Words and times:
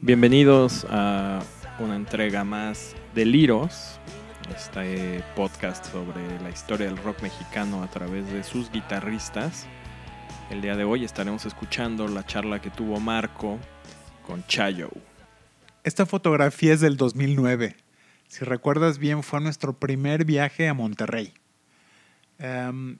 Bienvenidos 0.00 0.86
a 0.88 1.40
una 1.78 1.96
entrega 1.96 2.44
más 2.44 2.94
de 3.14 3.24
Liros, 3.24 4.00
este 4.54 5.22
podcast 5.36 5.84
sobre 5.90 6.40
la 6.40 6.50
historia 6.50 6.86
del 6.86 6.96
rock 6.96 7.22
mexicano 7.22 7.82
a 7.82 7.88
través 7.88 8.30
de 8.32 8.42
sus 8.42 8.70
guitarristas. 8.70 9.66
El 10.50 10.62
día 10.62 10.76
de 10.76 10.84
hoy 10.84 11.04
estaremos 11.04 11.46
escuchando 11.46 12.08
la 12.08 12.26
charla 12.26 12.60
que 12.60 12.70
tuvo 12.70 12.98
Marco 12.98 13.58
con 14.26 14.44
Chayo. 14.46 14.90
Esta 15.84 16.04
fotografía 16.04 16.74
es 16.74 16.80
del 16.80 16.96
2009. 16.96 17.76
Si 18.28 18.44
recuerdas 18.44 18.98
bien, 18.98 19.22
fue 19.22 19.40
nuestro 19.40 19.78
primer 19.78 20.24
viaje 20.24 20.68
a 20.68 20.74
Monterrey. 20.74 21.32
Em, 22.38 22.98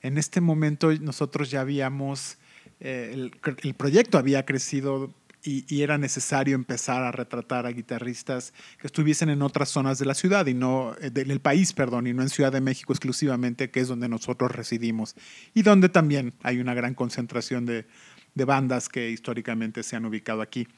en 0.00 0.18
este 0.18 0.40
momento 0.40 0.92
nosotros 1.00 1.50
ya 1.50 1.60
habíamos, 1.60 2.38
eh, 2.80 3.30
el, 3.62 3.74
proyecto 3.74 4.18
había 4.18 4.44
crecido 4.46 5.12
y, 5.42 5.82
era 5.82 5.98
necesario 5.98 6.54
empezar 6.54 7.02
a 7.02 7.12
retratar 7.12 7.66
a 7.66 7.70
guitarristas 7.70 8.52
que 8.80 8.86
estuviesen 8.86 9.30
en 9.30 9.42
otras 9.42 9.68
zonas 9.68 9.98
de 9.98 10.06
la 10.06 10.14
ciudad 10.14 10.46
y 10.46 10.54
no 10.54 10.94
eh, 11.00 11.10
del 11.10 11.40
país, 11.40 11.72
perdón, 11.72 12.06
y 12.06 12.12
no 12.12 12.22
en 12.22 12.28
Ciudad 12.28 12.52
de 12.52 12.60
México 12.60 12.92
exclusivamente, 12.92 13.70
que 13.70 13.80
es 13.80 13.88
donde 13.88 14.08
nosotros 14.08 14.52
residimos 14.52 15.14
y 15.54 15.62
donde 15.62 15.88
también 15.88 16.34
hay 16.42 16.58
una 16.58 16.74
gran 16.74 16.94
concentración 16.94 17.66
de, 17.66 17.86
de 18.34 18.44
bandas 18.44 18.88
que 18.88 19.10
históricamente 19.10 19.82
se 19.82 19.96
han 19.96 20.04
ubicado 20.04 20.42
aquí. 20.42 20.68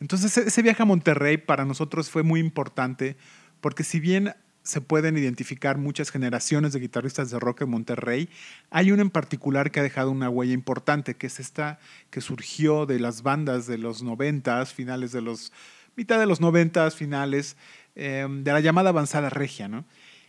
Entonces 0.00 0.36
ese 0.36 0.62
viaje 0.62 0.82
a 0.82 0.86
Monterrey 0.86 1.38
para 1.38 1.64
nosotros 1.64 2.10
fue 2.10 2.22
muy 2.22 2.40
importante 2.40 3.16
porque 3.60 3.82
si 3.82 3.98
bien 3.98 4.34
se 4.66 4.80
pueden 4.80 5.16
identificar 5.16 5.78
muchas 5.78 6.10
generaciones 6.10 6.72
de 6.72 6.80
guitarristas 6.80 7.30
de 7.30 7.38
rock 7.38 7.62
en 7.62 7.70
Monterrey. 7.70 8.28
Hay 8.70 8.90
uno 8.90 9.00
en 9.00 9.10
particular 9.10 9.70
que 9.70 9.78
ha 9.78 9.82
dejado 9.84 10.10
una 10.10 10.28
huella 10.28 10.52
importante, 10.52 11.14
que 11.14 11.28
es 11.28 11.38
esta 11.38 11.78
que 12.10 12.20
surgió 12.20 12.84
de 12.84 12.98
las 12.98 13.22
bandas 13.22 13.66
de 13.66 13.78
los 13.78 14.02
noventas, 14.02 14.74
finales 14.74 15.12
de 15.12 15.22
los, 15.22 15.52
mitad 15.94 16.18
de 16.18 16.26
los 16.26 16.40
noventas, 16.40 16.96
finales, 16.96 17.56
em, 17.94 18.42
de 18.42 18.52
la 18.52 18.60
llamada 18.60 18.90
avanzada 18.90 19.30
regia, 19.30 19.68
¿no? 19.68 19.84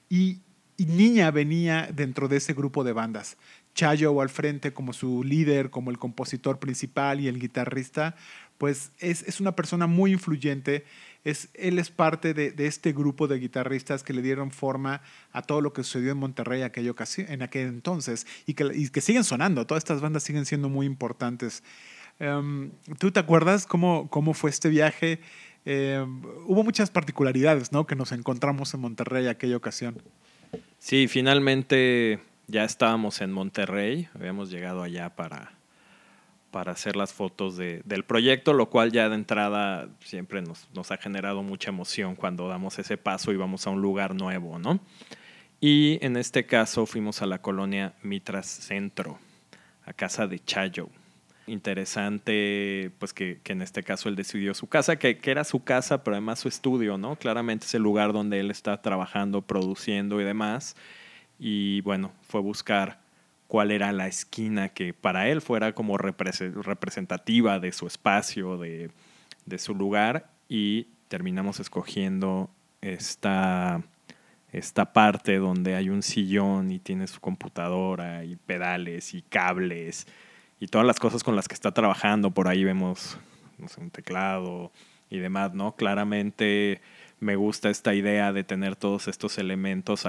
Y, 0.07 0.41
y 0.77 0.85
Niña 0.85 1.31
venía 1.31 1.89
dentro 1.91 2.27
de 2.27 2.37
ese 2.37 2.53
grupo 2.53 2.83
de 2.83 2.93
bandas. 2.93 3.37
Chayo 3.73 4.21
al 4.21 4.29
frente 4.29 4.71
como 4.71 4.93
su 4.93 5.23
líder, 5.23 5.71
como 5.71 5.89
el 5.89 5.97
compositor 5.97 6.59
principal 6.59 7.19
y 7.19 7.27
el 7.27 7.39
guitarrista, 7.39 8.15
pues 8.59 8.91
es, 8.99 9.23
es 9.23 9.39
una 9.39 9.55
persona 9.55 9.87
muy 9.87 10.13
influyente 10.13 10.85
es, 11.23 11.49
él 11.53 11.79
es 11.79 11.89
parte 11.89 12.33
de, 12.33 12.53
este 12.65 12.93
grupo 12.93 13.27
de 13.27 13.39
guitarristas 13.39 14.03
que 14.03 14.13
le 14.13 14.21
dieron 14.21 14.51
forma 14.51 15.01
a 15.31 15.41
todo 15.41 15.61
lo 15.61 15.73
que 15.73 15.83
sucedió 15.83 16.11
en 16.11 16.17
Monterrey 16.17 16.61
en 16.61 17.41
aquel 17.41 17.67
entonces 17.67 18.27
y 18.45 18.53
que, 18.53 18.89
que 18.91 19.01
siguen 19.01 19.23
sonando. 19.23 19.65
Todas 19.65 19.81
estas 19.81 20.01
bandas 20.01 20.23
siguen 20.23 20.45
siendo 20.45 20.69
muy 20.69 20.85
importantes. 20.85 21.63
Em, 22.19 22.71
¿Tú 22.99 23.11
te 23.11 23.19
acuerdas 23.19 23.65
cómo, 23.65 24.09
cómo 24.09 24.33
fue 24.33 24.49
este 24.49 24.69
viaje? 24.69 25.19
Em, 25.65 26.23
hubo 26.45 26.63
muchas 26.63 26.89
particularidades 26.89 27.71
¿no? 27.71 27.85
que 27.85 27.95
nos 27.95 28.11
encontramos 28.11 28.73
en 28.73 28.79
Monterrey 28.79 29.27
aquella 29.27 29.57
ocasión. 29.57 30.01
Sí, 30.79 31.07
finalmente 31.07 32.19
ya 32.47 32.63
estábamos 32.63 33.19
en 33.21 33.33
Monterrey, 33.33 34.07
habíamos 34.13 34.49
llegado 34.49 34.81
allá 34.81 35.15
para 35.15 35.56
para 36.57 36.71
hacer 36.71 36.95
las 36.95 37.13
fotos 37.13 37.55
de, 37.55 37.83
del 37.85 38.03
proyecto, 38.03 38.51
lo 38.51 38.71
cual 38.71 38.91
ya 38.91 39.09
de 39.09 39.13
entrada 39.13 39.89
siempre 39.99 40.41
nos, 40.41 40.67
nos, 40.73 40.89
ha 40.89 40.97
generado 40.97 41.43
mucha 41.43 41.69
emoción 41.69 42.15
cuando 42.15 42.47
damos 42.47 42.79
ese 42.79 42.97
paso 42.97 43.31
y 43.31 43.35
vamos 43.35 43.67
a 43.67 43.69
un 43.69 43.79
lugar 43.79 44.15
nuevo, 44.15 44.57
¿no? 44.57 44.79
Y 45.61 45.99
en 46.03 46.17
este 46.17 46.47
caso 46.47 46.87
fuimos 46.87 47.21
a 47.21 47.27
la 47.27 47.43
colonia 47.43 47.93
Mitras 48.01 48.47
Centro, 48.47 49.19
a 49.85 49.93
casa 49.93 50.25
de 50.25 50.39
Chayo. 50.39 50.89
Interesante, 51.45 52.89
pues 52.97 53.13
que, 53.13 53.39
que 53.43 53.53
en 53.53 53.61
este 53.61 53.83
caso 53.83 54.09
él 54.09 54.15
decidió 54.15 54.55
su 54.55 54.65
casa, 54.65 54.95
que, 54.95 55.19
que, 55.19 55.29
era 55.29 55.43
su 55.43 55.63
casa, 55.63 56.03
pero 56.03 56.15
además 56.15 56.39
su 56.39 56.47
estudio, 56.47 56.97
¿no? 56.97 57.17
Claramente 57.17 57.67
es 57.67 57.75
el 57.75 57.83
lugar 57.83 58.13
donde 58.13 58.39
él 58.39 58.49
está 58.49 58.81
trabajando, 58.81 59.43
produciendo 59.43 60.19
y 60.19 60.23
demás. 60.23 60.75
Y 61.37 61.81
bueno, 61.81 62.13
fue 62.27 62.41
buscar 62.41 63.05
cuál 63.47 63.71
era 63.71 63.91
la 63.91 64.07
esquina 64.07 64.69
que 64.69 64.93
para 64.93 65.29
él 65.29 65.41
fuera 65.41 65.73
como 65.73 65.97
representativa 65.97 67.59
de 67.59 67.71
su 67.71 67.87
espacio, 67.87 68.57
de, 68.57 68.91
su 69.57 69.73
lugar, 69.73 70.29
y 70.49 70.87
terminamos 71.07 71.59
escogiendo 71.59 72.49
esta, 72.81 73.81
esta 74.51 74.93
parte 74.93 75.37
donde 75.37 75.75
hay 75.75 75.89
un 75.89 76.03
sillón 76.03 76.71
y 76.71 76.79
tiene 76.79 77.07
su 77.07 77.19
computadora 77.19 78.25
y 78.25 78.35
pedales 78.35 79.13
y 79.13 79.21
cables 79.21 80.07
y 80.59 80.67
todas 80.67 80.85
las 80.85 80.99
cosas 80.99 81.23
con 81.23 81.35
las 81.35 81.47
que 81.47 81.53
está 81.53 81.71
trabajando. 81.71 82.31
Por 82.31 82.47
ahí 82.47 82.63
vemos 82.63 83.17
un 83.77 83.89
teclado 83.89 84.71
y 85.09 85.19
demás, 85.19 85.53
¿no? 85.53 85.75
Claramente 85.75 86.81
me 87.19 87.35
gusta 87.35 87.69
esta 87.69 87.93
idea 87.93 88.31
de 88.33 88.43
tener 88.43 88.75
todos 88.75 89.07
estos 89.07 89.37
elementos 89.37 90.05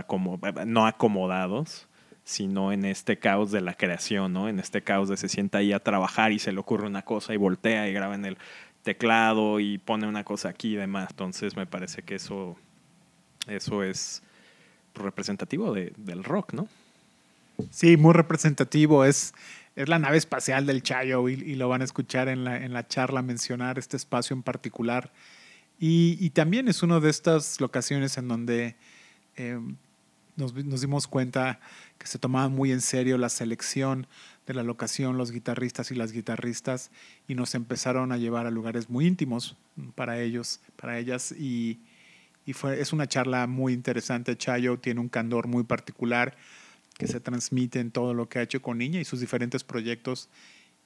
no 0.66 0.86
acomodados, 0.86 1.87
sino 2.28 2.72
en 2.72 2.84
este 2.84 3.18
caos 3.18 3.50
de 3.50 3.62
la 3.62 3.72
creación, 3.72 4.34
¿no? 4.34 4.50
En 4.50 4.60
este 4.60 4.82
caos 4.82 5.08
de 5.08 5.16
se 5.16 5.30
sienta 5.30 5.58
ahí 5.58 5.72
a 5.72 5.82
trabajar 5.82 6.30
y 6.30 6.38
se 6.38 6.52
le 6.52 6.60
ocurre 6.60 6.86
una 6.86 7.00
cosa 7.00 7.32
y 7.32 7.38
voltea 7.38 7.88
y 7.88 7.94
graba 7.94 8.14
en 8.14 8.26
el 8.26 8.36
teclado 8.82 9.60
y 9.60 9.78
pone 9.78 10.06
una 10.06 10.24
cosa 10.24 10.50
aquí 10.50 10.74
y 10.74 10.76
demás. 10.76 11.08
Entonces 11.12 11.56
me 11.56 11.64
parece 11.64 12.02
que 12.02 12.16
eso, 12.16 12.58
eso 13.46 13.82
es 13.82 14.22
representativo 14.94 15.72
del 15.72 16.22
rock, 16.22 16.52
¿no? 16.52 16.68
Sí, 17.70 17.96
muy 17.96 18.12
representativo. 18.12 19.06
Es, 19.06 19.32
es 19.74 19.88
la 19.88 19.98
nave 19.98 20.18
espacial 20.18 20.66
del 20.66 20.82
Chayo 20.82 21.30
y, 21.30 21.54
lo 21.54 21.70
van 21.70 21.80
a 21.80 21.84
escuchar 21.84 22.28
en 22.28 22.44
la, 22.44 22.58
en 22.62 22.74
la, 22.74 22.86
charla 22.86 23.22
mencionar 23.22 23.78
este 23.78 23.96
espacio 23.96 24.36
en 24.36 24.42
particular. 24.42 25.12
Y, 25.80 26.28
también 26.30 26.68
es 26.68 26.82
una 26.82 27.00
de 27.00 27.08
estas 27.08 27.58
locaciones 27.58 28.18
en 28.18 28.28
donde 28.28 28.76
eh, 29.36 29.58
nos, 30.38 30.54
nos 30.54 30.80
dimos 30.80 31.06
cuenta 31.06 31.60
que 31.98 32.06
se 32.06 32.18
tomaban 32.18 32.52
muy 32.52 32.72
en 32.72 32.80
serio 32.80 33.18
la 33.18 33.28
selección 33.28 34.06
de 34.46 34.54
la 34.54 34.62
locación, 34.62 35.18
los 35.18 35.30
guitarristas 35.30 35.90
y 35.90 35.94
las 35.94 36.12
guitarristas, 36.12 36.90
y 37.26 37.34
nos 37.34 37.54
empezaron 37.54 38.12
a 38.12 38.16
llevar 38.16 38.46
a 38.46 38.50
lugares 38.50 38.88
muy 38.88 39.06
íntimos 39.06 39.56
para 39.94 40.20
ellos, 40.20 40.60
para 40.76 40.98
ellas, 40.98 41.32
y, 41.32 41.80
y 42.46 42.54
fue, 42.54 42.80
es 42.80 42.94
una 42.94 43.06
charla 43.06 43.46
muy 43.46 43.74
interesante. 43.74 44.36
Chayo 44.36 44.78
tiene 44.78 45.00
un 45.00 45.08
candor 45.08 45.48
muy 45.48 45.64
particular 45.64 46.36
que 46.96 47.06
se 47.06 47.20
transmite 47.20 47.80
en 47.80 47.90
todo 47.90 48.14
lo 48.14 48.28
que 48.28 48.38
ha 48.38 48.42
hecho 48.42 48.62
con 48.62 48.78
Niña 48.78 49.00
y 49.00 49.04
sus 49.04 49.20
diferentes 49.20 49.64
proyectos, 49.64 50.30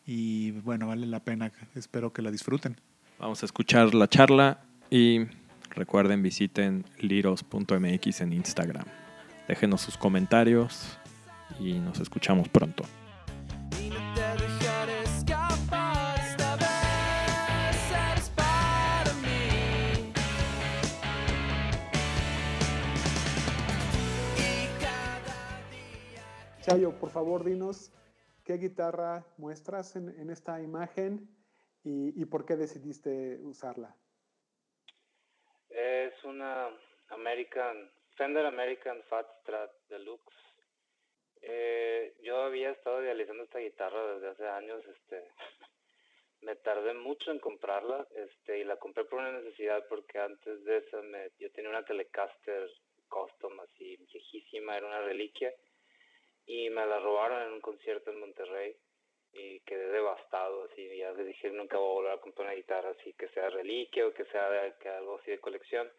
y 0.04 0.50
bueno, 0.50 0.88
vale 0.88 1.06
la 1.06 1.20
pena, 1.20 1.52
espero 1.76 2.12
que 2.12 2.22
la 2.22 2.30
disfruten. 2.30 2.80
Vamos 3.20 3.42
a 3.42 3.46
escuchar 3.46 3.94
la 3.94 4.08
charla 4.08 4.64
y 4.90 5.20
recuerden 5.70 6.22
visiten 6.22 6.84
liros.mx 6.98 8.20
en 8.20 8.32
Instagram. 8.32 9.01
Déjenos 9.48 9.80
sus 9.80 9.97
comentarios 9.97 10.98
y 11.58 11.75
nos 11.75 12.00
escuchamos 12.00 12.48
pronto. 12.48 12.84
Chayo, 26.62 26.92
por 26.92 27.10
favor, 27.10 27.42
dinos 27.42 27.92
qué 28.44 28.56
guitarra 28.56 29.26
muestras 29.36 29.97
en, 29.97 30.31
esta 30.31 30.60
imagen 30.62 31.28
y, 31.82 32.25
por 32.26 32.44
qué 32.44 32.54
decidiste 32.54 33.41
usarla. 33.42 33.97
Es 35.69 36.12
una 36.22 36.69
American 37.08 37.91
Fender 38.22 38.46
American 38.46 39.02
Fat 39.08 39.26
Strat 39.40 39.72
Deluxe 39.88 40.32
eh, 41.40 42.14
yo 42.22 42.40
había 42.42 42.70
estado 42.70 43.02
idealizando 43.02 43.42
esta 43.42 43.58
guitarra 43.58 44.14
desde 44.14 44.28
hace 44.28 44.46
años, 44.46 44.80
este, 44.86 45.24
me 46.42 46.54
tardé 46.54 46.94
mucho 46.94 47.32
en 47.32 47.40
comprarla, 47.40 48.06
este, 48.14 48.60
y 48.60 48.64
la 48.64 48.76
compré 48.76 49.06
por 49.06 49.19
una 49.19 49.32
necesidad 49.32 49.84
porque 49.88 50.20
antes 50.20 50.64
de 50.64 50.76
eso 50.76 51.02
me, 51.02 51.32
yo 51.40 51.50
tenía 51.50 51.70
una 51.70 51.84
Telecaster 51.84 52.70
custom 53.08 53.58
así 53.58 53.96
viejísima, 53.96 54.76
era 54.76 54.86
una 54.86 55.02
reliquia, 55.02 55.52
y 56.46 56.70
me 56.70 56.86
la 56.86 57.00
robaron 57.00 57.42
en 57.42 57.54
un 57.54 57.60
concierto 57.60 58.12
en 58.12 58.20
Monterrey 58.20 58.76
y 59.32 59.58
quedé 59.62 59.88
devastado, 59.88 60.68
así, 60.70 60.96
ya 60.96 61.10
les 61.10 61.26
dije 61.26 61.50
nunca 61.50 61.76
voy 61.76 61.90
a 61.90 61.94
volver 61.94 62.12
a 62.12 62.20
comprar 62.20 62.46
una 62.46 62.54
guitarra 62.54 62.90
así 62.90 63.14
que 63.14 63.26
sea 63.30 63.50
reliquia 63.50 64.06
o 64.06 64.14
que 64.14 64.26
sea 64.26 64.78
que 64.78 64.88
algo 64.90 65.18
así 65.18 65.32
de 65.32 65.40
colección. 65.40 65.90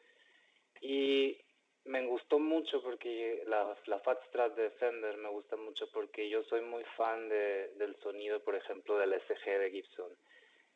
Y 0.79 1.37
me 1.85 2.05
gustó 2.05 2.39
mucho 2.39 2.81
porque 2.81 3.43
la, 3.47 3.75
la 3.87 3.99
Fat 3.99 4.23
Strat 4.27 4.55
de 4.55 4.71
Fender 4.71 5.17
me 5.17 5.29
gusta 5.29 5.55
mucho 5.57 5.89
porque 5.91 6.29
yo 6.29 6.43
soy 6.43 6.61
muy 6.61 6.83
fan 6.95 7.27
de, 7.27 7.73
del 7.75 7.95
sonido, 7.97 8.39
por 8.41 8.55
ejemplo, 8.55 8.97
del 8.97 9.19
SG 9.21 9.59
de 9.59 9.71
Gibson. 9.71 10.11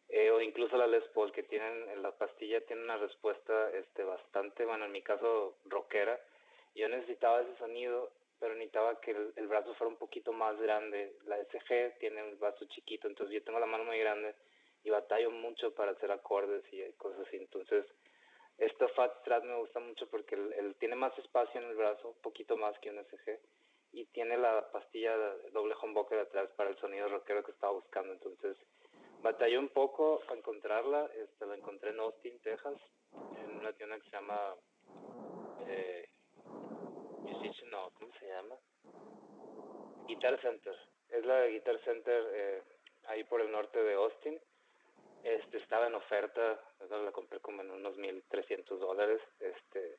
Eh, 0.10 0.32
o 0.32 0.42
incluso 0.42 0.78
la 0.78 0.88
Les 0.88 1.04
Paul, 1.10 1.32
que 1.32 1.44
tienen, 1.44 1.90
en 1.90 2.02
la 2.02 2.12
pastilla 2.12 2.62
tiene 2.62 2.84
una 2.84 2.98
respuesta 2.98 3.70
este, 3.72 4.04
bastante, 4.04 4.66
bueno, 4.66 4.86
en 4.86 4.92
mi 4.92 5.02
caso, 5.02 5.58
rockera. 5.66 6.20
Yo 6.76 6.88
necesitaba 6.88 7.42
ese 7.42 7.58
sonido, 7.58 8.12
pero 8.40 8.54
necesitaba 8.54 9.00
que 9.02 9.12
el, 9.12 9.48
brazo 9.48 9.74
fuera 9.76 9.92
un 9.92 9.98
poquito 9.98 10.32
más 10.32 10.58
grande. 10.60 11.16
La 11.26 11.38
SG 11.44 11.98
tiene 12.00 12.24
un 12.24 12.40
brazo 12.40 12.66
chiquito, 12.66 13.08
entonces 13.08 13.34
yo 13.34 13.44
tengo 13.44 13.60
la 13.60 13.66
mano 13.66 13.84
muy 13.84 14.00
grande 14.00 14.36
y 14.84 14.90
batallo 14.90 15.32
mucho 15.32 15.74
para 15.74 15.92
hacer 15.92 16.12
acordes 16.12 16.64
y 16.72 16.82
cosas 16.94 17.28
así. 17.28 17.38
Entonces, 17.38 17.86
esta 18.58 18.88
Fat 18.90 19.20
Strat 19.22 19.44
me 19.44 19.56
gusta 19.56 19.80
mucho 19.80 20.10
porque 20.10 20.36
él, 20.36 20.76
tiene 20.80 20.96
más 20.96 21.18
espacio 21.20 21.62
en 21.62 21.68
el 21.68 21.76
brazo, 21.76 22.10
un 22.10 22.22
poquito 22.22 22.58
más 22.58 22.78
que 22.80 22.90
un 22.90 23.04
SG, 23.06 23.40
y 23.92 24.06
tiene 24.08 24.38
la 24.38 24.72
pastilla 24.72 25.16
doble 25.52 25.76
humbucker 25.82 26.20
atrás 26.20 26.50
para 26.56 26.70
el 26.70 26.78
sonido 26.78 27.08
rockero 27.08 27.44
que 27.44 27.52
estaba 27.52 27.74
buscando. 27.74 28.14
Entonces, 28.14 28.58
batallé 29.22 29.58
un 29.58 29.70
poco 29.70 30.22
para 30.22 30.40
encontrarla. 30.40 31.10
Este, 31.16 31.46
la 31.46 31.56
encontré 31.56 31.92
en 31.92 32.00
Austin, 32.00 32.40
Texas, 32.40 32.80
en 33.38 33.58
una 33.58 33.74
tienda 33.74 33.98
que 33.98 34.10
se 34.10 34.16
llama 34.16 34.56
eh, 35.68 36.10
Musician, 37.22 37.70
no, 37.70 37.92
¿cómo 37.92 38.12
se 38.20 38.28
llama? 38.28 38.56
Guitar 40.08 40.40
Center. 40.42 40.76
Es 41.10 41.26
la 41.26 41.42
de 41.42 41.52
Guitar 41.52 41.80
Center 41.84 42.24
eh, 42.34 42.64
ahí 43.08 43.24
por 43.24 43.42
el 43.42 43.52
norte 43.52 43.82
de 43.82 43.94
Austin. 43.94 44.40
Este, 45.28 45.58
estaba 45.58 45.88
en 45.88 45.96
oferta, 45.96 46.58
la 46.90 47.12
compré 47.12 47.42
como 47.42 47.62
en 47.62 47.70
unos 47.70 47.98
1.300 47.98 48.78
dólares. 48.78 49.20
Este, 49.42 49.98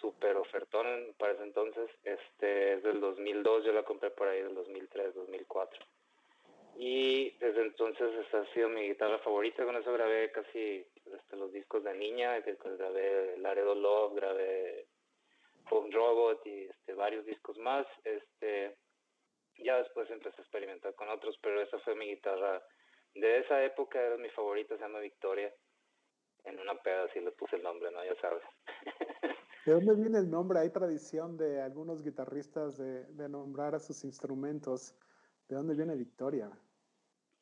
super 0.00 0.36
ofertón 0.36 1.16
para 1.18 1.32
ese 1.32 1.42
entonces. 1.42 1.90
Este, 2.04 2.74
es 2.74 2.82
del 2.84 3.00
2002, 3.00 3.64
yo 3.64 3.72
la 3.72 3.82
compré 3.82 4.10
por 4.12 4.28
ahí 4.28 4.40
del 4.40 4.54
2003, 4.54 5.14
2004. 5.16 5.84
Y 6.76 7.30
desde 7.38 7.62
entonces 7.62 8.08
esa 8.26 8.42
ha 8.42 8.54
sido 8.54 8.68
mi 8.68 8.82
guitarra 8.82 9.18
favorita. 9.18 9.64
Con 9.64 9.74
eso 9.74 9.92
grabé 9.92 10.30
casi 10.30 10.86
este, 11.06 11.36
los 11.36 11.52
discos 11.52 11.82
de 11.82 11.94
niña. 11.94 12.38
Grabé 12.38 13.38
Laredo 13.38 13.74
Love, 13.74 14.14
grabé 14.14 14.86
Home 15.70 15.90
Robot 15.90 16.46
y 16.46 16.66
este, 16.66 16.94
varios 16.94 17.26
discos 17.26 17.58
más. 17.58 17.84
Este, 18.04 18.76
ya 19.58 19.78
después 19.78 20.08
empecé 20.08 20.40
a 20.40 20.44
experimentar 20.44 20.94
con 20.94 21.08
otros, 21.08 21.36
pero 21.42 21.60
esa 21.60 21.80
fue 21.80 21.96
mi 21.96 22.06
guitarra. 22.06 22.62
De 23.14 23.38
esa 23.40 23.62
época 23.64 24.00
era 24.00 24.16
mi 24.16 24.28
favorita, 24.30 24.76
se 24.76 24.82
llama 24.82 25.00
Victoria. 25.00 25.52
En 26.44 26.58
una 26.58 26.74
peda 26.74 27.04
así 27.04 27.20
le 27.20 27.30
puse 27.32 27.56
el 27.56 27.62
nombre, 27.62 27.90
¿no? 27.90 28.04
Ya 28.04 28.14
sabes. 28.20 28.42
¿De 29.66 29.72
dónde 29.72 29.94
viene 29.94 30.18
el 30.18 30.30
nombre? 30.30 30.58
Hay 30.58 30.70
tradición 30.70 31.36
de 31.36 31.62
algunos 31.62 32.02
guitarristas 32.02 32.76
de, 32.78 33.04
de 33.04 33.28
nombrar 33.28 33.74
a 33.74 33.78
sus 33.78 34.02
instrumentos. 34.02 34.96
¿De 35.48 35.54
dónde 35.54 35.74
viene 35.74 35.94
Victoria? 35.94 36.50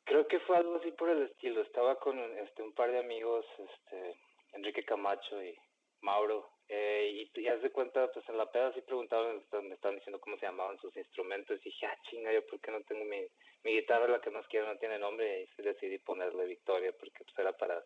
Creo 0.03 0.27
que 0.27 0.39
fue 0.41 0.57
algo 0.57 0.75
así 0.75 0.91
por 0.91 1.09
el 1.09 1.23
estilo. 1.23 1.61
Estaba 1.61 1.95
con 1.99 2.19
este, 2.37 2.61
un 2.61 2.73
par 2.73 2.91
de 2.91 2.99
amigos, 2.99 3.45
este, 3.57 4.15
Enrique 4.53 4.83
Camacho 4.83 5.41
y 5.41 5.57
Mauro, 6.01 6.49
eh, 6.73 7.27
y, 7.35 7.43
ya 7.43 7.53
haz 7.53 7.61
de 7.61 7.69
cuenta, 7.69 8.09
pues 8.13 8.27
en 8.29 8.37
la 8.37 8.49
peda 8.49 8.73
sí 8.73 8.79
preguntaban, 8.79 9.43
me 9.63 9.75
estaban 9.75 9.97
diciendo 9.97 10.21
cómo 10.21 10.37
se 10.37 10.45
llamaban 10.45 10.79
sus 10.79 10.95
instrumentos, 10.95 11.59
y 11.59 11.65
dije, 11.65 11.85
ah, 11.85 11.97
chinga, 12.09 12.31
yo 12.31 12.47
por 12.47 12.61
qué 12.61 12.71
no 12.71 12.81
tengo 12.83 13.03
mi, 13.03 13.27
mi 13.65 13.73
guitarra, 13.73 14.07
la 14.07 14.21
que 14.21 14.29
más 14.29 14.47
quiero, 14.47 14.67
no 14.67 14.79
tiene 14.79 14.97
nombre, 14.97 15.49
y 15.57 15.61
decidí 15.61 15.97
ponerle 15.97 16.45
Victoria, 16.45 16.93
porque 16.97 17.25
pues 17.25 17.37
era 17.37 17.51
para, 17.51 17.83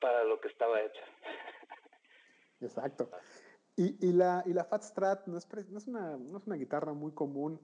para 0.00 0.24
lo 0.24 0.40
que 0.40 0.48
estaba 0.48 0.82
hecho. 0.82 1.02
Exacto. 2.60 3.08
Y, 3.76 4.08
y, 4.08 4.12
la, 4.12 4.42
y 4.44 4.52
la 4.52 4.64
Fat 4.64 4.82
Strat 4.82 5.28
no 5.28 5.38
es, 5.38 5.48
no 5.70 5.78
es, 5.78 5.86
una, 5.86 6.16
no 6.16 6.36
es 6.36 6.46
una 6.48 6.56
guitarra 6.56 6.94
muy 6.94 7.12
común, 7.12 7.60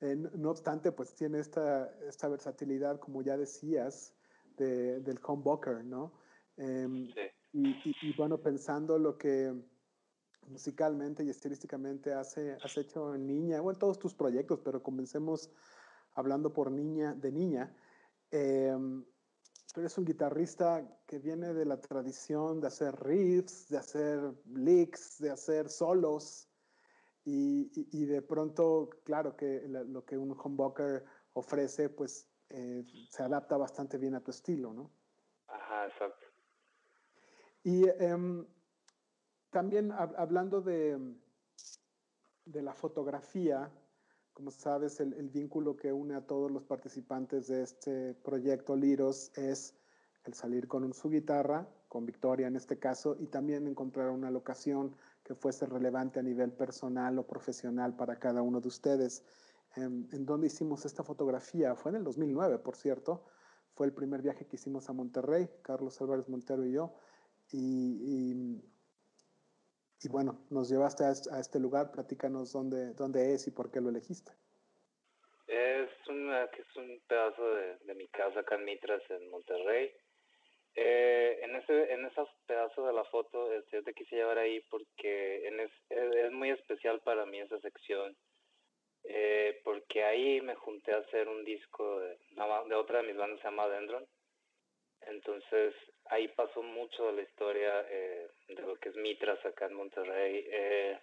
eh, 0.00 0.14
no 0.14 0.50
obstante, 0.50 0.92
pues 0.92 1.16
tiene 1.16 1.40
esta, 1.40 1.92
esta 2.06 2.28
versatilidad, 2.28 3.00
como 3.00 3.22
ya 3.22 3.36
decías, 3.36 4.14
de, 4.56 5.00
del 5.00 5.18
humbucker, 5.26 5.84
¿no? 5.84 6.12
Em, 6.56 7.08
sí. 7.08 7.20
Y, 7.52 8.12
bueno, 8.16 8.38
pensando 8.38 8.98
lo 8.98 9.16
que 9.16 9.52
musicalmente 10.46 11.24
y 11.24 11.30
estilísticamente 11.30 12.12
hace, 12.12 12.56
has 12.62 12.76
hecho 12.76 13.14
en 13.14 13.26
Niña, 13.26 13.60
bueno, 13.60 13.78
todos 13.78 13.98
tus 13.98 14.14
proyectos, 14.14 14.60
pero 14.64 14.82
comencemos 14.82 15.50
hablando 16.14 16.52
por 16.52 16.70
Niña, 16.70 17.14
de 17.14 17.32
Niña. 17.32 17.74
Eh, 18.30 18.76
tú 19.72 19.80
eres 19.80 19.98
un 19.98 20.04
guitarrista 20.04 20.86
que 21.06 21.18
viene 21.18 21.52
de 21.52 21.64
la 21.64 21.80
tradición 21.80 22.60
de 22.60 22.68
hacer 22.68 22.94
riffs, 23.00 23.68
de 23.68 23.78
hacer 23.78 24.34
licks, 24.46 25.18
de 25.18 25.30
hacer 25.30 25.68
solos, 25.68 26.48
y, 27.30 27.70
y, 27.92 28.06
de 28.06 28.22
pronto, 28.22 28.88
claro 29.04 29.36
que 29.36 29.62
lo 29.68 30.02
que 30.06 30.16
un 30.16 30.30
humbucker 30.30 31.04
ofrece, 31.34 31.90
pues 31.90 32.26
eh, 32.48 32.86
se 33.10 33.22
adapta 33.22 33.58
bastante 33.58 33.98
bien 33.98 34.14
a 34.14 34.22
tu 34.22 34.30
estilo, 34.30 34.72
¿no? 34.72 34.90
Ajá, 35.46 35.88
exacto. 35.88 36.24
Y 37.68 37.86
em, 37.98 38.46
también 39.50 39.92
hablando 39.92 40.62
de, 40.62 40.98
de, 42.46 42.62
la 42.62 42.72
fotografía, 42.72 43.70
como 44.32 44.50
sabes, 44.50 45.00
el, 45.00 45.12
el, 45.12 45.28
vínculo 45.28 45.76
que 45.76 45.92
une 45.92 46.14
a 46.14 46.26
todos 46.26 46.50
los 46.50 46.64
participantes 46.64 47.48
de 47.48 47.64
este 47.64 48.14
proyecto 48.14 48.74
Liros 48.74 49.30
es 49.36 49.74
el 50.24 50.32
salir 50.32 50.66
con 50.66 50.94
su 50.94 51.10
guitarra, 51.10 51.68
con 51.88 52.06
Victoria 52.06 52.46
en 52.46 52.56
este 52.56 52.78
caso, 52.78 53.18
y 53.20 53.26
también 53.26 53.66
encontrar 53.66 54.08
una 54.08 54.30
locación 54.30 54.96
que 55.22 55.34
fuese 55.34 55.66
relevante 55.66 56.20
a 56.20 56.22
nivel 56.22 56.52
personal 56.52 57.18
o 57.18 57.26
profesional 57.26 57.94
para 57.94 58.18
cada 58.18 58.40
uno 58.40 58.62
de 58.62 58.68
ustedes. 58.68 59.24
Em, 59.76 60.08
¿En 60.12 60.24
dónde 60.24 60.46
hicimos 60.46 60.86
esta 60.86 61.02
fotografía? 61.02 61.74
Fue 61.74 61.90
en 61.90 61.96
el 61.96 62.04
2009, 62.04 62.60
por 62.60 62.76
cierto. 62.76 63.26
Fue 63.74 63.86
el 63.86 63.92
primer 63.92 64.22
viaje 64.22 64.46
que 64.46 64.56
hicimos 64.56 64.88
a 64.88 64.94
Monterrey, 64.94 65.50
Carlos 65.60 66.00
Álvarez 66.00 66.30
Montero 66.30 66.64
y 66.64 66.72
yo. 66.72 66.94
Y, 67.52 68.60
y, 70.02 70.08
bueno, 70.08 70.46
nos 70.50 70.70
llevaste 70.70 71.04
a, 71.04 71.40
este 71.40 71.58
lugar, 71.58 71.90
platícanos 71.90 72.52
dónde, 72.52 72.92
dónde 72.94 73.34
es 73.34 73.46
y 73.46 73.50
por 73.50 73.70
qué 73.70 73.80
lo 73.80 73.88
elegiste. 73.88 74.32
Es, 75.46 75.90
una, 76.08 76.44
es 76.44 76.76
un 76.76 77.00
pedazo 77.06 77.54
de, 77.54 77.78
de 77.78 77.94
mi 77.94 78.06
casa 78.08 78.40
acá 78.40 78.56
en 78.56 78.64
Mitras, 78.64 79.02
en 79.10 79.30
Monterrey. 79.30 79.92
Eh, 80.80 81.40
en 81.42 81.56
ese 81.56 81.92
en 81.92 82.04
ese 82.04 82.22
pedazo 82.46 82.86
de 82.86 82.92
la 82.92 83.02
foto 83.06 83.52
este, 83.52 83.78
yo 83.78 83.82
te 83.82 83.94
quise 83.94 84.14
llevar 84.14 84.38
ahí 84.38 84.60
porque 84.70 85.48
es, 85.48 85.72
es, 85.88 86.30
muy 86.30 86.50
especial 86.50 87.00
para 87.00 87.26
mí 87.26 87.40
esa 87.40 87.58
sección 87.58 88.16
eh, 89.02 89.60
porque 89.64 90.04
ahí 90.04 90.40
me 90.40 90.54
junté 90.54 90.92
a 90.92 90.98
hacer 90.98 91.26
un 91.26 91.44
disco 91.44 91.98
de, 91.98 92.16
de 92.68 92.74
otra 92.76 92.98
de 92.98 93.08
mis 93.08 93.16
bandas 93.16 93.40
se 93.40 93.48
llama 93.48 93.66
Dendron 93.66 94.06
entonces 95.08 95.74
ahí 96.06 96.28
pasó 96.28 96.62
mucho 96.62 97.06
de 97.06 97.12
la 97.12 97.22
historia 97.22 97.86
eh, 97.88 98.28
de 98.48 98.62
lo 98.62 98.76
que 98.76 98.90
es 98.90 98.96
Mitras 98.96 99.44
acá 99.44 99.66
en 99.66 99.74
Monterrey. 99.74 100.46
Eh, 100.50 100.98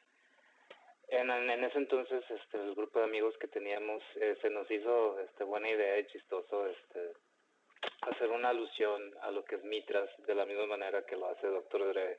en, 1.10 1.30
en, 1.30 1.64
ese 1.64 1.78
entonces 1.78 2.24
este, 2.30 2.58
el 2.58 2.74
grupo 2.74 3.00
de 3.00 3.06
amigos 3.06 3.38
que 3.38 3.48
teníamos 3.48 4.02
eh, 4.16 4.36
se 4.42 4.50
nos 4.50 4.70
hizo 4.72 5.20
este, 5.20 5.44
buena 5.44 5.70
idea 5.70 6.00
y 6.00 6.08
chistoso 6.08 6.66
este, 6.68 7.14
hacer 8.02 8.30
una 8.30 8.50
alusión 8.50 9.14
a 9.22 9.32
lo 9.32 9.46
que 9.46 9.56
es 9.56 9.64
Mitras 9.64 10.10
de 10.26 10.36
la 10.36 10.46
misma 10.46 10.66
manera 10.66 11.06
que 11.06 11.16
lo 11.16 11.28
hace 11.28 11.48
Doctor 11.48 11.94
Dre 11.94 12.18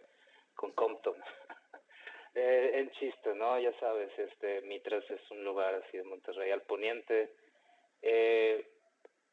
con 0.55 0.73
Compton. 0.73 1.17
en 2.35 2.91
chiste, 2.93 3.35
¿no? 3.35 3.59
Ya 3.59 3.73
sabes, 3.81 4.11
este 4.19 4.61
Mitras 4.63 5.05
es 5.11 5.31
un 5.31 5.43
lugar 5.45 5.75
así 5.75 5.97
de 5.97 6.05
Monterrey 6.05 6.51
al 6.51 6.63
poniente. 6.63 7.33
Eh, 8.03 8.65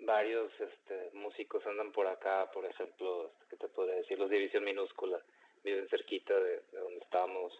varios 0.05 0.51
este, 0.59 1.11
músicos 1.13 1.65
andan 1.65 1.91
por 1.91 2.07
acá, 2.07 2.49
por 2.51 2.65
ejemplo, 2.65 3.27
este, 3.27 3.45
¿qué 3.49 3.57
te 3.57 3.67
podría 3.69 3.95
decir? 3.95 4.19
Los 4.19 4.29
División 4.29 4.63
Minúscula 4.63 5.19
viven 5.63 5.87
cerquita 5.89 6.37
de, 6.39 6.61
donde 6.71 6.99
estamos. 6.99 7.53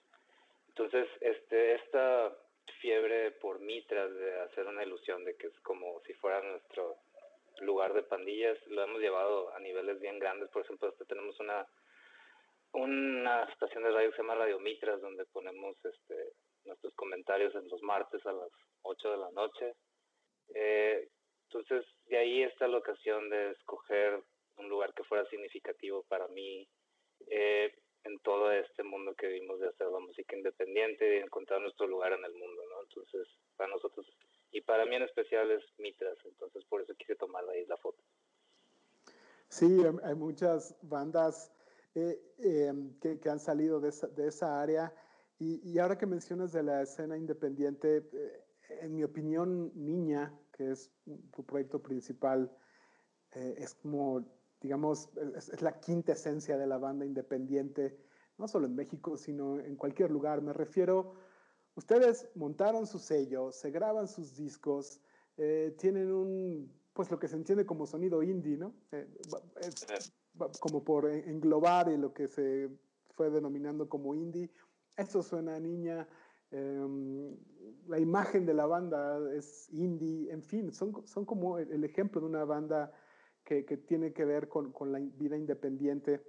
Entonces, 0.69 1.07
este, 1.21 1.75
esta 1.75 2.35
fiebre 2.81 3.31
por 3.31 3.59
Mitras 3.59 4.13
de 4.13 4.41
hacer 4.41 4.67
una 4.67 4.83
ilusión 4.83 5.23
de 5.23 5.35
que 5.35 5.47
es 5.47 5.59
como 5.61 6.01
si 6.05 6.13
fuera 6.15 6.41
nuestro 6.41 6.97
lugar 7.61 7.93
de 7.93 8.03
pandillas, 8.03 8.57
lo 8.67 8.83
hemos 8.83 8.99
llevado 8.99 9.53
a 9.53 9.59
niveles 9.59 9.99
bien 9.99 10.19
grandes. 10.19 10.49
Por 10.49 10.63
ejemplo, 10.63 10.89
este, 10.89 11.05
tenemos 11.05 11.39
una 11.39 11.65
una 12.73 13.43
estación 13.43 13.83
de 13.83 13.91
radio 13.91 14.09
que 14.09 14.15
se 14.15 14.21
llama 14.23 14.35
Radio 14.35 14.59
Mitras, 14.59 14.99
donde 14.99 15.25
ponemos 15.25 15.77
este, 15.85 16.33
nuestros 16.65 16.93
comentarios 16.95 17.53
en 17.55 17.67
los 17.67 17.81
martes 17.83 18.25
a 18.25 18.31
las 18.31 18.49
8 18.81 19.11
de 19.11 19.17
la 19.17 19.31
noche. 19.31 19.75
Eh, 20.55 21.09
entonces, 21.53 21.85
de 22.07 22.17
ahí 22.17 22.43
está 22.43 22.67
la 22.67 22.77
ocasión 22.77 23.29
de 23.29 23.51
escoger 23.51 24.23
un 24.57 24.69
lugar 24.69 24.93
que 24.93 25.03
fuera 25.03 25.27
significativo 25.29 26.03
para 26.03 26.27
mí 26.27 26.67
eh, 27.27 27.73
en 28.03 28.19
todo 28.19 28.51
este 28.51 28.83
mundo 28.83 29.13
que 29.15 29.27
vimos 29.27 29.59
de 29.59 29.69
hacer 29.69 29.87
la 29.87 29.99
música 29.99 30.35
independiente 30.35 31.15
y 31.15 31.19
encontrar 31.19 31.61
nuestro 31.61 31.87
lugar 31.87 32.13
en 32.13 32.23
el 32.25 32.33
mundo, 32.33 32.61
¿no? 32.69 32.83
Entonces, 32.83 33.27
para 33.55 33.69
nosotros, 33.69 34.05
y 34.51 34.61
para 34.61 34.85
mí 34.85 34.95
en 34.95 35.03
especial 35.03 35.49
es 35.51 35.63
Mitras, 35.77 36.17
entonces 36.25 36.63
por 36.65 36.81
eso 36.81 36.93
quise 36.95 37.15
tomar 37.15 37.47
ahí 37.49 37.65
la 37.65 37.77
foto. 37.77 38.01
Sí, 39.47 39.83
hay 40.03 40.15
muchas 40.15 40.75
bandas 40.81 41.51
eh, 41.95 42.19
em, 42.39 42.99
que, 42.99 43.19
que, 43.19 43.29
han 43.29 43.39
salido 43.39 43.79
de 43.79 43.89
esa, 43.89 44.07
de 44.07 44.27
esa 44.27 44.61
área. 44.61 44.93
Y, 45.39 45.61
y, 45.69 45.77
ahora 45.77 45.97
que 45.97 46.07
mencionas 46.07 46.51
de 46.51 46.63
la 46.63 46.81
escena 46.81 47.15
independiente, 47.17 47.97
eh, 48.13 48.43
en 48.81 48.95
mi 48.95 49.03
opinión, 49.03 49.71
Niña 49.75 50.33
que 50.53 50.71
es 50.71 50.91
tu 51.31 51.43
proyecto 51.43 51.81
principal, 51.81 52.55
eh, 53.33 53.55
es 53.57 53.73
como, 53.73 54.25
digamos, 54.61 55.09
es, 55.35 55.61
la 55.61 55.79
quinta 55.79 56.13
esencia 56.13 56.57
de 56.57 56.67
la 56.67 56.77
banda 56.77 57.05
independiente, 57.05 57.99
no 58.37 58.47
solo 58.47 58.67
en 58.67 58.75
México, 58.75 59.17
sino 59.17 59.59
en 59.59 59.75
cualquier 59.75 60.11
lugar. 60.11 60.41
Me 60.41 60.53
refiero, 60.53 61.15
ustedes 61.75 62.29
montaron 62.35 62.87
su 62.87 62.99
sello, 62.99 63.51
se 63.51 63.71
graban 63.71 64.07
sus 64.07 64.35
discos, 64.35 65.01
eh, 65.37 65.75
tienen 65.77 66.11
un 66.11 66.83
pues 66.93 67.09
lo 67.09 67.19
que 67.19 67.27
se 67.27 67.35
entiende 67.35 67.65
como 67.65 67.87
sonido 67.87 68.21
indie, 68.21 68.55
¿no? 68.55 68.75
Eh, 68.91 69.07
es 69.59 70.59
como 70.59 70.83
por 70.83 71.09
englobar 71.09 71.89
y 71.89 71.97
lo 71.97 72.13
que 72.13 72.27
se 72.27 72.69
fue 73.15 73.29
denominando 73.29 73.89
como 73.89 74.13
indie. 74.13 74.51
Eso 74.95 75.23
suena 75.23 75.55
a 75.55 75.59
niña. 75.59 76.07
Em, 76.53 77.35
la 77.87 77.99
imagen 77.99 78.45
de 78.45 78.53
la 78.53 78.67
banda 78.67 79.19
es 79.33 79.67
indie, 79.71 80.31
en 80.31 80.43
fin, 80.43 80.71
son, 80.71 81.05
son 81.07 81.25
como 81.25 81.57
el, 81.57 81.83
ejemplo 81.83 82.21
de 82.21 82.27
una 82.27 82.45
banda 82.45 82.93
que, 83.43 83.65
que 83.65 83.75
tiene 83.75 84.13
que 84.13 84.23
ver 84.23 84.47
con, 84.47 84.71
con, 84.71 84.91
la 84.91 84.99
vida 84.99 85.35
independiente. 85.35 86.21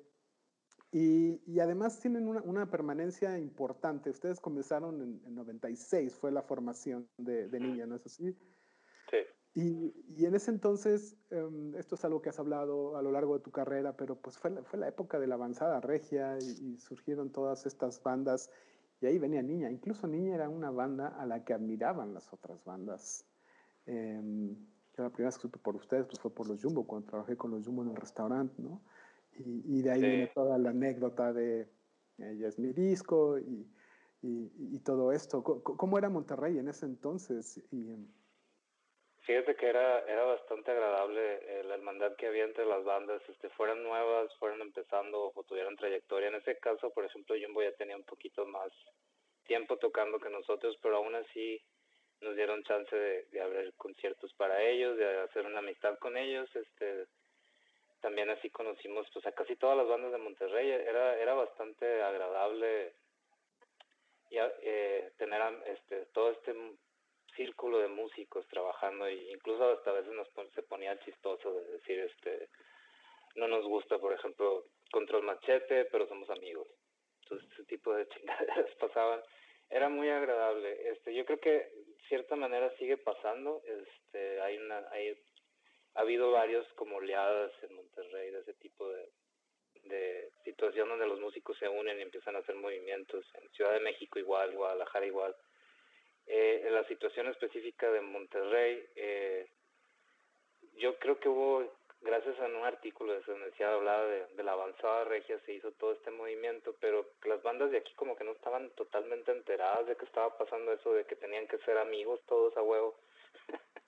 Y, 0.90 1.42
y 1.44 1.60
además 1.60 2.00
tienen 2.00 2.26
una, 2.26 2.40
una, 2.40 2.70
permanencia 2.70 3.38
importante. 3.38 4.08
Ustedes 4.08 4.40
comenzaron 4.40 5.02
en, 5.02 5.20
en 5.26 5.34
96, 5.34 6.16
fue 6.16 6.32
la 6.32 6.42
formación 6.42 7.06
de, 7.18 7.48
de 7.48 7.60
Niña, 7.60 7.84
¿no 7.84 7.96
es 7.96 8.06
así? 8.06 8.32
Sí. 9.10 9.18
Y, 9.52 9.94
y, 10.16 10.24
en 10.24 10.34
ese 10.34 10.50
entonces, 10.50 11.16
um, 11.32 11.74
esto 11.76 11.96
es 11.96 12.04
algo 12.04 12.22
que 12.22 12.30
has 12.30 12.38
hablado 12.38 12.96
a 12.96 13.02
lo 13.02 13.12
largo 13.12 13.36
de 13.36 13.44
tu 13.44 13.50
carrera, 13.50 13.94
pero 13.96 14.16
pues 14.16 14.38
fue 14.38 14.50
la, 14.50 14.62
fue 14.64 14.78
la 14.78 14.88
época 14.88 15.20
de 15.20 15.26
la 15.26 15.34
avanzada 15.34 15.80
regia 15.80 16.38
y, 16.40 16.72
y, 16.72 16.78
surgieron 16.78 17.30
todas 17.30 17.66
estas 17.66 18.02
bandas 18.02 18.50
y 19.00 19.06
ahí 19.06 19.18
venía 19.18 19.42
Niña. 19.42 19.70
Incluso 19.70 20.06
Niña 20.06 20.34
era 20.34 20.48
una 20.48 20.70
banda 20.70 21.08
a 21.08 21.26
la 21.26 21.44
que 21.44 21.54
admiraban 21.54 22.14
las 22.14 22.32
otras 22.32 22.64
bandas. 22.64 23.24
Eh, 23.86 24.20
yo 24.96 25.02
la 25.02 25.10
primera 25.10 25.28
vez 25.28 25.36
que 25.36 25.42
supe 25.42 25.58
por 25.58 25.76
ustedes 25.76 26.06
pues 26.06 26.20
fue 26.20 26.32
por 26.32 26.48
los 26.48 26.62
Jumbo, 26.62 26.86
cuando 26.86 27.08
trabajé 27.08 27.36
con 27.36 27.50
los 27.50 27.66
Jumbo 27.66 27.82
en 27.82 27.90
el 27.90 27.96
restaurante, 27.96 28.62
¿no? 28.62 28.80
Y, 29.36 29.78
y 29.78 29.82
de 29.82 29.90
ahí 29.90 30.00
sí. 30.00 30.06
viene 30.06 30.26
toda 30.28 30.56
la 30.58 30.70
anécdota 30.70 31.32
de 31.32 31.68
ella 32.18 32.48
es 32.48 32.58
mi 32.58 32.72
disco 32.72 33.38
y, 33.38 33.68
y 34.22 34.78
todo 34.80 35.12
esto. 35.12 35.42
¿Cómo, 35.42 35.62
¿Cómo, 35.62 35.98
era 35.98 36.08
Monterrey 36.08 36.58
en 36.58 36.68
ese 36.68 36.86
entonces? 36.86 37.60
Y, 37.70 37.88
Fíjate 39.24 39.56
que 39.56 39.66
era, 39.66 40.00
era 40.00 40.24
bastante 40.24 40.70
agradable 40.70 41.64
la 41.64 41.74
hermandad 41.74 42.14
que 42.16 42.26
había 42.26 42.44
entre 42.44 42.66
las 42.66 42.84
bandas, 42.84 43.22
este, 43.28 43.48
fueran 43.50 43.82
nuevas, 43.82 44.30
fueran 44.36 44.60
empezando 44.60 45.32
o 45.34 45.42
tuvieran 45.44 45.76
trayectoria. 45.76 46.28
En 46.28 46.34
ese 46.34 46.58
caso, 46.58 46.90
por 46.90 47.06
ejemplo, 47.06 47.34
Jumbo 47.40 47.62
ya 47.62 47.72
tenía 47.72 47.96
un 47.96 48.04
poquito 48.04 48.44
más 48.44 48.70
tiempo 49.46 49.78
tocando 49.78 50.18
que 50.18 50.28
nosotros, 50.28 50.76
pero 50.82 50.98
aún 50.98 51.14
así 51.14 51.58
nos 52.20 52.36
dieron 52.36 52.64
chance 52.64 52.94
de, 52.94 53.24
de 53.32 53.40
abrir 53.40 53.72
conciertos 53.76 54.32
para 54.34 54.62
ellos, 54.62 54.98
de 54.98 55.20
hacer 55.20 55.46
una 55.46 55.60
amistad 55.60 55.98
con 55.98 56.18
ellos. 56.18 56.54
Este, 56.54 57.06
también 58.02 58.28
así 58.28 58.50
conocimos 58.50 59.06
pues 59.10 59.24
a 59.26 59.32
casi 59.32 59.56
todas 59.56 59.78
las 59.78 59.88
bandas 59.88 60.12
de 60.12 60.18
Monterrey. 60.18 60.70
Era, 60.70 61.18
era 61.18 61.32
bastante 61.32 62.02
agradable 62.02 62.92
y, 64.28 64.36
eh, 64.38 65.12
tener 65.16 65.40
este, 65.66 66.04
todo 66.12 66.30
este 66.30 66.54
círculo 67.36 67.78
de 67.78 67.88
músicos 67.88 68.46
trabajando 68.48 69.08
y 69.08 69.30
incluso 69.30 69.70
hasta 69.70 69.90
a 69.90 69.94
veces 69.94 70.12
nos 70.12 70.28
se 70.54 70.62
ponía 70.62 70.98
chistoso 71.00 71.52
de 71.52 71.64
decir 71.72 72.00
este 72.00 72.48
no 73.36 73.48
nos 73.48 73.64
gusta 73.64 73.98
por 73.98 74.12
ejemplo 74.12 74.64
control 74.90 75.22
machete 75.22 75.86
pero 75.86 76.06
somos 76.06 76.28
amigos. 76.30 76.68
Entonces 77.22 77.50
ese 77.52 77.64
tipo 77.64 77.94
de 77.94 78.08
chingaderas 78.10 78.74
pasaban. 78.78 79.20
Era 79.70 79.88
muy 79.88 80.08
agradable. 80.08 80.90
Este 80.90 81.14
yo 81.14 81.24
creo 81.24 81.40
que 81.40 81.68
cierta 82.08 82.36
manera 82.36 82.70
sigue 82.78 82.96
pasando. 82.96 83.62
Este 83.64 84.40
hay 84.40 84.58
una 84.58 84.86
hay 84.90 85.18
ha 85.94 86.00
habido 86.00 86.32
varios 86.32 86.66
como 86.74 86.96
oleadas 86.96 87.52
en 87.62 87.74
Monterrey 87.74 88.30
de 88.30 88.40
ese 88.40 88.54
tipo 88.54 88.88
de 88.88 89.08
de 89.84 90.30
situación 90.44 90.88
donde 90.88 91.06
los 91.06 91.20
músicos 91.20 91.58
se 91.58 91.68
unen 91.68 91.98
y 91.98 92.02
empiezan 92.02 92.36
a 92.36 92.38
hacer 92.38 92.54
movimientos. 92.54 93.24
En 93.34 93.48
Ciudad 93.50 93.72
de 93.72 93.80
México 93.80 94.18
igual 94.18 94.54
Guadalajara 94.54 95.06
igual 95.06 95.36
eh, 96.26 96.62
en 96.66 96.74
la 96.74 96.84
situación 96.88 97.28
específica 97.28 97.90
de 97.90 98.00
Monterrey, 98.00 98.84
eh, 98.96 99.46
yo 100.76 100.98
creo 100.98 101.18
que 101.18 101.28
hubo, 101.28 101.70
gracias 102.00 102.38
a 102.40 102.46
un 102.46 102.64
artículo 102.64 103.12
de 103.12 103.20
donde 103.20 103.52
se 103.52 103.64
hablaba 103.64 104.04
de, 104.06 104.26
de, 104.34 104.42
la 104.42 104.52
avanzada 104.52 105.04
regia, 105.04 105.38
se 105.40 105.52
hizo 105.52 105.72
todo 105.72 105.92
este 105.92 106.10
movimiento, 106.10 106.74
pero 106.80 107.06
las 107.24 107.42
bandas 107.42 107.70
de 107.70 107.78
aquí 107.78 107.92
como 107.94 108.16
que 108.16 108.24
no 108.24 108.32
estaban 108.32 108.70
totalmente 108.70 109.32
enteradas 109.32 109.86
de 109.86 109.96
que 109.96 110.04
estaba 110.04 110.36
pasando 110.36 110.72
eso, 110.72 110.94
de 110.94 111.04
que 111.04 111.16
tenían 111.16 111.46
que 111.46 111.58
ser 111.58 111.78
amigos 111.78 112.20
todos 112.26 112.56
a 112.56 112.62
huevo. 112.62 112.96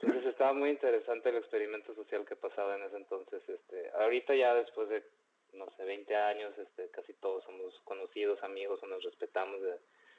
entonces 0.00 0.26
estaba 0.26 0.52
muy 0.52 0.70
interesante 0.70 1.28
el 1.28 1.36
experimento 1.36 1.94
social 1.94 2.26
que 2.26 2.36
pasaba 2.36 2.76
en 2.76 2.82
ese 2.82 2.96
entonces. 2.96 3.48
Este, 3.48 3.90
ahorita 3.90 4.34
ya 4.34 4.54
después 4.54 4.88
de, 4.88 5.04
no 5.52 5.70
sé, 5.76 5.84
20 5.84 6.14
años, 6.16 6.56
este, 6.58 6.90
casi 6.90 7.14
todos 7.14 7.44
somos 7.44 7.78
conocidos, 7.84 8.42
amigos 8.42 8.82
o 8.82 8.86
nos 8.86 9.02
respetamos 9.04 9.62
de 9.62 9.78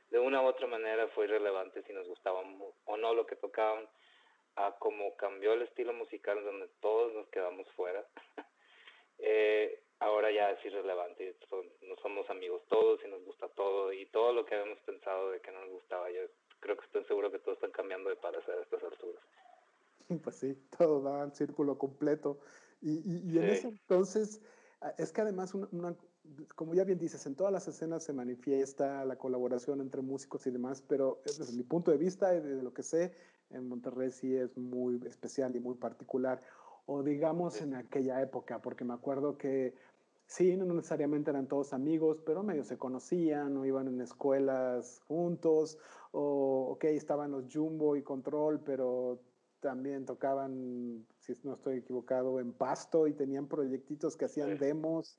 de 0.09 0.19
una 0.19 0.41
u 0.41 0.45
otra 0.45 0.67
manera 0.67 1.07
fue 1.09 1.25
irrelevante 1.25 1.83
si 1.83 1.93
nos 1.93 2.07
gustaba 2.07 2.41
o 2.85 2.97
no 2.97 3.13
lo 3.13 3.25
que 3.25 3.35
tocaban, 3.35 3.87
a 4.55 4.75
cómo 4.79 5.15
cambió 5.15 5.53
el 5.53 5.61
estilo 5.61 5.93
musical 5.93 6.43
donde 6.43 6.67
todos 6.81 7.13
nos 7.13 7.27
quedamos 7.29 7.67
fuera. 7.75 8.03
eh, 9.19 9.83
ahora 9.99 10.31
ya 10.31 10.51
es 10.51 10.65
irrelevante, 10.65 11.35
no 11.83 11.95
somos 12.01 12.29
amigos 12.29 12.63
todos 12.67 12.99
y 13.05 13.07
nos 13.07 13.23
gusta 13.23 13.47
todo 13.49 13.93
y 13.93 14.05
todo 14.07 14.33
lo 14.33 14.45
que 14.45 14.55
habíamos 14.55 14.79
pensado 14.81 15.31
de 15.31 15.41
que 15.41 15.51
no 15.51 15.61
nos 15.61 15.71
gustaba, 15.71 16.09
yo 16.09 16.21
creo 16.59 16.75
que 16.77 16.85
estoy 16.85 17.03
seguro 17.05 17.31
que 17.31 17.39
todos 17.39 17.57
están 17.57 17.71
cambiando 17.71 18.09
de 18.09 18.15
parecer 18.15 18.55
a 18.57 18.61
estas 18.61 18.83
alturas. 18.83 19.23
Pues 20.23 20.37
sí, 20.37 20.55
todo 20.77 21.03
va 21.03 21.21
al 21.21 21.33
círculo 21.33 21.77
completo. 21.77 22.39
Y, 22.81 22.99
y, 22.99 23.29
y 23.29 23.39
en 23.39 23.43
sí. 23.43 23.51
ese 23.51 23.67
entonces, 23.67 24.41
es 24.97 25.11
que 25.11 25.19
además 25.19 25.53
una, 25.53 25.67
una, 25.73 25.95
como 26.55 26.73
ya 26.73 26.83
bien 26.83 26.99
dices, 26.99 27.25
en 27.25 27.35
todas 27.35 27.53
las 27.53 27.67
escenas 27.67 28.03
se 28.03 28.13
manifiesta 28.13 29.05
la 29.05 29.17
colaboración 29.17 29.81
entre 29.81 30.01
músicos 30.01 30.45
y 30.47 30.51
demás, 30.51 30.83
pero 30.87 31.21
desde 31.25 31.53
mi 31.53 31.63
punto 31.63 31.91
de 31.91 31.97
vista 31.97 32.35
y 32.35 32.41
de 32.41 32.63
lo 32.63 32.73
que 32.73 32.83
sé, 32.83 33.13
en 33.49 33.67
Monterrey 33.67 34.11
sí 34.11 34.35
es 34.35 34.57
muy 34.57 35.01
especial 35.05 35.55
y 35.55 35.59
muy 35.59 35.75
particular. 35.75 36.41
O 36.85 37.03
digamos 37.03 37.61
en 37.61 37.75
aquella 37.75 38.21
época, 38.21 38.61
porque 38.61 38.85
me 38.85 38.93
acuerdo 38.93 39.37
que 39.37 39.73
sí, 40.25 40.55
no 40.55 40.65
necesariamente 40.65 41.31
eran 41.31 41.47
todos 41.47 41.73
amigos, 41.73 42.21
pero 42.25 42.43
medio 42.43 42.63
se 42.63 42.77
conocían 42.77 43.57
o 43.57 43.65
iban 43.65 43.87
en 43.87 44.01
escuelas 44.01 45.01
juntos, 45.07 45.77
o 46.11 46.69
ok, 46.71 46.85
estaban 46.85 47.31
los 47.31 47.45
Jumbo 47.53 47.95
y 47.95 48.03
Control, 48.03 48.59
pero 48.61 49.19
también 49.59 50.05
tocaban, 50.05 51.05
si 51.19 51.33
no 51.43 51.53
estoy 51.53 51.77
equivocado, 51.77 52.39
en 52.39 52.53
Pasto 52.53 53.07
y 53.07 53.13
tenían 53.13 53.47
proyectitos 53.47 54.15
que 54.15 54.25
hacían 54.25 54.57
demos 54.57 55.17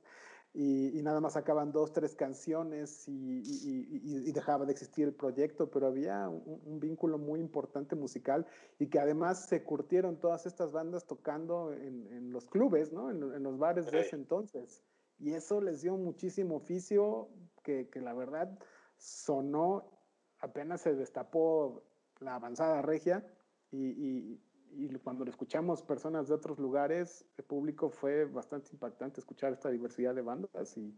y, 0.60 0.98
y, 0.98 1.02
nada 1.02 1.20
más 1.20 1.34
sacaban 1.34 1.70
dos, 1.70 1.92
tres 1.92 2.16
canciones 2.16 3.06
y, 3.06 3.12
y, 3.12 4.28
y, 4.28 4.32
dejaba 4.32 4.66
de 4.66 4.72
existir 4.72 5.06
el 5.06 5.14
proyecto, 5.14 5.70
pero 5.70 5.86
había 5.86 6.28
un, 6.28 6.60
un, 6.66 6.80
vínculo 6.80 7.16
muy 7.16 7.38
importante 7.38 7.94
musical 7.94 8.44
y 8.76 8.88
que 8.88 8.98
además 8.98 9.46
se 9.48 9.62
curtieron 9.62 10.18
todas 10.18 10.46
estas 10.46 10.72
bandas 10.72 11.06
tocando 11.06 11.72
en, 11.72 12.08
en 12.12 12.32
los 12.32 12.44
clubes, 12.46 12.92
¿no? 12.92 13.08
en, 13.08 13.22
en, 13.22 13.42
los 13.44 13.56
bares 13.56 13.86
de 13.86 14.00
ese 14.00 14.16
entonces. 14.16 14.82
Y 15.20 15.34
eso 15.34 15.60
les 15.60 15.82
dio 15.82 15.96
muchísimo 15.96 16.56
oficio 16.56 17.28
que, 17.62 17.88
que 17.88 18.00
la 18.00 18.12
verdad 18.12 18.58
sonó, 18.96 19.92
apenas 20.40 20.80
se 20.80 20.92
destapó 20.96 21.84
la 22.18 22.34
avanzada 22.34 22.82
regia 22.82 23.24
y, 23.70 24.40
y 24.72 24.88
cuando 24.98 25.24
lo 25.24 25.30
escuchamos 25.30 25.82
personas 25.82 26.28
de 26.28 26.34
otros 26.34 26.58
lugares, 26.58 27.24
el 27.36 27.44
público 27.44 27.90
fue 27.90 28.24
bastante 28.24 28.70
impactante 28.72 29.20
escuchar 29.20 29.52
esta 29.52 29.70
diversidad 29.70 30.14
de 30.14 30.22
bandas 30.22 30.76
y, 30.76 30.94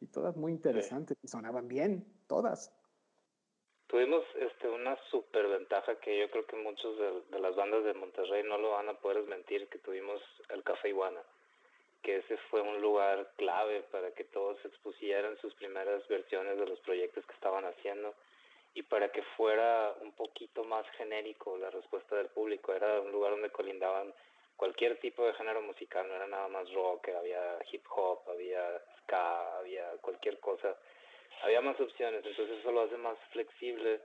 y 0.00 0.06
todas 0.06 0.36
muy 0.36 0.52
interesantes 0.52 1.16
sí. 1.20 1.26
y 1.26 1.28
sonaban 1.28 1.68
bien, 1.68 2.04
todas. 2.26 2.72
Tuvimos 3.86 4.24
este, 4.40 4.68
una 4.68 4.96
super 5.10 5.46
ventaja 5.48 5.98
que 6.00 6.18
yo 6.18 6.30
creo 6.30 6.46
que 6.46 6.56
muchos 6.56 6.98
de, 6.98 7.22
de, 7.30 7.38
las 7.38 7.54
bandas 7.54 7.84
de 7.84 7.94
Monterrey 7.94 8.42
no 8.42 8.58
lo 8.58 8.70
van 8.72 8.88
a 8.88 8.94
poder 8.94 9.18
desmentir, 9.18 9.68
que 9.68 9.78
tuvimos 9.78 10.20
el 10.48 10.62
Café 10.62 10.88
Iguana, 10.88 11.20
que 12.02 12.18
ese 12.18 12.36
fue 12.50 12.60
un 12.60 12.80
lugar 12.80 13.32
clave 13.36 13.82
para 13.92 14.12
que 14.12 14.24
todos 14.24 14.58
expusieran 14.64 15.36
sus 15.38 15.54
primeras 15.54 16.06
versiones 16.08 16.58
de 16.58 16.66
los 16.66 16.80
proyectos 16.80 17.24
que 17.26 17.34
estaban 17.34 17.64
haciendo 17.64 18.14
y 18.74 18.82
para 18.82 19.10
que 19.10 19.22
fuera 19.36 19.94
un 20.00 20.12
poquito 20.12 20.64
más 20.64 20.84
genérico 20.98 21.56
la 21.56 21.70
respuesta 21.70 22.16
del 22.16 22.28
público. 22.28 22.72
Era 22.72 23.00
un 23.00 23.12
lugar 23.12 23.30
donde 23.30 23.50
colindaban 23.50 24.12
cualquier 24.56 24.98
tipo 24.98 25.24
de 25.24 25.32
género 25.34 25.62
musical, 25.62 26.08
no 26.08 26.16
era 26.16 26.26
nada 26.26 26.48
más 26.48 26.70
rock, 26.72 27.08
había 27.10 27.58
hip 27.70 27.84
hop, 27.90 28.28
había 28.28 28.82
ska, 29.02 29.58
había 29.58 29.88
cualquier 30.00 30.40
cosa. 30.40 30.76
Había 31.42 31.60
más 31.60 31.78
opciones, 31.80 32.24
entonces 32.24 32.58
eso 32.58 32.72
lo 32.72 32.82
hace 32.82 32.96
más 32.96 33.18
flexible 33.30 34.00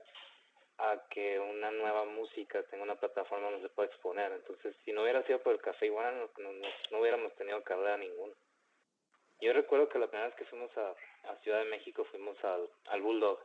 a 0.78 1.02
que 1.10 1.38
una 1.38 1.70
nueva 1.70 2.04
música 2.04 2.62
tenga 2.64 2.84
una 2.84 2.98
plataforma 2.98 3.50
donde 3.50 3.68
se 3.68 3.74
pueda 3.74 3.88
exponer. 3.88 4.32
Entonces, 4.32 4.74
si 4.84 4.92
no 4.92 5.02
hubiera 5.02 5.22
sido 5.24 5.40
por 5.40 5.52
el 5.52 5.60
Café 5.60 5.86
Iguana, 5.86 6.12
no, 6.12 6.28
no, 6.38 6.68
no 6.90 7.00
hubiéramos 7.00 7.34
tenido 7.34 7.62
carrera 7.62 7.96
ninguna. 7.96 8.34
Yo 9.40 9.52
recuerdo 9.52 9.88
que 9.88 9.98
la 9.98 10.06
primera 10.06 10.28
vez 10.28 10.36
que 10.36 10.44
fuimos 10.44 10.70
a, 10.76 10.94
Ciudad 11.42 11.60
de 11.60 11.70
México 11.70 12.04
fuimos 12.04 12.36
al 12.44 13.02
Bulldog 13.02 13.38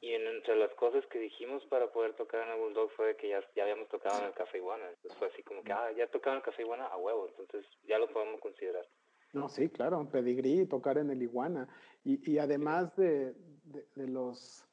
y 0.00 0.12
en, 0.12 0.26
entre 0.26 0.56
las 0.56 0.72
cosas 0.74 1.04
que 1.06 1.18
dijimos 1.18 1.64
para 1.66 1.90
poder 1.92 2.14
tocar 2.14 2.46
en 2.46 2.54
el 2.54 2.60
Bulldog 2.60 2.90
fue 2.92 3.16
que 3.16 3.28
ya, 3.28 3.40
ya 3.54 3.64
habíamos 3.64 3.88
tocado 3.88 4.18
en 4.20 4.26
el 4.26 4.34
Café 4.34 4.58
Iguana. 4.58 4.88
Entonces 4.88 5.18
fue 5.18 5.28
así 5.28 5.42
como 5.42 5.62
que, 5.62 5.72
ah, 5.72 5.90
ya 5.96 6.06
tocaron 6.08 6.36
en 6.36 6.38
el 6.38 6.44
Café 6.44 6.62
Iguana 6.62 6.86
a 6.86 6.96
huevo, 6.96 7.28
entonces 7.28 7.66
ya 7.84 7.98
lo 7.98 8.08
podemos 8.08 8.40
considerar. 8.40 8.86
No, 9.32 9.48
sí, 9.48 9.68
claro, 9.68 10.08
pedigrí, 10.10 10.66
tocar 10.66 10.98
en 10.98 11.10
el 11.10 11.22
Iguana. 11.22 11.68
Y, 12.04 12.30
y 12.30 12.38
además 12.38 12.94
de, 12.96 13.34
de, 13.64 13.86
de, 13.94 14.08
los 14.08 14.64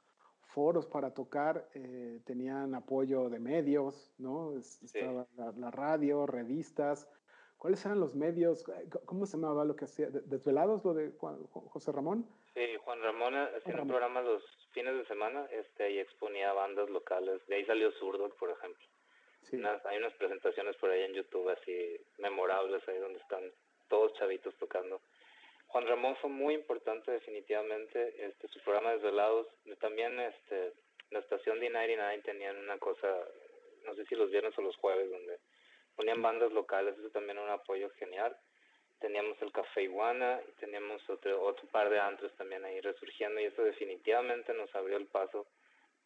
foros 0.57 0.87
para 0.87 1.13
tocar 1.13 1.69
eh, 1.75 2.19
tenían 2.25 2.73
apoyo 2.73 3.29
de 3.29 3.39
medios, 3.39 4.11
¿no? 4.17 4.57
Estaba 4.57 5.27
la, 5.35 5.69
radio, 5.69 6.25
revistas. 6.25 7.07
¿Cuáles 7.57 7.85
eran 7.85 7.99
los 7.99 8.15
medios? 8.15 8.63
¿Cómo 9.05 9.27
se 9.27 9.37
llamaba 9.37 9.65
lo 9.65 9.75
que 9.75 9.85
hacía? 9.85 10.09
¿Desvelados 10.09 10.83
lo 10.83 10.95
de 10.95 11.11
José 11.19 11.91
Ramón? 11.91 12.27
Sí, 12.55 12.61
Juan 12.83 13.01
Ramón 13.03 13.35
hacía 13.35 13.81
un 13.81 13.87
programa 13.87 14.21
los 14.21 14.43
fines 14.77 14.95
de 14.95 15.05
semana 15.07 15.47
este, 15.49 15.89
y 15.89 15.97
exponía 15.97 16.53
bandas 16.53 16.87
locales. 16.91 17.41
De 17.47 17.55
ahí 17.55 17.65
salió 17.65 17.91
Zurdo, 17.93 18.29
por 18.37 18.51
ejemplo. 18.51 18.85
hay 19.85 19.97
unas 19.97 20.13
presentaciones 20.13 20.75
por 20.75 20.91
ahí 20.91 21.01
en 21.01 21.15
YouTube 21.15 21.49
así 21.49 21.99
memorables, 22.19 22.87
ahí 22.87 22.99
donde 22.99 23.17
están 23.17 23.41
todos 23.89 24.13
chavitos 24.19 24.55
tocando. 24.57 25.01
Juan 25.65 25.87
Ramón 25.87 26.15
fue 26.17 26.29
muy 26.29 26.53
importante 26.53 27.11
definitivamente, 27.11 28.23
este, 28.23 28.47
su 28.49 28.59
programa 28.61 28.91
Desvelados, 28.91 29.47
también 29.79 30.19
este, 30.19 30.73
la 31.09 31.19
estación 31.19 31.59
D99 31.59 32.23
tenían 32.23 32.57
una 32.57 32.77
cosa, 32.77 33.07
no 33.83 33.95
sé 33.95 34.05
si 34.05 34.13
los 34.13 34.29
viernes 34.29 34.55
o 34.59 34.61
los 34.61 34.77
jueves, 34.77 35.09
donde 35.09 35.39
ponían 35.95 36.21
bandas 36.21 36.51
locales, 36.51 36.95
eso 36.99 37.09
también 37.09 37.37
era 37.37 37.47
un 37.47 37.59
apoyo 37.59 37.89
genial. 37.97 38.37
Teníamos 38.99 39.39
el 39.41 39.51
Café 39.51 39.83
Iguana 39.83 40.41
y 40.47 40.51
teníamos 40.53 41.07
otro, 41.09 41.41
otro 41.43 41.67
par 41.69 41.89
de 41.89 41.99
antros 41.99 42.35
también 42.35 42.65
ahí 42.65 42.81
resurgiendo 42.81 43.39
y 43.39 43.45
eso 43.45 43.63
definitivamente 43.63 44.53
nos 44.53 44.73
abrió 44.75 44.97
el 44.97 45.07
paso 45.07 45.47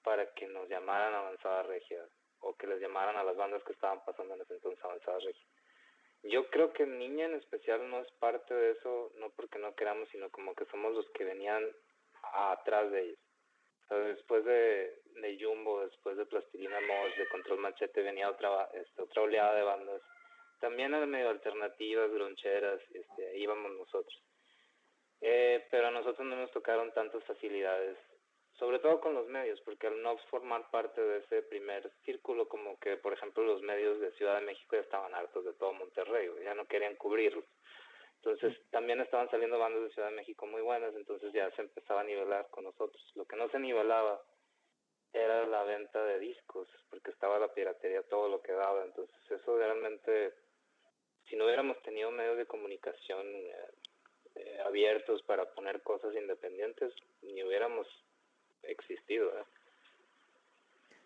para 0.03 0.33
que 0.33 0.47
nos 0.47 0.67
llamaran 0.67 1.13
Avanzada 1.13 1.63
Regia 1.63 2.03
o 2.39 2.55
que 2.55 2.67
les 2.67 2.81
llamaran 2.81 3.15
a 3.15 3.23
las 3.23 3.37
bandas 3.37 3.63
que 3.63 3.73
estaban 3.73 4.03
pasando 4.03 4.33
en 4.33 4.41
ese 4.41 4.55
entonces 4.55 4.83
Avanzada 4.83 5.19
Regia. 5.19 5.45
Yo 6.23 6.49
creo 6.49 6.71
que 6.73 6.85
Niña 6.85 7.25
en 7.25 7.35
especial 7.35 7.89
no 7.89 7.99
es 7.99 8.11
parte 8.13 8.53
de 8.53 8.71
eso, 8.71 9.11
no 9.17 9.29
porque 9.31 9.57
no 9.57 9.73
queramos, 9.75 10.07
sino 10.09 10.29
como 10.29 10.53
que 10.53 10.65
somos 10.65 10.93
los 10.93 11.09
que 11.11 11.23
venían 11.23 11.63
atrás 12.33 12.91
de 12.91 13.01
ellos. 13.01 13.19
después 13.89 14.45
de, 14.45 15.01
de 15.15 15.37
Jumbo, 15.41 15.81
después 15.81 16.17
de 16.17 16.25
Plastilina 16.25 16.79
Mosh, 16.81 17.17
de 17.17 17.27
Control 17.29 17.59
Machete, 17.59 18.01
venía 18.01 18.29
otra, 18.29 18.69
este, 18.73 19.01
otra 19.01 19.23
oleada 19.23 19.55
de 19.55 19.63
bandas. 19.63 20.01
También 20.61 20.93
eran 20.93 21.09
medio 21.09 21.29
alternativas, 21.29 22.09
groncheras, 22.11 22.79
este, 22.93 23.37
íbamos 23.37 23.73
nosotros. 23.73 24.23
Eh, 25.19 25.67
pero 25.69 25.87
a 25.87 25.91
nosotros 25.91 26.25
no 26.25 26.37
nos 26.37 26.51
tocaron 26.51 26.93
tantas 26.93 27.23
facilidades 27.25 27.97
sobre 28.61 28.77
todo 28.77 29.01
con 29.01 29.15
los 29.15 29.27
medios, 29.27 29.59
porque 29.61 29.87
al 29.87 29.99
no 30.03 30.17
formar 30.29 30.69
parte 30.69 31.01
de 31.01 31.17
ese 31.17 31.41
primer 31.41 31.91
círculo, 32.05 32.47
como 32.47 32.77
que, 32.79 32.95
por 32.95 33.11
ejemplo, 33.11 33.43
los 33.43 33.63
medios 33.63 33.99
de 33.99 34.11
Ciudad 34.11 34.35
de 34.39 34.45
México 34.45 34.75
ya 34.75 34.83
estaban 34.83 35.15
hartos 35.15 35.45
de 35.45 35.53
todo 35.53 35.73
Monterrey, 35.73 36.29
ya 36.43 36.53
no 36.53 36.67
querían 36.67 36.95
cubrirlo. 36.95 37.43
Entonces, 38.17 38.55
también 38.69 39.01
estaban 39.01 39.31
saliendo 39.31 39.57
bandas 39.57 39.81
de 39.81 39.89
Ciudad 39.89 40.09
de 40.09 40.15
México 40.15 40.45
muy 40.45 40.61
buenas, 40.61 40.93
entonces 40.95 41.33
ya 41.33 41.49
se 41.55 41.63
empezaba 41.63 42.01
a 42.01 42.03
nivelar 42.03 42.49
con 42.51 42.65
nosotros. 42.65 43.01
Lo 43.15 43.25
que 43.25 43.35
no 43.35 43.49
se 43.49 43.57
nivelaba 43.57 44.21
era 45.11 45.47
la 45.47 45.63
venta 45.63 46.03
de 46.05 46.19
discos, 46.19 46.67
porque 46.91 47.09
estaba 47.09 47.39
la 47.39 47.51
piratería, 47.51 48.03
todo 48.03 48.29
lo 48.29 48.43
que 48.43 48.51
daba. 48.51 48.85
Entonces, 48.85 49.15
eso 49.31 49.57
realmente, 49.57 50.35
si 51.31 51.37
no 51.37 51.45
hubiéramos 51.45 51.81
tenido 51.81 52.11
medios 52.11 52.37
de 52.37 52.45
comunicación 52.45 53.25
eh, 53.25 53.55
eh, 54.35 54.57
abiertos 54.65 55.23
para 55.23 55.45
poner 55.53 55.81
cosas 55.81 56.13
independientes, 56.13 56.93
ni 57.21 57.41
hubiéramos 57.41 57.87
existido. 58.63 59.29
¿eh? 59.29 59.43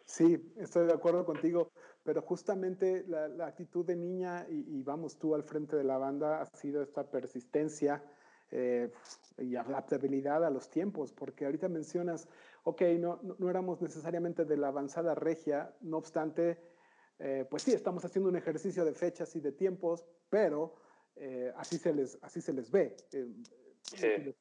Sí, 0.03 0.51
estoy 0.57 0.87
de 0.87 0.93
acuerdo 0.93 1.25
contigo, 1.25 1.71
pero 2.03 2.23
justamente 2.23 3.05
la, 3.07 3.45
actitud 3.45 3.85
de 3.85 3.95
niña 3.95 4.47
y, 4.49 4.81
vamos 4.81 5.19
tú 5.19 5.35
al 5.35 5.43
frente 5.43 5.75
de 5.75 5.83
la 5.83 5.99
banda 5.99 6.41
ha 6.41 6.45
sido 6.57 6.81
esta 6.81 7.09
persistencia 7.09 8.03
eh, 8.51 8.91
y 9.37 9.55
adaptabilidad 9.55 10.43
a 10.43 10.49
los 10.49 10.71
tiempos, 10.71 11.11
porque 11.13 11.45
ahorita 11.45 11.69
mencionas, 11.69 12.27
ok, 12.63 12.81
no, 12.99 13.19
no, 13.21 13.49
éramos 13.49 13.79
necesariamente 13.79 14.43
de 14.43 14.57
la 14.57 14.69
avanzada 14.69 15.13
regia, 15.13 15.71
no 15.81 15.97
obstante, 15.97 16.57
eh, 17.19 17.45
pues 17.49 17.63
sí, 17.63 17.71
estamos 17.71 18.03
haciendo 18.03 18.29
un 18.29 18.35
ejercicio 18.35 18.83
de 18.83 18.93
fechas 18.93 19.35
y 19.35 19.39
de 19.39 19.51
tiempos, 19.51 20.05
pero 20.29 20.75
así, 21.55 21.77
se 21.77 21.93
les, 21.93 22.17
así 22.21 22.41
se 22.41 22.51
les 22.53 22.69
ve. 22.71 22.95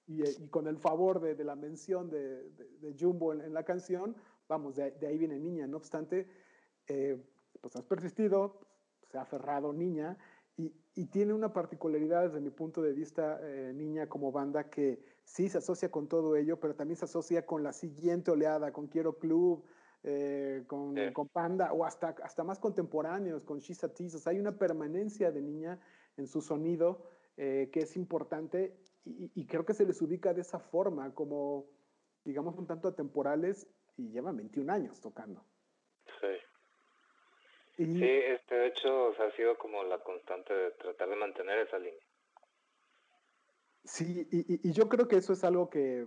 Y, 0.07 0.49
con 0.49 0.67
el 0.67 0.79
favor 0.79 1.21
de, 1.21 1.45
la 1.45 1.55
mención 1.55 2.11
de, 2.11 2.97
Jumbo 2.99 3.33
en, 3.33 3.53
la 3.53 3.65
canción, 3.65 4.17
vamos, 4.49 4.77
de, 4.77 4.95
ahí 5.07 5.19
viene 5.19 5.39
Niña. 5.39 5.67
No 5.67 5.77
obstante, 5.77 6.29
eh, 6.87 7.23
pues 7.61 7.77
has 7.77 7.85
persistido, 7.85 8.61
se 9.11 9.19
ha 9.19 9.23
aferrado 9.23 9.73
Niña 9.73 10.19
y, 10.57 10.73
tiene 11.07 11.33
una 11.33 11.53
particularidad 11.53 12.23
desde 12.29 12.41
mi 12.41 12.51
punto 12.51 12.81
de 12.81 12.93
vista, 12.93 13.41
eh, 13.43 13.73
Niña 13.75 14.09
como 14.09 14.31
banda, 14.31 14.71
que 14.71 15.03
sí 15.25 15.49
se 15.49 15.59
asocia 15.59 15.91
con 15.91 16.07
todo 16.09 16.37
ello, 16.37 16.61
pero 16.61 16.77
también 16.77 16.97
se 16.97 17.05
asocia 17.05 17.45
con 17.45 17.65
la 17.65 17.73
siguiente 17.73 18.31
oleada, 18.31 18.73
con 18.73 18.87
Quiero 18.87 19.19
Club, 19.19 19.65
eh, 20.05 20.63
con, 20.67 20.95
con, 21.13 21.29
Panda, 21.29 21.73
o 21.73 21.85
hasta, 21.85 22.15
hasta 22.23 22.45
más 22.45 22.59
contemporáneos, 22.61 23.43
con 23.43 23.59
Shisa 23.59 23.93
Tease. 23.93 24.19
hay 24.29 24.39
una 24.39 24.57
permanencia 24.57 25.33
de 25.33 25.43
Niña 25.43 25.81
en 26.17 26.27
su 26.27 26.41
sonido 26.41 27.11
que 27.37 27.81
es 27.81 27.97
importante 27.97 28.77
y, 29.05 29.47
creo 29.47 29.67
que 29.67 29.75
se 29.75 29.85
les 29.85 30.01
ubica 30.01 30.33
de 30.33 30.41
esa 30.41 30.59
forma, 30.59 31.15
como, 31.15 31.67
digamos, 32.25 32.57
un 32.57 32.67
tanto 32.67 32.89
atemporales 32.89 33.67
y 33.99 34.09
llevan 34.09 34.37
21 34.37 34.73
años 34.73 35.01
tocando. 35.01 35.45
Sí. 36.21 37.85
sí, 37.85 38.03
este, 38.03 38.55
de 38.55 38.67
hecho, 38.69 39.11
ha 39.11 39.31
sido 39.37 39.59
como 39.59 39.85
la 39.85 39.99
constante 39.99 40.55
de 40.55 40.71
tratar 40.73 41.11
de 41.11 41.17
mantener 41.17 41.59
esa 41.59 41.79
línea. 41.79 42.01
Sí, 43.85 44.27
y, 44.31 44.73
yo 44.73 44.89
creo 44.89 45.07
que 45.07 45.17
eso 45.17 45.35
es 45.35 45.45
algo 45.45 45.69
que 45.69 46.07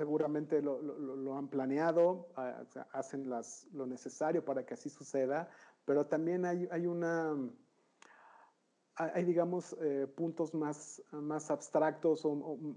seguramente 0.00 0.62
lo, 0.62 0.80
lo, 0.80 1.36
han 1.36 1.48
planeado, 1.48 2.28
ah, 2.34 2.64
hacen 2.92 3.28
las, 3.28 3.66
lo 3.74 3.86
necesario 3.86 4.42
para 4.42 4.64
que 4.64 4.72
así 4.72 4.88
suceda, 4.88 5.50
pero 5.84 6.06
también 6.06 6.46
hay, 6.46 6.66
hay 6.70 6.86
una 6.86 7.36
hay, 8.94 9.24
digamos, 9.24 9.76
eh, 9.80 10.06
puntos 10.06 10.54
más, 10.54 11.02
más 11.10 11.50
abstractos 11.50 12.22
o, 12.24 12.34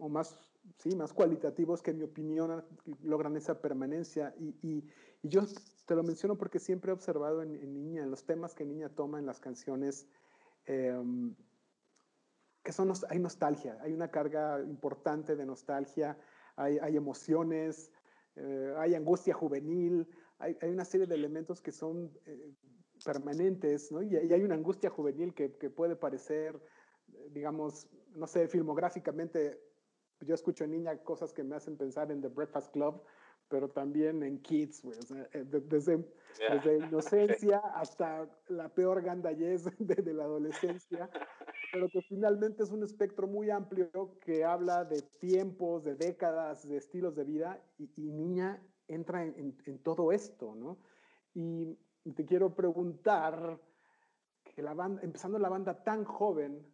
más, 0.09 0.37
sí, 0.77 0.95
más 0.95 1.13
cualitativos 1.13 1.81
que, 1.81 1.91
en 1.91 1.97
mi 1.99 2.03
opinión, 2.03 2.63
logran 3.03 3.35
esa 3.37 3.59
permanencia. 3.61 4.33
Y, 4.37 4.55
y, 4.61 4.89
yo 5.23 5.41
te 5.85 5.95
lo 5.95 6.03
menciono 6.03 6.37
porque 6.37 6.59
siempre 6.59 6.91
he 6.91 6.93
observado 6.93 7.41
en, 7.41 7.73
Niña, 7.73 8.03
en 8.03 8.11
los 8.11 8.25
temas 8.25 8.53
que 8.53 8.65
Niña 8.65 8.89
toma 8.89 9.19
en 9.19 9.25
las 9.25 9.39
canciones, 9.39 10.07
em, 10.65 11.35
que 12.63 12.71
son, 12.71 12.91
hay 13.09 13.19
nostalgia, 13.19 13.77
hay 13.81 13.93
una 13.93 14.09
carga 14.09 14.61
importante 14.61 15.35
de 15.35 15.45
nostalgia, 15.45 16.17
hay, 16.55 16.77
hay 16.79 16.97
emociones, 16.97 17.91
eh, 18.35 18.73
hay 18.77 18.95
angustia 18.95 19.33
juvenil, 19.33 20.07
hay, 20.39 20.57
hay, 20.61 20.71
una 20.71 20.85
serie 20.85 21.07
de 21.07 21.15
elementos 21.15 21.61
que 21.61 21.71
son 21.71 22.11
eh, 22.25 22.53
permanentes, 23.03 23.91
¿no? 23.91 24.01
Y, 24.01 24.15
hay 24.15 24.43
una 24.43 24.55
angustia 24.55 24.89
juvenil 24.89 25.33
que, 25.33 25.55
que, 25.57 25.69
puede 25.69 25.95
parecer, 25.95 26.59
digamos, 27.29 27.87
no 28.15 28.27
sé, 28.27 28.47
filmográficamente, 28.47 29.61
yo 30.21 30.35
escucho 30.35 30.63
en 30.63 30.71
niña 30.71 30.97
cosas 31.03 31.33
que 31.33 31.43
me 31.43 31.55
hacen 31.55 31.77
pensar 31.77 32.11
en 32.11 32.21
The 32.21 32.29
Breakfast 32.29 32.71
Club, 32.71 33.03
pero 33.49 33.69
también 33.69 34.23
en 34.23 34.41
Kids, 34.41 34.83
eh, 35.33 35.45
desde, 35.45 36.03
desde 36.49 36.77
inocencia 36.89 37.59
hasta 37.75 38.27
la 38.47 38.69
peor 38.69 39.01
gandallez 39.01 39.65
de, 39.79 39.95
de, 39.95 40.13
la 40.13 40.23
adolescencia, 40.23 41.09
pero 41.73 41.89
que 41.89 42.01
finalmente 42.03 42.63
es 42.63 42.71
un 42.71 42.83
espectro 42.83 43.27
muy 43.27 43.49
amplio 43.49 44.17
que 44.21 44.45
habla 44.45 44.85
de 44.85 45.01
tiempos, 45.19 45.83
de 45.83 45.95
décadas, 45.95 46.65
de 46.69 46.77
estilos 46.77 47.15
de 47.15 47.25
vida, 47.25 47.61
y, 47.77 48.11
niña 48.11 48.61
entra 48.87 49.25
en, 49.25 49.79
todo 49.83 50.13
esto, 50.13 50.55
¿no? 50.55 50.77
Y 51.33 51.77
y 52.05 52.11
te 52.11 52.25
quiero 52.25 52.53
preguntar, 52.53 53.59
que 54.43 54.61
la 54.61 54.73
banda, 54.73 55.01
empezando 55.03 55.39
la 55.39 55.49
banda 55.49 55.83
tan 55.83 56.03
joven, 56.03 56.65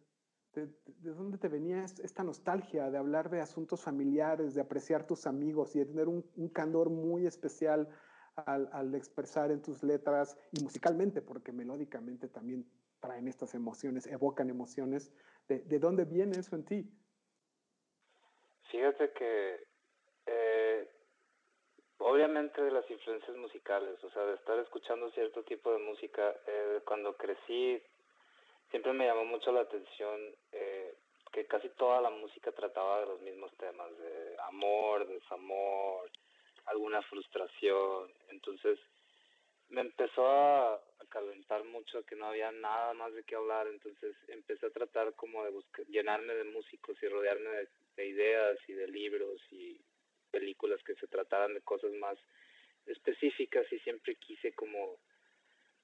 ¿de, 0.54 0.68
dónde 1.02 1.38
te 1.38 1.48
venía 1.48 1.84
esta 1.84 2.24
nostalgia 2.24 2.90
de 2.90 2.98
hablar 2.98 3.30
de 3.30 3.40
asuntos 3.40 3.82
familiares, 3.82 4.54
de 4.54 4.60
apreciar 4.60 5.06
tus 5.06 5.26
amigos 5.26 5.76
y 5.76 5.78
de 5.78 5.86
tener 5.86 6.08
un, 6.08 6.22
candor 6.52 6.90
muy 6.90 7.26
especial 7.26 7.88
al, 8.34 8.94
expresar 8.94 9.52
en 9.52 9.62
tus 9.62 9.82
letras 9.84 10.36
y 10.50 10.62
musicalmente, 10.62 11.22
porque 11.22 11.52
melódicamente 11.52 12.26
también 12.28 12.66
traen 13.00 13.28
estas 13.28 13.54
emociones, 13.54 14.06
evocan 14.06 14.50
emociones. 14.50 15.12
¿De, 15.48 15.60
de 15.60 15.78
dónde 15.78 16.04
viene 16.04 16.38
eso 16.38 16.54
en 16.54 16.64
ti? 16.64 16.90
Fíjate 18.70 19.12
que 19.12 19.66
eh, 20.26 20.88
Obviamente 22.02 22.62
de 22.62 22.70
las 22.70 22.90
influencias 22.90 23.36
musicales, 23.36 24.02
o 24.02 24.10
sea, 24.10 24.24
de 24.24 24.34
estar 24.34 24.58
escuchando 24.58 25.10
cierto 25.10 25.42
tipo 25.42 25.70
de 25.70 25.78
música. 25.80 26.34
Eh, 26.46 26.80
cuando 26.86 27.14
crecí, 27.14 27.78
siempre 28.70 28.94
me 28.94 29.04
llamó 29.04 29.26
mucho 29.26 29.52
la 29.52 29.60
atención 29.60 30.18
eh, 30.50 30.94
que 31.30 31.46
casi 31.46 31.68
toda 31.68 32.00
la 32.00 32.08
música 32.08 32.52
trataba 32.52 33.00
de 33.00 33.06
los 33.06 33.20
mismos 33.20 33.54
temas, 33.58 33.90
de 33.98 34.34
amor, 34.48 35.06
desamor, 35.08 36.10
alguna 36.64 37.02
frustración. 37.02 38.10
Entonces 38.30 38.78
me 39.70 39.82
empezó 39.82 40.26
a, 40.26 40.80
calentar 41.08 41.64
mucho 41.64 42.04
que 42.04 42.14
no 42.14 42.26
había 42.26 42.52
nada 42.52 42.94
más 42.94 43.12
de 43.12 43.24
qué 43.24 43.34
hablar, 43.34 43.66
entonces 43.66 44.14
empecé 44.28 44.66
a 44.66 44.70
tratar 44.70 45.12
como 45.14 45.44
de 45.44 45.50
llenarme 45.88 46.36
de 46.36 46.44
músicos 46.44 46.96
y 47.02 47.08
rodearme 47.08 47.50
de 47.96 48.06
ideas 48.06 48.56
y 48.68 48.74
de 48.74 48.86
libros 48.86 49.42
y 49.50 49.80
películas 50.30 50.80
que 50.84 50.94
se 50.94 51.08
trataran 51.08 51.52
de 51.52 51.62
cosas 51.62 51.90
más 51.94 52.16
específicas 52.86 53.66
y 53.72 53.80
siempre 53.80 54.14
quise 54.16 54.54
como 54.54 55.00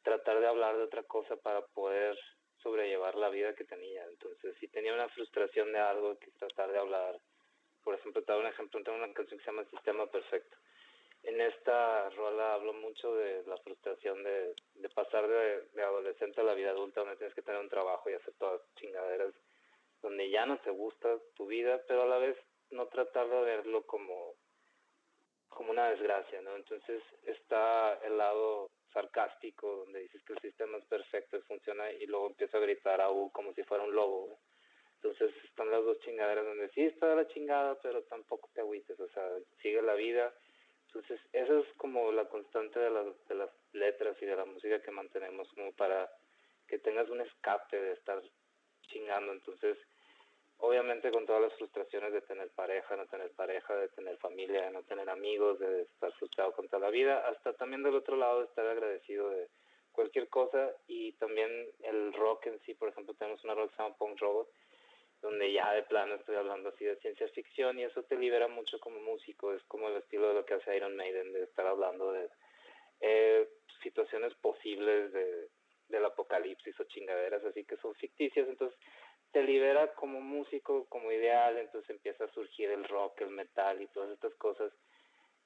tratar 0.02 0.38
de 0.38 0.46
hablar 0.46 0.76
de 0.76 0.84
otra 0.84 1.02
cosa 1.02 1.34
para 1.34 1.66
poder 1.66 2.16
sobrellevar 2.62 3.16
la 3.16 3.28
vida 3.28 3.54
que 3.54 3.64
tenía. 3.64 4.04
Entonces, 4.04 4.56
si 4.60 4.68
tenía 4.68 4.94
una 4.94 5.08
frustración 5.08 5.72
de 5.72 5.80
algo, 5.80 6.18
que 6.18 6.30
tratar 6.32 6.70
de 6.70 6.78
hablar. 6.78 7.18
Por 7.82 7.94
ejemplo, 7.94 8.22
te 8.22 8.32
doy 8.32 8.42
un 8.42 8.48
ejemplo, 8.48 8.82
tengo 8.82 8.98
una 8.98 9.12
canción 9.12 9.38
que 9.38 9.44
se 9.44 9.50
llama 9.50 9.68
Sistema 9.70 10.06
Perfecto. 10.06 10.56
En 11.26 11.40
esta 11.40 12.08
rola 12.10 12.54
hablo 12.54 12.72
mucho 12.72 13.12
de 13.16 13.42
la 13.46 13.56
frustración 13.58 14.22
de, 14.22 14.54
pasar 14.94 15.26
de, 15.26 15.62
de, 15.74 15.82
adolescente 15.82 16.40
a 16.40 16.44
la 16.44 16.54
vida 16.54 16.70
adulta, 16.70 17.00
donde 17.00 17.16
tienes 17.16 17.34
que 17.34 17.42
tener 17.42 17.60
un 17.60 17.68
trabajo 17.68 18.08
y 18.08 18.14
hacer 18.14 18.32
todas 18.38 18.62
chingaderas, 18.76 19.34
donde 20.02 20.30
ya 20.30 20.46
no 20.46 20.56
te 20.60 20.70
gusta 20.70 21.18
tu 21.34 21.48
vida, 21.48 21.82
pero 21.88 22.02
a 22.02 22.06
la 22.06 22.18
vez 22.18 22.36
no 22.70 22.86
tratar 22.86 23.28
de 23.28 23.40
verlo 23.40 23.84
como, 23.86 24.34
como 25.48 25.72
una 25.72 25.90
desgracia, 25.90 26.40
¿no? 26.42 26.54
Entonces 26.54 27.02
está 27.24 27.94
el 28.04 28.16
lado 28.16 28.70
sarcástico, 28.92 29.78
donde 29.78 30.02
dices 30.02 30.22
que 30.22 30.34
el 30.34 30.40
sistema 30.40 30.78
es 30.78 30.84
perfecto 30.84 31.38
y 31.38 31.42
funciona, 31.42 31.90
y 31.90 32.06
luego 32.06 32.28
empieza 32.28 32.58
a 32.58 32.60
gritar 32.60 33.00
a 33.00 33.10
U 33.10 33.32
como 33.32 33.52
si 33.52 33.64
fuera 33.64 33.82
un 33.82 33.96
lobo. 33.96 34.38
Entonces 35.02 35.34
están 35.44 35.72
las 35.72 35.84
dos 35.84 35.98
chingaderas 36.00 36.44
donde 36.44 36.68
sí 36.70 36.82
está 36.82 37.16
la 37.16 37.26
chingada, 37.26 37.76
pero 37.82 38.02
tampoco 38.04 38.48
te 38.54 38.60
agüites, 38.60 38.98
o 39.00 39.08
sea, 39.08 39.28
sigue 39.60 39.82
la 39.82 39.94
vida. 39.94 40.32
Entonces, 40.96 41.20
eso 41.34 41.58
es 41.58 41.66
como 41.76 42.10
la 42.10 42.24
constante 42.24 42.80
de, 42.80 42.90
de 43.28 43.34
las 43.34 43.50
letras 43.72 44.16
y 44.22 44.24
de 44.24 44.34
la 44.34 44.46
música 44.46 44.80
que 44.80 44.90
mantenemos, 44.90 45.46
como 45.54 45.72
para 45.72 46.10
que 46.66 46.78
tengas 46.78 47.08
un 47.10 47.20
escape 47.20 47.78
de 47.78 47.92
estar 47.92 48.22
chingando. 48.88 49.32
Entonces, 49.32 49.76
obviamente 50.58 51.10
con 51.10 51.26
todas 51.26 51.42
las 51.42 51.54
frustraciones 51.54 52.14
de 52.14 52.22
tener 52.22 52.50
pareja, 52.52 52.96
no 52.96 53.06
tener 53.06 53.30
pareja, 53.32 53.76
de 53.76 53.88
tener 53.88 54.16
familia, 54.16 54.62
de 54.62 54.70
no 54.70 54.82
tener 54.84 55.10
amigos, 55.10 55.58
de 55.58 55.82
estar 55.82 56.12
frustrado 56.14 56.52
con 56.52 56.66
toda 56.68 56.86
la 56.86 56.90
vida, 56.90 57.28
hasta 57.28 57.52
también 57.52 57.82
del 57.82 57.94
otro 57.94 58.16
lado 58.16 58.44
estar 58.44 58.66
agradecido 58.66 59.28
de 59.28 59.48
cualquier 59.92 60.28
cosa 60.30 60.72
y 60.86 61.12
también 61.12 61.50
el 61.82 62.14
rock 62.14 62.46
en 62.46 62.58
sí, 62.60 62.72
por 62.72 62.88
ejemplo, 62.88 63.14
tenemos 63.14 63.44
una 63.44 63.54
rock 63.54 63.70
que 63.70 63.76
se 63.76 63.82
llama 63.82 63.96
Punk 63.96 64.18
Robot, 64.18 64.48
donde 65.22 65.52
ya 65.52 65.72
de 65.72 65.82
plano 65.82 66.14
estoy 66.14 66.36
hablando 66.36 66.68
así 66.68 66.84
de 66.84 66.96
ciencia 66.96 67.28
ficción 67.28 67.78
y 67.78 67.84
eso 67.84 68.02
te 68.02 68.16
libera 68.16 68.48
mucho 68.48 68.78
como 68.80 69.00
músico, 69.00 69.52
es 69.52 69.62
como 69.64 69.88
el 69.88 69.96
estilo 69.96 70.28
de 70.28 70.34
lo 70.34 70.44
que 70.44 70.54
hace 70.54 70.76
Iron 70.76 70.96
Maiden, 70.96 71.32
de 71.32 71.44
estar 71.44 71.66
hablando 71.66 72.12
de 72.12 72.28
eh, 73.00 73.48
situaciones 73.82 74.34
posibles 74.34 75.12
de, 75.12 75.48
del 75.88 76.04
apocalipsis 76.04 76.78
o 76.80 76.84
chingaderas 76.84 77.44
así 77.44 77.64
que 77.64 77.76
son 77.78 77.94
ficticias, 77.94 78.48
entonces 78.48 78.78
te 79.32 79.42
libera 79.42 79.92
como 79.94 80.20
músico, 80.20 80.86
como 80.88 81.12
ideal, 81.12 81.58
entonces 81.58 81.90
empieza 81.90 82.24
a 82.24 82.32
surgir 82.32 82.70
el 82.70 82.84
rock, 82.84 83.20
el 83.20 83.30
metal 83.30 83.82
y 83.82 83.88
todas 83.88 84.10
estas 84.10 84.34
cosas 84.34 84.72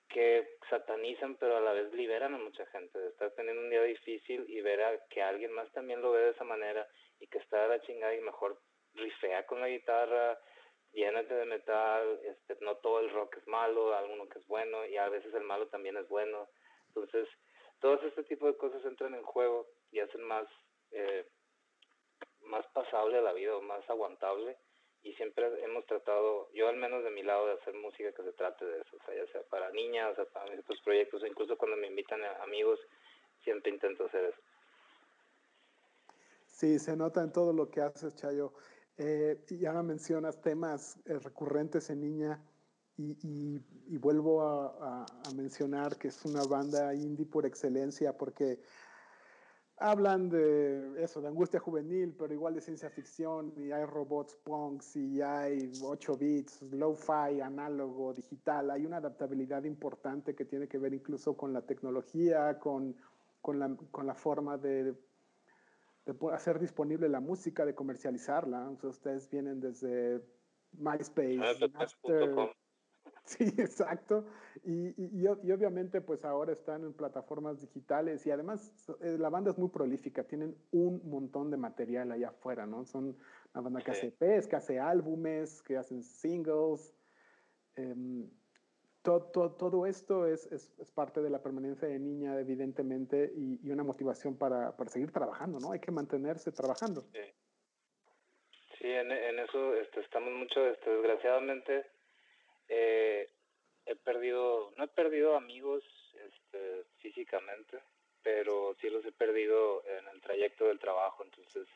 que 0.09 0.59
satanizan 0.69 1.37
pero 1.37 1.57
a 1.57 1.61
la 1.61 1.73
vez 1.73 1.93
liberan 1.93 2.35
a 2.35 2.39
mucha 2.39 2.67
gente 2.67 2.99
de 2.99 3.09
estar 3.09 3.31
teniendo 3.33 3.63
un 3.63 3.71
día 3.71 3.83
difícil 3.83 4.45
y 4.49 4.61
ver 4.61 4.83
a 4.83 4.99
que 5.09 5.23
alguien 5.23 5.53
más 5.53 5.71
también 5.73 6.03
lo 6.03 6.11
ve 6.13 6.21
de 6.23 6.31
esa 6.31 6.45
manera 6.45 6.87
y 7.21 7.27
que 7.29 7.39
está 7.39 7.65
a 7.65 7.69
la 7.69 7.81
chingada 7.83 8.15
y 8.15 8.21
mejor 8.21 8.61
rifea 8.95 9.47
con 9.47 9.61
la 9.61 9.69
guitarra, 9.69 10.39
llénate 10.93 11.35
de 11.35 11.45
metal, 11.45 12.21
este, 12.25 12.57
no 12.65 12.77
todo 12.77 13.01
el 13.01 13.11
rock 13.11 13.37
es 13.37 13.47
malo, 13.47 13.95
alguno 13.95 14.29
que 14.29 14.39
es 14.39 14.47
bueno 14.47 14.85
y 14.87 14.97
a 14.97 15.09
veces 15.09 15.33
el 15.35 15.45
malo 15.45 15.69
también 15.69 15.97
es 15.97 16.09
bueno. 16.09 16.49
Entonces, 16.89 17.29
todos 17.81 18.03
este 18.05 18.25
tipo 18.25 18.47
de 18.47 18.57
cosas 18.57 18.85
entran 18.85 19.15
en 19.15 19.23
juego 19.23 19.67
y 19.93 20.01
hacen 20.01 20.23
más, 20.23 20.47
eh, 20.91 21.27
más 22.43 22.67
pasable 22.69 23.23
la 23.23 23.33
vida 23.33 23.59
más 23.61 23.89
aguantable 23.89 24.57
y 25.03 25.15
siempre 25.15 25.47
hemos 25.65 25.87
tratado, 25.87 26.51
yo 26.53 26.69
al 26.69 26.77
menos 26.77 27.03
de 27.05 27.11
mi 27.11 27.23
lado, 27.23 27.47
de 27.47 27.55
hacer 27.55 27.75
música 27.75 28.13
que 28.13 28.23
se 28.23 28.33
trate 28.33 28.65
de 28.67 28.81
eso, 28.81 28.97
o 28.97 29.05
sea, 29.05 29.15
ya 29.15 29.33
sea 29.33 29.43
para 29.45 29.71
niñas, 29.71 30.17
para 30.33 30.51
mis 30.51 30.61
otros 30.61 30.81
proyectos, 30.83 31.23
incluso 31.27 31.57
cuando 31.57 31.77
me 31.77 31.87
invitan 31.87 32.23
amigos, 32.43 32.79
siempre 33.43 33.73
intento 33.73 34.05
hacer 34.05 34.25
eso. 34.25 34.41
Sí, 36.47 36.79
se 36.79 36.97
nota 36.97 37.23
en 37.23 37.33
todo 37.33 37.55
lo 37.55 37.71
que 37.71 37.81
haces, 37.81 38.15
Chayo. 38.17 38.53
Eh, 39.03 39.43
ya 39.59 39.73
mencionas 39.83 40.43
temas 40.43 40.99
eh, 41.07 41.19
recurrentes 41.19 41.89
en 41.89 42.03
Niña 42.03 42.39
y, 42.99 43.17
y, 43.23 43.65
y 43.87 43.97
vuelvo 43.97 44.43
a, 44.43 44.67
a, 44.67 45.07
a, 45.27 45.35
mencionar 45.35 45.97
que 45.97 46.09
es 46.09 46.23
una 46.27 46.45
banda 46.45 46.95
indie 46.95 47.25
por 47.25 47.47
excelencia 47.47 48.19
porque 48.19 48.61
hablan 49.79 50.29
de 50.29 51.03
eso, 51.03 51.23
de 51.23 51.29
angustia 51.29 51.59
juvenil, 51.59 52.15
pero 52.19 52.35
igual 52.35 52.55
de 52.55 52.61
ciencia 52.61 52.91
ficción 52.91 53.55
y 53.57 53.73
hay 53.73 53.87
robots 53.87 54.35
punks 54.45 54.95
y 54.97 55.23
hay 55.23 55.73
8 55.83 56.17
bits, 56.19 56.61
lo-fi, 56.61 57.41
análogo, 57.43 58.13
digital. 58.13 58.71
Hay 58.71 58.85
una 58.85 58.99
adaptabilidad 58.99 59.65
importante 59.65 60.35
que 60.35 60.45
tiene 60.45 60.69
que 60.69 60.77
ver 60.77 60.93
incluso 60.93 61.39
con 61.39 61.55
la 61.55 61.63
tecnología, 61.63 62.59
con, 62.59 62.95
con, 63.41 63.59
la, 63.59 63.75
con 63.91 64.07
la 64.07 64.15
forma 64.15 64.59
de 64.59 64.95
de 66.13 66.35
hacer 66.35 66.59
disponible 66.59 67.09
la 67.09 67.21
música, 67.21 67.65
de 67.65 67.75
comercializarla. 67.75 68.67
Entonces, 68.69 68.99
ustedes 68.99 69.31
vienen 69.31 69.61
desde 69.61 70.23
MySpace, 70.73 71.69
Napster. 71.73 72.35
Sí, 73.25 73.45
exacto. 73.59 74.25
Y, 74.65 74.89
y, 74.89 75.23
y, 75.23 75.27
obviamente, 75.53 76.01
pues 76.01 76.25
ahora 76.25 76.53
están 76.53 76.85
en 76.85 76.93
plataformas 76.93 77.61
digitales 77.61 78.27
y 78.27 78.31
además 78.31 78.73
eh, 79.01 79.17
la 79.19 79.29
banda 79.29 79.53
es 79.53 79.59
muy 79.59 79.69
prolífica, 79.69 80.25
tienen 80.25 80.57
un 80.73 81.01
montón 81.09 81.51
de 81.51 81.57
material 81.57 82.11
allá 82.11 82.31
afuera, 82.31 82.67
¿no? 82.67 82.85
Son 82.85 83.17
una 83.55 83.63
banda 83.63 83.83
que 83.83 83.93
hace 83.93 84.15
EPs, 84.19 84.49
que 84.49 84.57
hace 84.57 84.81
álbumes, 84.81 85.63
que 85.63 85.77
hacen 85.77 86.03
singles. 86.03 86.93
Eh, 87.77 87.95
todo, 89.03 89.23
todo, 89.33 89.51
todo, 89.53 89.87
esto 89.87 90.27
es, 90.27 90.47
es, 90.53 90.71
es, 90.79 90.91
parte 90.91 91.21
de 91.21 91.31
la 91.31 91.43
permanencia 91.43 91.89
de 91.89 91.99
niña, 91.99 92.39
evidentemente, 92.39 93.33
y, 93.35 93.59
y 93.67 93.71
una 93.71 93.83
motivación 93.83 94.37
para, 94.37 94.77
para, 94.77 94.91
seguir 94.91 95.11
trabajando, 95.11 95.59
¿no? 95.59 95.73
Hay 95.73 95.81
que 95.81 95.91
mantenerse 95.91 96.53
trabajando. 96.53 97.03
Sí, 98.79 98.87
en, 98.87 99.11
en, 99.11 99.39
eso 99.39 99.75
este, 99.77 100.01
estamos 100.01 100.33
mucho, 100.33 100.67
este, 100.67 100.91
desgraciadamente, 100.91 101.87
eh, 102.69 103.29
he 103.87 103.97
perdido, 103.97 104.73
no 104.77 104.85
he 104.85 104.89
perdido 104.89 105.37
amigos 105.37 105.83
este, 106.15 106.85
físicamente, 106.99 107.83
pero 108.23 108.77
sí 108.81 108.91
los 108.91 109.05
he 109.05 109.13
perdido 109.13 109.83
en 109.87 110.09
el 110.09 110.21
trayecto 110.21 110.67
del 110.67 110.79
trabajo, 110.79 111.25
entonces 111.25 111.67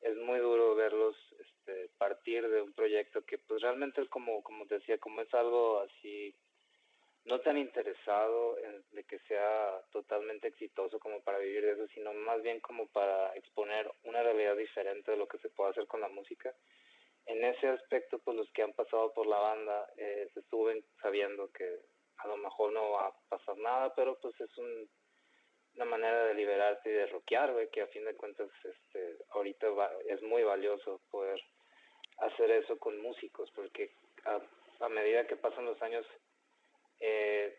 es 0.00 0.16
muy 0.18 0.38
duro 0.38 0.74
verlos 0.74 1.16
este, 1.40 1.88
partir 1.98 2.48
de 2.48 2.62
un 2.62 2.72
proyecto 2.72 3.24
que 3.24 3.38
pues 3.38 3.62
realmente 3.62 4.06
como, 4.08 4.42
como 4.42 4.66
te 4.66 4.76
decía, 4.76 4.98
como 4.98 5.22
es 5.22 5.32
algo 5.34 5.80
así 5.80 6.34
no 7.24 7.40
tan 7.40 7.56
interesado 7.56 8.58
en 8.58 8.84
de 8.92 9.04
que 9.04 9.18
sea 9.20 9.80
totalmente 9.90 10.48
exitoso 10.48 10.98
como 10.98 11.20
para 11.22 11.38
vivir 11.38 11.64
de 11.64 11.72
eso, 11.72 11.86
sino 11.88 12.12
más 12.12 12.42
bien 12.42 12.60
como 12.60 12.86
para 12.88 13.34
exponer 13.34 13.90
una 14.04 14.22
realidad 14.22 14.56
diferente 14.56 15.10
de 15.10 15.16
lo 15.16 15.26
que 15.26 15.38
se 15.38 15.48
puede 15.48 15.70
hacer 15.70 15.86
con 15.86 16.00
la 16.00 16.08
música. 16.08 16.54
En 17.26 17.42
ese 17.42 17.68
aspecto, 17.68 18.18
pues 18.18 18.36
los 18.36 18.50
que 18.52 18.62
han 18.62 18.74
pasado 18.74 19.12
por 19.14 19.26
la 19.26 19.38
banda 19.38 19.88
eh, 19.96 20.28
se 20.34 20.42
suben 20.42 20.84
sabiendo 21.00 21.50
que 21.52 21.80
a 22.18 22.28
lo 22.28 22.36
mejor 22.36 22.72
no 22.72 22.90
va 22.90 23.06
a 23.08 23.14
pasar 23.28 23.56
nada, 23.56 23.94
pero 23.94 24.18
pues 24.20 24.38
es 24.40 24.58
un, 24.58 24.88
una 25.76 25.84
manera 25.86 26.26
de 26.26 26.34
liberarte 26.34 26.90
y 26.90 26.92
de 26.92 27.06
rockear, 27.06 27.68
que 27.70 27.80
a 27.80 27.86
fin 27.88 28.04
de 28.04 28.14
cuentas 28.14 28.48
este, 28.62 29.16
ahorita 29.30 29.70
va, 29.70 29.90
es 30.08 30.22
muy 30.22 30.42
valioso 30.42 31.00
poder 31.10 31.40
hacer 32.18 32.50
eso 32.50 32.78
con 32.78 33.00
músicos, 33.00 33.50
porque 33.52 33.92
a 34.80 34.88
medida 34.88 35.26
que 35.26 35.36
pasan 35.36 35.64
los 35.64 35.80
años 35.82 36.06
eh, 37.00 37.58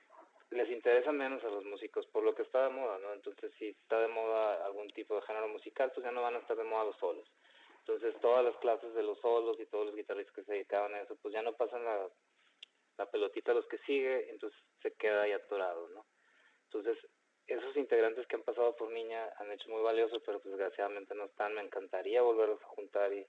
les 0.52 0.70
interesa 0.70 1.12
menos 1.12 1.44
a 1.44 1.50
los 1.50 1.66
músicos 1.66 2.06
por 2.08 2.24
lo 2.24 2.34
que 2.36 2.44
está 2.44 2.64
de 2.64 2.74
moda, 2.74 2.98
¿no? 3.00 3.14
Entonces, 3.14 3.52
si 3.58 3.70
está 3.70 4.00
de 4.00 4.08
moda 4.08 4.66
algún 4.66 4.88
tipo 4.90 5.16
de 5.16 5.22
género 5.24 5.48
musical, 5.48 5.92
pues 5.94 6.06
ya 6.06 6.12
no 6.12 6.22
van 6.22 6.36
a 6.36 6.40
estar 6.40 6.56
de 6.56 6.64
moda 6.64 6.86
los 6.86 6.98
solos. 6.98 7.28
Entonces, 7.80 8.16
todas 8.22 8.44
las 8.44 8.56
clases 8.58 8.94
de 8.94 9.04
los 9.04 9.20
solos 9.20 9.60
y 9.60 9.66
todos 9.66 9.88
los 9.88 9.96
guitarristas 9.96 10.34
que 10.36 10.44
se 10.44 10.54
dedicaban 10.54 10.94
a 10.96 11.02
eso, 11.02 11.16
pues 11.22 11.34
ya 11.34 11.42
no 11.42 11.54
pasan 11.54 11.84
la, 11.84 12.08
la 12.98 13.06
pelotita 13.12 13.52
a 13.52 13.56
los 13.56 13.68
que 13.68 13.78
sigue, 13.80 14.30
entonces 14.30 14.60
se 14.82 14.94
queda 14.94 15.24
ahí 15.24 15.34
atorado, 15.34 15.88
¿no? 15.90 16.06
Entonces, 16.66 16.98
esos 17.48 17.76
integrantes 17.78 18.26
que 18.28 18.36
han 18.36 18.44
pasado 18.44 18.76
por 18.76 18.92
Niña 18.92 19.30
han 19.38 19.52
hecho 19.52 19.70
muy 19.70 19.82
valioso, 19.82 20.20
pero 20.26 20.40
pues 20.40 20.58
desgraciadamente 20.58 21.14
no 21.14 21.26
están. 21.26 21.54
Me 21.54 21.62
encantaría 21.62 22.22
volverlos 22.22 22.62
a 22.64 22.68
juntar 22.68 23.14
y 23.14 23.26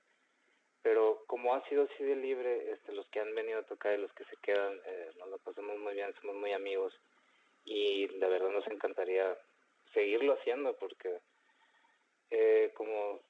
pero 0.86 1.24
como 1.26 1.52
ha 1.52 1.68
sido 1.68 1.82
así 1.82 2.04
de 2.04 2.14
libre, 2.14 2.70
este, 2.70 2.92
los 2.92 3.08
que 3.08 3.18
han 3.18 3.34
venido 3.34 3.58
a 3.58 3.66
tocar 3.66 3.98
y 3.98 4.02
los 4.02 4.12
que 4.12 4.22
se 4.26 4.36
quedan, 4.36 4.80
eh, 4.86 5.10
nos 5.18 5.28
lo 5.30 5.38
pasamos 5.38 5.76
muy 5.80 5.94
bien, 5.94 6.14
somos 6.20 6.36
muy 6.36 6.52
amigos 6.52 6.94
y 7.64 8.06
de 8.06 8.28
verdad 8.28 8.50
nos 8.50 8.68
encantaría 8.68 9.36
seguirlo 9.92 10.34
haciendo 10.34 10.76
porque 10.76 11.22
eh, 12.30 12.72
como 12.76 13.20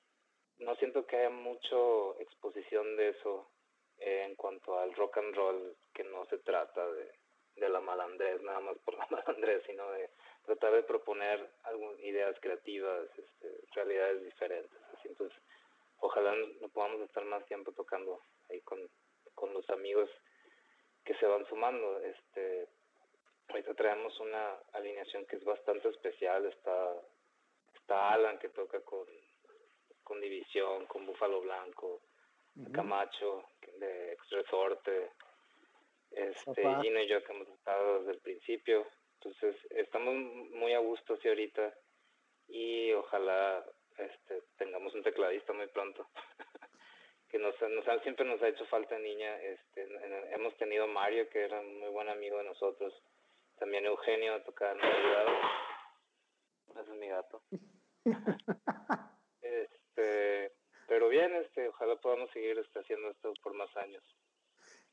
no 0.59 0.77
siento 0.77 1.07
que 1.07 1.16
haya 1.16 1.31
mucho 1.31 2.21
exposición 2.21 2.95
de 2.95 3.09
eso 3.09 3.49
eh, 4.01 4.25
en 4.27 4.35
cuanto 4.35 4.79
al 4.79 4.92
rock 4.92 5.16
and 5.16 5.35
roll, 5.35 5.77
que 5.95 6.05
no 6.05 6.27
se 6.27 6.37
trata 6.37 6.87
de, 6.87 7.11
de 7.55 7.69
la 7.71 7.81
malandrés, 7.81 8.42
nada 8.42 8.61
más 8.61 8.77
por 8.85 8.99
la 8.99 9.07
malandrés, 9.11 9.62
sino 9.66 9.90
de 9.92 10.11
tratar 10.45 10.75
de 10.75 10.83
proponer 10.83 11.49
algunas 11.62 11.99
ideas 12.01 12.37
creativas, 12.38 13.09
este, 13.16 13.49
realidades 13.75 14.23
diferentes. 14.25 14.79
Así, 14.92 15.09
entonces, 15.09 15.38
ojalá 16.01 16.35
no 16.61 16.69
podamos 16.69 17.01
estar 17.03 17.25
más 17.25 17.45
tiempo 17.47 17.73
tocando 17.73 18.21
ahí 18.49 18.61
con, 18.63 18.79
con 19.35 19.53
los 19.53 19.69
amigos 19.71 20.11
que 21.05 21.15
se 21.15 21.27
van 21.27 21.47
sumando. 21.47 22.01
Este, 22.01 22.69
Ahorita 23.49 23.75
traemos 23.75 24.19
una 24.21 24.57
alineación 24.73 25.25
que 25.27 25.37
es 25.37 25.45
bastante 25.45 25.89
especial. 25.89 26.47
Está, 26.47 26.95
está 27.75 28.13
Alan 28.13 28.39
que 28.39 28.49
toca 28.49 28.81
con, 28.81 29.07
con 30.03 30.21
División, 30.21 30.87
con 30.87 31.07
Búfalo 31.07 31.41
Blanco, 31.43 32.03
Camacho 32.73 33.45
de 33.79 34.13
Ex 34.13 34.31
Resorte, 34.31 35.13
este, 36.11 36.63
Gino 36.83 37.01
y 37.01 37.07
yo 37.07 37.23
que 37.23 37.33
hemos 37.33 37.49
estado 37.49 38.01
desde 38.01 38.13
el 38.13 38.21
principio. 38.21 38.87
Entonces 39.15 39.57
estamos 39.71 40.15
muy 40.15 40.73
a 40.73 40.79
gusto 40.79 41.17
sí 41.19 41.29
ahorita 41.29 41.73
y 42.49 42.93
ojalá 42.93 43.65
este, 43.99 44.43
tengamos 44.59 44.95
un 44.95 45.03
tecladista 45.03 45.53
muy 45.53 45.67
pronto. 45.69 46.09
que 47.29 47.39
nos, 47.39 47.55
nos, 47.61 48.03
siempre 48.03 48.25
nos 48.25 48.41
ha 48.43 48.49
hecho 48.49 48.67
falta 48.67 48.99
niña. 48.99 49.41
Este, 49.43 49.89
hemos 50.33 50.57
tenido 50.57 50.87
Mario, 50.87 51.29
que 51.29 51.45
era 51.45 51.61
un 51.61 51.81
muy 51.81 51.91
buen 51.91 52.09
amigo 52.09 52.39
de 52.39 52.45
nosotros. 52.45 52.95
También 53.59 53.87
Eugenio 53.87 54.43
toca 54.43 54.73
en 54.73 54.81
ayudado. 54.81 55.31
Ese 56.81 56.93
es 56.93 56.99
mi 56.99 57.09
gato. 57.09 57.43
este, 59.41 60.53
pero 60.87 61.09
bien, 61.09 61.35
este, 61.37 61.69
ojalá 61.69 61.97
podamos 61.97 62.31
seguir 62.33 62.59
este, 62.59 62.81
haciendo 62.81 63.11
esto 63.11 63.33
por 63.43 63.55
más 63.55 63.75
años. 63.77 64.03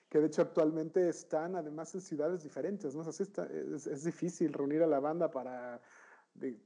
Que 0.09 0.19
de 0.19 0.27
hecho 0.27 0.43
actualmente 0.43 1.09
están 1.09 1.55
además 1.55 1.93
en 1.95 2.01
ciudades 2.01 2.43
diferentes, 2.43 2.95
¿no? 2.95 3.01
es, 3.01 3.87
es, 3.87 4.03
difícil 4.03 4.53
reunir 4.53 4.83
a 4.83 4.87
la 4.87 4.99
banda 4.99 5.29
para 5.31 5.81
de, 6.35 6.57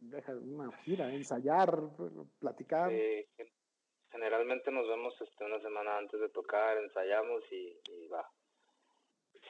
una 0.42 0.72
gira, 0.84 1.14
ensayar, 1.14 1.72
platicar. 2.40 2.92
generalmente 4.12 4.72
nos 4.72 4.88
vemos 4.88 5.14
este, 5.22 5.44
una 5.44 5.60
semana 5.62 5.98
antes 5.98 6.20
de 6.20 6.30
tocar, 6.30 6.78
ensayamos 6.78 7.44
y, 7.52 8.08
va. 8.08 8.30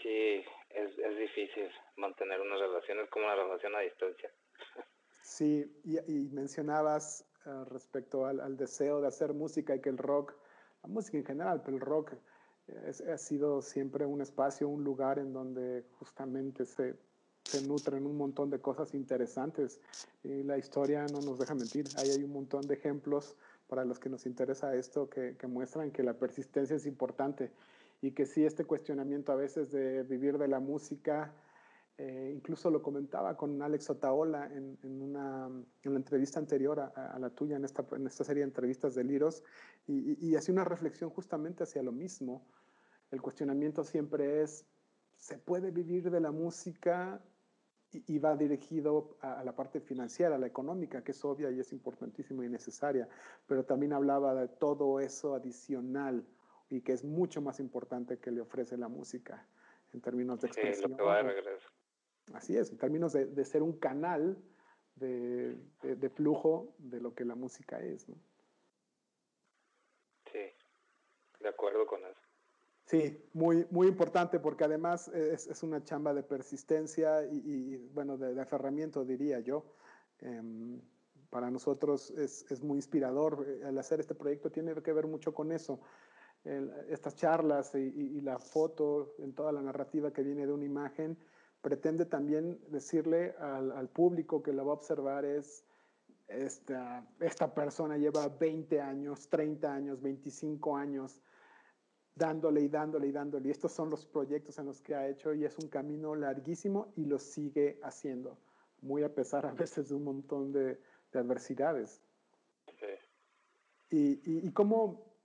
Sí, 0.01 0.43
es, 0.69 0.97
es 0.97 1.17
difícil 1.17 1.69
mantener 1.95 2.39
unas 2.41 2.59
relaciones 2.59 3.09
como 3.09 3.25
una 3.25 3.35
relación 3.35 3.75
a 3.75 3.79
distancia. 3.79 4.31
Sí, 5.23 5.65
y, 5.83 6.29
mencionabas 6.31 7.25
uh, 7.45 7.65
respecto 7.65 8.25
al, 8.25 8.39
al, 8.39 8.57
deseo 8.57 9.01
de 9.01 9.07
hacer 9.07 9.33
música 9.33 9.75
y 9.75 9.81
que 9.81 9.89
el 9.89 9.97
rock, 9.97 10.33
la 10.83 10.89
música 10.89 11.17
en 11.17 11.25
general, 11.25 11.61
pero 11.63 11.77
el 11.77 11.81
rock 11.81 12.13
eh, 12.67 12.91
ha 13.13 13.17
sido 13.17 13.61
siempre 13.61 14.05
un 14.05 14.21
espacio, 14.21 14.67
un 14.67 14.83
lugar 14.83 15.19
en 15.19 15.33
donde 15.33 15.85
justamente 15.99 16.65
se 16.65 16.95
se 17.47 17.65
nutren 17.65 18.05
un 18.05 18.17
montón 18.17 18.49
de 18.49 18.59
cosas 18.59 18.93
interesantes 18.93 19.79
y 20.23 20.43
la 20.43 20.57
historia 20.57 21.05
no 21.07 21.21
nos 21.21 21.39
deja 21.39 21.55
mentir. 21.55 21.85
Ahí 21.97 22.09
hay 22.09 22.23
un 22.23 22.33
montón 22.33 22.67
de 22.67 22.73
ejemplos 22.73 23.35
para 23.67 23.85
los 23.85 23.99
que 23.99 24.09
nos 24.09 24.25
interesa 24.25 24.75
esto 24.75 25.09
que, 25.09 25.37
que 25.37 25.47
muestran 25.47 25.91
que 25.91 26.03
la 26.03 26.13
persistencia 26.13 26.75
es 26.75 26.85
importante 26.85 27.51
y 28.01 28.11
que 28.11 28.25
sí 28.25 28.45
este 28.45 28.65
cuestionamiento 28.65 29.31
a 29.31 29.35
veces 29.35 29.71
de 29.71 30.03
vivir 30.03 30.37
de 30.37 30.47
la 30.47 30.59
música, 30.59 31.33
eh, 31.97 32.33
incluso 32.35 32.69
lo 32.69 32.81
comentaba 32.83 33.35
con 33.35 33.61
Alex 33.61 33.89
Otaola 33.89 34.45
en, 34.53 34.77
en, 34.83 35.01
una, 35.01 35.47
en 35.83 35.93
la 35.93 35.97
entrevista 35.97 36.39
anterior 36.39 36.79
a, 36.79 36.87
a, 36.87 37.17
la 37.17 37.29
tuya, 37.29 37.55
en 37.55 37.65
esta, 37.65 37.85
en 37.95 38.05
esta 38.05 38.23
serie 38.23 38.41
de 38.41 38.49
entrevistas 38.49 38.93
de 38.93 39.03
Liros, 39.03 39.43
y, 39.87 40.11
y, 40.11 40.29
y 40.29 40.35
hacía 40.35 40.53
una 40.53 40.65
reflexión 40.65 41.09
justamente 41.09 41.63
hacia 41.63 41.81
lo 41.81 41.91
mismo. 41.91 42.45
El 43.09 43.21
cuestionamiento 43.21 43.83
siempre 43.83 44.43
es, 44.43 44.65
¿se 45.15 45.37
puede 45.39 45.71
vivir 45.71 46.11
de 46.11 46.19
la 46.19 46.31
música 46.31 47.19
y 47.91 48.19
va 48.19 48.35
dirigido 48.35 49.17
a, 49.21 49.43
la 49.43 49.55
parte 49.55 49.79
financiera, 49.79 50.35
a 50.35 50.37
la 50.37 50.47
económica, 50.47 51.03
que 51.03 51.11
es 51.11 51.23
obvia 51.23 51.49
y 51.51 51.59
es 51.59 51.71
importantísima 51.71 52.45
y 52.45 52.49
necesaria, 52.49 53.07
pero 53.47 53.63
también 53.63 53.93
hablaba 53.93 54.35
de 54.35 54.47
todo 54.47 54.99
eso 54.99 55.33
adicional 55.33 56.25
y 56.69 56.81
que 56.81 56.93
es 56.93 57.03
mucho 57.03 57.41
más 57.41 57.59
importante 57.59 58.19
que 58.19 58.31
le 58.31 58.41
ofrece 58.41 58.77
la 58.77 58.89
música 58.89 59.47
en 59.93 60.01
términos 60.01 60.41
de 60.41 60.47
expresión. 60.47 60.75
Sí, 60.83 60.91
lo 60.91 60.97
que 60.97 61.03
va 61.03 61.17
de 61.17 61.23
regreso. 61.23 61.69
Así 62.33 62.57
es, 62.57 62.71
en 62.71 62.77
términos 62.77 63.13
de, 63.13 63.25
de 63.25 63.45
ser 63.45 63.63
un 63.63 63.79
canal 63.79 64.37
de, 64.95 65.55
de, 65.81 65.95
de, 65.95 66.09
flujo 66.09 66.75
de 66.77 66.99
lo 66.99 67.13
que 67.15 67.23
la 67.23 67.35
música 67.35 67.79
es. 67.79 68.09
¿no? 68.09 68.15
Sí, 70.31 70.39
de 71.39 71.47
acuerdo 71.47 71.85
con 71.87 72.03
eso. 72.03 72.26
Sí, 72.87 73.21
muy, 73.33 73.67
muy 73.69 73.87
importante 73.87 74.39
porque 74.39 74.63
además 74.63 75.09
es, 75.09 75.47
es 75.47 75.61
una 75.61 75.83
chamba 75.83 76.13
de 76.13 76.23
persistencia 76.23 77.25
y, 77.25 77.35
y 77.35 77.77
bueno, 77.93 78.17
de, 78.17 78.33
de, 78.33 78.41
aferramiento, 78.41 79.03
diría 79.03 79.41
yo. 79.41 79.65
Eh, 80.21 80.79
para 81.29 81.51
nosotros 81.51 82.11
es, 82.11 82.49
es, 82.49 82.63
muy 82.63 82.77
inspirador. 82.77 83.45
El 83.45 83.77
hacer 83.77 83.99
este 83.99 84.15
proyecto 84.15 84.49
tiene 84.49 84.73
que 84.81 84.93
ver 84.93 85.05
mucho 85.05 85.33
con 85.33 85.51
eso. 85.51 85.81
El, 86.45 86.71
estas 86.87 87.17
charlas 87.17 87.75
y, 87.75 87.79
y, 87.79 88.21
la 88.21 88.39
foto, 88.39 89.15
en 89.19 89.33
toda 89.33 89.51
la 89.51 89.61
narrativa 89.61 90.13
que 90.13 90.23
viene 90.23 90.47
de 90.47 90.53
una 90.53 90.63
imagen, 90.63 91.17
pretende 91.61 92.05
también 92.05 92.57
decirle 92.69 93.35
al, 93.37 93.73
al 93.73 93.89
público 93.89 94.41
que 94.41 94.53
lo 94.53 94.65
va 94.65 94.71
a 94.71 94.75
observar 94.75 95.25
es, 95.25 95.65
esta, 96.29 97.05
esta 97.19 97.53
persona 97.53 97.97
lleva 97.97 98.29
20 98.29 98.79
años, 98.79 99.27
30 99.27 99.73
años, 99.73 100.01
25 100.01 100.77
años 100.77 101.21
dándole 102.17 102.61
y 102.61 102.67
dándole 102.67 103.07
y 103.07 103.11
dándole. 103.11 103.47
Y 103.47 103.51
estos 103.51 103.71
son 103.71 103.89
los 103.89 104.05
proyectos 104.05 104.57
en 104.59 104.65
los 104.65 104.81
que 104.81 104.95
ha 104.95 105.07
hecho 105.07 105.33
y 105.33 105.45
es 105.45 105.57
un 105.59 105.69
camino 105.69 106.15
larguísimo 106.15 106.93
y 106.95 107.05
lo 107.05 107.19
sigue 107.19 107.79
haciendo, 107.83 108.37
muy 108.81 109.03
a 109.03 109.13
pesar 109.13 109.45
a 109.45 109.53
veces 109.53 109.89
de 109.89 109.95
un 109.95 110.03
montón 110.03 110.51
de, 110.51 110.79
de 111.11 111.19
adversidades. 111.19 112.01
Sí. 112.79 112.85
Y, 113.89 114.31
y, 114.31 114.47
y, 114.47 114.51
cómo, 114.51 115.15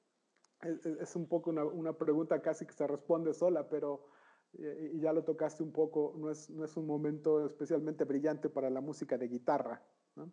es, 0.61 0.87
es, 0.87 1.17
un 1.17 1.27
poco 1.27 1.51
una, 1.51 1.65
una, 1.65 1.93
pregunta 1.93 2.41
casi 2.41 2.65
que 2.65 2.73
se 2.73 2.87
responde 2.87 3.35
sola, 3.35 3.69
pero 3.69 4.07
y 4.55 5.01
ya 5.01 5.13
lo 5.13 5.25
tocaste 5.25 5.63
un 5.63 5.73
poco, 5.73 6.15
no 6.19 6.31
es, 6.31 6.51
no 6.51 6.65
es 6.65 6.77
un 6.77 6.87
momento 6.87 7.47
especialmente 7.47 8.05
brillante 8.05 8.51
para 8.51 8.69
la 8.69 8.81
música 8.81 9.17
de 9.17 9.29
guitarra. 9.29 9.83
¿no? 10.15 10.31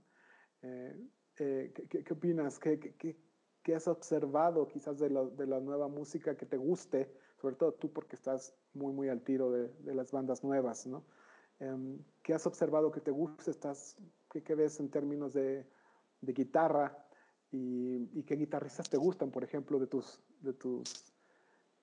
Eh, 0.61 1.07
eh, 1.39 1.71
¿qué, 1.73 2.03
¿qué, 2.03 2.13
opinas? 2.13 2.59
¿Qué, 2.59 2.79
qué, 2.79 3.15
¿Qué 3.69 3.75
has 3.75 3.87
observado 3.87 4.67
quizás 4.67 4.97
de, 4.97 5.11
lo, 5.11 5.29
de, 5.29 5.45
la 5.45 5.59
nueva 5.59 5.87
música 5.87 6.35
que 6.35 6.47
te 6.47 6.57
guste? 6.57 7.07
Sobre 7.39 7.55
todo 7.55 7.71
tú 7.71 7.93
porque 7.93 8.15
estás 8.15 8.57
muy, 8.73 8.91
muy 8.91 9.09
al 9.09 9.21
tiro 9.21 9.51
de, 9.51 9.67
de 9.83 9.93
las 9.93 10.11
bandas 10.11 10.43
nuevas, 10.43 10.87
¿no? 10.87 11.05
Um, 11.59 12.03
¿Qué 12.23 12.33
has 12.33 12.47
observado 12.47 12.91
que 12.91 12.99
te 12.99 13.11
guste? 13.11 13.51
Estás, 13.51 13.95
¿qué, 14.31 14.41
¿Qué, 14.41 14.55
ves 14.55 14.79
en 14.79 14.89
términos 14.89 15.33
de, 15.35 15.67
de 16.19 16.33
guitarra? 16.33 16.97
Y, 17.51 18.09
y, 18.11 18.23
qué 18.23 18.37
guitarristas 18.37 18.89
te 18.89 18.97
gustan, 18.97 19.29
por 19.29 19.43
ejemplo, 19.43 19.77
de 19.77 19.85
tus, 19.85 20.19
de 20.39 20.53
tus, 20.53 21.13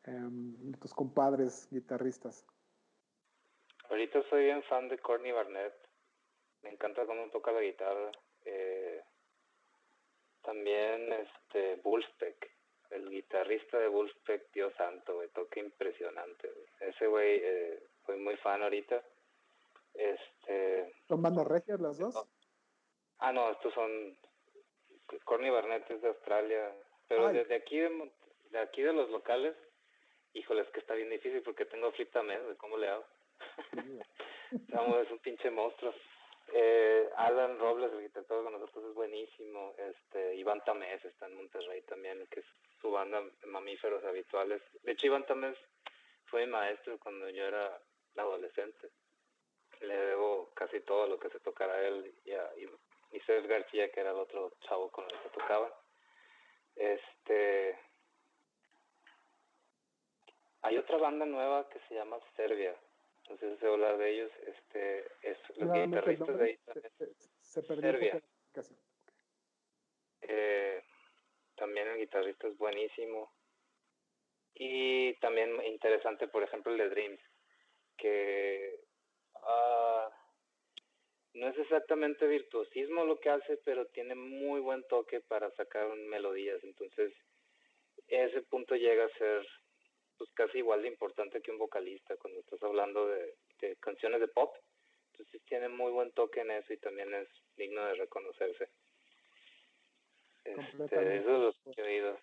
um, 0.08 0.72
de 0.72 0.78
tus 0.78 0.92
compadres 0.92 1.68
guitarristas? 1.70 2.44
Ahorita 3.90 4.24
soy 4.28 4.46
bien 4.46 4.64
fan 4.64 4.88
de 4.88 4.98
Courtney 4.98 5.30
Barnett. 5.30 5.72
Me 6.62 6.70
encanta 6.70 7.06
cómo 7.06 7.30
toca 7.30 7.52
la 7.52 7.60
guitarra. 7.60 8.10
Eh, 8.44 9.04
también 10.46 11.12
este 11.12 11.76
Bullspeck, 11.82 12.50
el 12.90 13.10
guitarrista 13.10 13.78
de 13.78 13.88
Bullspeck, 13.88 14.52
Dios 14.52 14.72
santo, 14.78 15.16
güey, 15.16 15.28
toca 15.30 15.58
impresionante. 15.58 16.48
Güey. 16.48 16.90
Ese 16.90 17.06
güey 17.08 17.40
eh, 17.42 17.82
fue 18.04 18.16
muy 18.16 18.36
fan 18.36 18.62
ahorita. 18.62 19.02
Este, 19.92 20.94
¿Son 21.08 21.20
bandas 21.20 21.46
regias 21.48 21.80
las 21.80 21.98
dos? 21.98 22.14
Ah, 23.18 23.32
no, 23.32 23.50
estos 23.50 23.74
son 23.74 24.16
Corny 25.24 25.50
Barnett 25.50 25.90
es 25.90 26.00
de 26.02 26.08
Australia, 26.08 26.72
pero 27.08 27.28
desde 27.28 27.44
de 27.46 27.54
aquí 27.56 27.78
de, 27.78 28.12
de, 28.50 28.58
aquí 28.58 28.82
de 28.82 28.92
los 28.92 29.10
locales, 29.10 29.56
híjole, 30.32 30.62
es 30.62 30.68
que 30.68 30.80
está 30.80 30.94
bien 30.94 31.10
difícil 31.10 31.42
porque 31.42 31.64
tengo 31.64 31.90
flipta 31.92 32.22
de 32.22 32.56
¿cómo 32.56 32.76
le 32.76 32.88
hago? 32.88 33.04
Estamos, 34.52 34.98
es 34.98 35.10
un 35.10 35.18
pinche 35.18 35.50
monstruo. 35.50 35.92
Eh, 36.52 37.10
Alan 37.16 37.58
Robles, 37.58 37.92
el 37.92 38.02
guitarra 38.02 38.26
con 38.26 38.52
nosotros 38.52 38.84
es 38.84 38.94
buenísimo. 38.94 39.74
Este, 39.78 40.34
Iván 40.36 40.62
Tamés 40.64 41.04
está 41.04 41.26
en 41.26 41.36
Monterrey 41.36 41.82
también, 41.82 42.26
que 42.30 42.40
es 42.40 42.46
su 42.80 42.90
banda 42.90 43.22
mamíferos 43.46 44.04
habituales. 44.04 44.62
De 44.82 44.92
hecho, 44.92 45.06
Iván 45.06 45.26
Tamés 45.26 45.56
fue 46.26 46.46
mi 46.46 46.52
maestro 46.52 46.98
cuando 46.98 47.28
yo 47.30 47.44
era 47.44 47.80
adolescente. 48.16 48.90
Le 49.80 49.96
debo 49.96 50.50
casi 50.54 50.80
todo 50.80 51.06
lo 51.06 51.18
que 51.18 51.28
se 51.30 51.40
tocara 51.40 51.74
a 51.74 51.86
él 51.86 52.14
y 52.24 52.32
a 52.32 52.50
y 52.56 53.46
García, 53.46 53.90
que 53.90 54.00
era 54.00 54.10
el 54.10 54.16
otro 54.16 54.52
chavo 54.60 54.90
con 54.90 55.04
el 55.04 55.18
que 55.20 55.28
tocaba. 55.30 55.72
Este, 56.74 57.78
hay 60.62 60.76
otra 60.76 60.98
banda 60.98 61.24
nueva 61.24 61.68
que 61.68 61.80
se 61.88 61.94
llama 61.94 62.18
Serbia, 62.36 62.74
si 63.28 63.56
se 63.56 63.66
habla 63.66 63.96
de 63.96 64.10
ellos, 64.10 64.30
este, 64.46 65.04
es 65.22 65.38
los 65.56 65.68
no, 65.68 65.86
guitarristas 65.86 66.38
de 66.38 66.44
ahí 66.44 66.56
también. 66.58 66.92
Se, 66.96 67.14
se 67.40 67.62
perdió 67.62 67.90
Serbia. 67.92 68.22
Eh, 70.22 70.82
también 71.56 71.88
el 71.88 71.98
guitarrista 71.98 72.48
es 72.48 72.56
buenísimo. 72.56 73.32
Y 74.54 75.14
también 75.14 75.62
interesante, 75.64 76.28
por 76.28 76.42
ejemplo, 76.42 76.72
el 76.72 76.78
de 76.78 76.88
Dreams, 76.88 77.20
que 77.98 78.80
uh, 79.34 80.10
no 81.34 81.48
es 81.48 81.58
exactamente 81.58 82.26
virtuosismo 82.26 83.04
lo 83.04 83.18
que 83.20 83.30
hace, 83.30 83.58
pero 83.64 83.86
tiene 83.88 84.14
muy 84.14 84.60
buen 84.60 84.82
toque 84.84 85.20
para 85.20 85.50
sacar 85.50 85.88
melodías. 86.08 86.62
Entonces, 86.62 87.12
ese 88.08 88.42
punto 88.42 88.76
llega 88.76 89.04
a 89.04 89.18
ser 89.18 89.46
pues 90.18 90.30
casi 90.34 90.58
igual 90.58 90.82
de 90.82 90.88
importante 90.88 91.40
que 91.40 91.50
un 91.50 91.58
vocalista 91.58 92.16
cuando 92.16 92.40
estás 92.40 92.62
hablando 92.62 93.06
de, 93.08 93.34
de 93.60 93.76
canciones 93.76 94.20
de 94.20 94.28
pop. 94.28 94.54
Entonces 95.12 95.42
tiene 95.44 95.68
muy 95.68 95.92
buen 95.92 96.12
toque 96.12 96.40
en 96.40 96.50
eso 96.50 96.72
y 96.72 96.76
también 96.78 97.12
es 97.14 97.28
digno 97.56 97.84
de 97.86 97.94
reconocerse. 97.94 98.68
Este, 100.44 101.16
eso 101.16 101.48
es 101.48 101.66
lo 101.66 101.72
que 101.72 101.80
he 101.80 101.84
oído. 101.84 102.18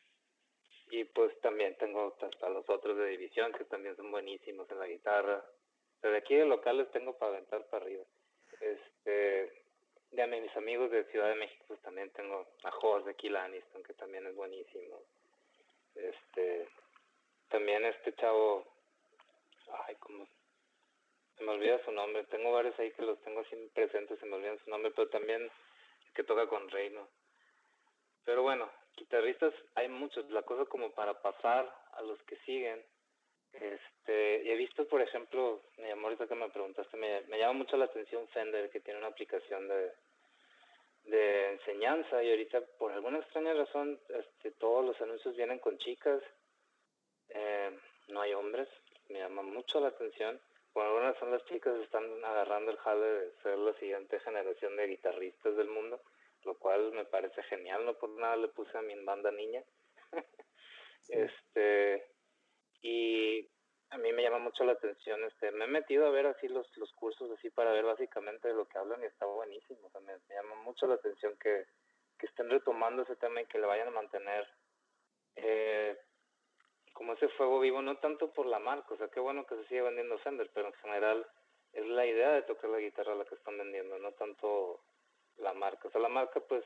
Y 0.92 1.04
pues 1.06 1.40
también 1.42 1.76
tengo 1.78 2.16
a 2.42 2.50
los 2.50 2.70
otros 2.70 2.98
de 2.98 3.08
división 3.08 3.52
que 3.54 3.66
también 3.66 3.96
son 3.96 4.12
buenísimos 4.12 4.70
en 4.70 4.80
la 4.80 4.88
guitarra. 4.88 5.44
Pero 6.00 6.12
de 6.12 6.20
aquí 6.20 6.36
de 6.36 6.46
locales 6.46 6.92
tengo 6.92 7.18
para 7.18 7.32
aventar 7.32 7.66
para 7.68 7.84
arriba. 7.84 8.04
Este, 8.62 9.64
de 10.12 10.28
mis 10.28 10.56
amigos 10.56 10.92
de 10.92 11.06
Ciudad 11.06 11.30
de 11.30 11.36
México 11.36 11.66
pues 11.68 11.82
también 11.82 12.12
tengo 12.12 12.48
a 12.64 12.72
Jos 12.72 13.06
de 13.06 13.16
Kill 13.16 13.36
Aniston 13.36 13.84
que 13.84 13.94
también 13.94 14.28
es 14.28 14.36
buenísimo. 14.36 15.02
Este, 15.96 16.68
también 17.54 17.86
este 17.86 18.14
chavo, 18.16 18.66
ay, 19.88 19.96
como 19.98 20.28
se 21.38 21.44
me 21.44 21.52
olvida 21.52 21.86
su 21.86 21.92
nombre. 21.92 22.24
Tengo 22.24 22.52
varios 22.52 22.78
ahí 22.80 22.92
que 22.94 23.04
los 23.04 23.22
tengo 23.22 23.42
así 23.42 23.56
presentes, 23.76 24.20
se 24.20 24.26
me 24.26 24.38
olvidan 24.38 24.58
su 24.64 24.72
nombre, 24.72 24.92
pero 24.96 25.08
también 25.10 25.52
que 26.16 26.24
toca 26.24 26.48
con 26.48 26.68
Reino. 26.70 27.08
Pero 28.26 28.42
bueno, 28.42 28.68
guitarristas 28.98 29.54
hay 29.76 29.88
muchos. 29.88 30.28
La 30.32 30.42
cosa 30.42 30.66
como 30.66 30.90
para 30.94 31.22
pasar 31.22 31.72
a 31.94 32.02
los 32.02 32.20
que 32.24 32.38
siguen. 32.38 32.84
Este, 33.54 34.52
he 34.52 34.56
visto, 34.56 34.88
por 34.88 35.04
ejemplo, 35.04 35.62
me 35.78 35.90
llamó 35.90 36.08
ahorita 36.08 36.26
que 36.26 36.34
me 36.34 36.50
preguntaste, 36.50 36.98
me, 36.98 37.22
me 37.28 37.38
llama 37.38 37.54
mucho 37.54 37.78
la 37.78 37.86
atención 37.86 38.28
Fender, 38.30 38.72
que 38.72 38.80
tiene 38.80 38.98
una 38.98 39.10
aplicación 39.10 39.68
de, 39.68 39.92
de 41.04 41.52
enseñanza 41.52 42.24
y 42.24 42.32
ahorita 42.32 42.62
por 42.80 42.92
alguna 42.92 43.20
extraña 43.20 43.54
razón 43.54 44.00
este, 44.10 44.50
todos 44.54 44.84
los 44.84 45.00
anuncios 45.02 45.36
vienen 45.36 45.60
con 45.60 45.78
chicas, 45.78 46.24
eh, 47.30 47.78
no 48.10 48.22
hay 48.22 48.34
hombres, 48.34 48.68
me 49.10 49.20
llama 49.20 49.42
mucho 49.42 49.80
la 49.80 49.90
atención. 49.90 50.40
Por 50.74 50.86
alguna 50.86 51.12
razón 51.12 51.32
las 51.32 51.46
chicas 51.46 51.76
están 51.80 52.04
agarrando 52.26 52.72
el 52.72 52.78
jale 52.78 53.06
de 53.06 53.32
ser 53.44 53.58
la 53.58 53.74
siguiente 53.76 54.20
generación 54.22 54.76
de 54.76 54.88
guitarristas 54.88 55.56
del 55.56 55.70
mundo 55.70 56.02
lo 56.46 56.58
cual 56.58 56.92
me 56.92 57.06
parece 57.06 57.42
genial, 57.44 57.86
no 57.86 57.98
por 57.98 58.10
nada 58.10 58.36
le 58.36 58.48
puse 58.50 58.78
a 58.78 58.82
mi 58.82 58.96
banda 59.04 59.32
niña. 59.32 59.64
Este, 61.10 62.02
y 62.82 63.46
a 63.90 63.98
mí 63.98 64.14
me 64.14 64.24
llama 64.24 64.40
mucho 64.40 64.64
la 64.64 64.72
atención, 64.72 65.22
este, 65.26 65.52
me 65.52 65.66
he 65.66 65.68
metido 65.68 66.08
a 66.08 66.12
ver 66.12 66.28
así 66.28 66.48
los, 66.48 66.66
los 66.78 66.94
cursos 66.94 67.30
así 67.32 67.50
para 67.50 67.74
ver 67.74 67.84
básicamente 67.84 68.48
de 68.48 68.54
lo 68.54 68.66
que 68.70 68.78
hablan 68.78 69.04
y 69.04 69.08
está 69.08 69.26
buenísimo, 69.26 69.92
o 69.92 70.00
me, 70.00 70.14
llama 70.30 70.56
mucho 70.64 70.88
la 70.88 70.96
atención 70.96 71.38
que, 71.42 71.66
que 72.18 72.26
estén 72.26 72.50
retomando 72.50 73.02
ese 73.02 73.18
tema 73.18 73.42
y 73.42 73.46
que 73.48 73.60
le 73.60 73.68
vayan 73.68 73.90
a 73.90 73.92
mantener 73.92 74.48
eh, 75.36 75.98
como 76.94 77.14
ese 77.14 77.28
fuego 77.30 77.60
vivo, 77.60 77.82
no 77.82 77.98
tanto 77.98 78.32
por 78.32 78.46
la 78.46 78.60
marca, 78.60 78.94
o 78.94 78.98
sea, 78.98 79.10
qué 79.10 79.20
bueno 79.20 79.46
que 79.46 79.56
se 79.56 79.68
sigue 79.68 79.82
vendiendo 79.82 80.18
Fender, 80.20 80.50
pero 80.54 80.68
en 80.68 80.74
general 80.74 81.26
es 81.74 81.86
la 81.88 82.06
idea 82.06 82.32
de 82.32 82.44
tocar 82.44 82.70
la 82.70 82.80
guitarra 82.80 83.16
la 83.16 83.26
que 83.26 83.36
están 83.36 83.58
vendiendo, 83.58 83.98
no 84.00 84.12
tanto 84.14 84.80
la 85.38 85.54
marca. 85.54 85.88
O 85.88 85.92
sea, 85.92 86.02
la 86.02 86.10
marca 86.10 86.40
pues 86.40 86.64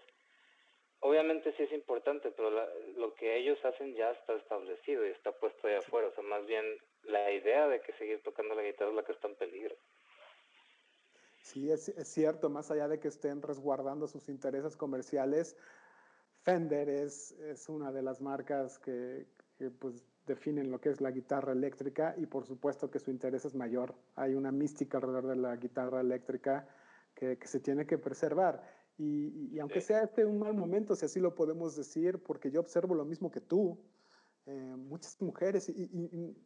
obviamente 1.00 1.54
sí 1.56 1.64
es 1.64 1.72
importante, 1.72 2.32
pero 2.32 2.50
lo 2.98 3.14
que 3.16 3.38
ellos 3.38 3.58
hacen 3.64 3.96
ya 3.96 4.12
está 4.12 4.34
establecido 4.34 5.06
y 5.06 5.12
está 5.12 5.32
puesto 5.32 5.68
ahí 5.68 5.76
afuera. 5.76 6.10
O 6.10 6.14
sea, 6.14 6.24
más 6.24 6.46
bien 6.46 6.66
la 7.04 7.32
idea 7.32 7.68
de 7.68 7.82
que 7.82 7.94
seguir 7.94 8.22
tocando 8.24 8.56
la 8.56 8.64
guitarra 8.64 8.90
es 8.90 8.96
la 8.96 9.04
que 9.04 9.14
está 9.14 9.28
en 9.28 9.36
peligro. 9.36 9.76
Sí, 11.42 11.72
es, 11.72 11.88
es 11.90 12.10
cierto, 12.10 12.50
más 12.50 12.70
allá 12.72 12.90
de 12.90 13.00
que 13.00 13.08
estén 13.08 13.42
resguardando 13.42 14.08
sus 14.08 14.28
intereses 14.28 14.76
comerciales, 14.76 15.56
Fender 16.44 16.90
es, 16.90 17.32
es 17.40 17.70
una 17.70 17.94
de 17.94 18.02
las 18.02 18.20
marcas 18.20 18.78
que, 18.80 19.26
que 19.58 19.70
pues 19.70 20.04
definen 20.28 20.70
lo 20.70 20.80
que 20.80 20.90
es 20.90 21.02
la 21.02 21.10
guitarra 21.10 21.54
eléctrica 21.54 22.14
y 22.18 22.26
por 22.28 22.46
supuesto 22.46 22.92
que 22.92 23.00
su 23.00 23.10
interés 23.10 23.46
es 23.46 23.56
mayor. 23.56 23.96
Hay 24.16 24.36
una 24.36 24.52
mística 24.52 24.98
alrededor 24.98 25.28
de 25.28 25.36
la 25.38 25.56
guitarra 25.56 26.02
eléctrica 26.02 26.68
que, 27.16 27.40
se 27.44 27.60
tiene 27.60 27.88
que 27.88 27.98
preservar. 27.98 28.62
Y, 29.00 29.58
aunque 29.60 29.82
sea 29.82 30.04
este 30.04 30.26
un 30.26 30.40
mal 30.40 30.54
momento, 30.54 30.96
si 30.96 31.06
así 31.06 31.20
lo 31.20 31.34
podemos 31.34 31.76
decir, 31.76 32.20
porque 32.20 32.52
yo 32.52 32.60
observo 32.60 32.94
lo 32.94 33.06
mismo 33.06 33.32
que 33.32 33.42
tú, 33.42 33.80
eh, 34.46 34.76
muchas 34.78 35.20
mujeres, 35.22 35.70
y, 35.70 35.90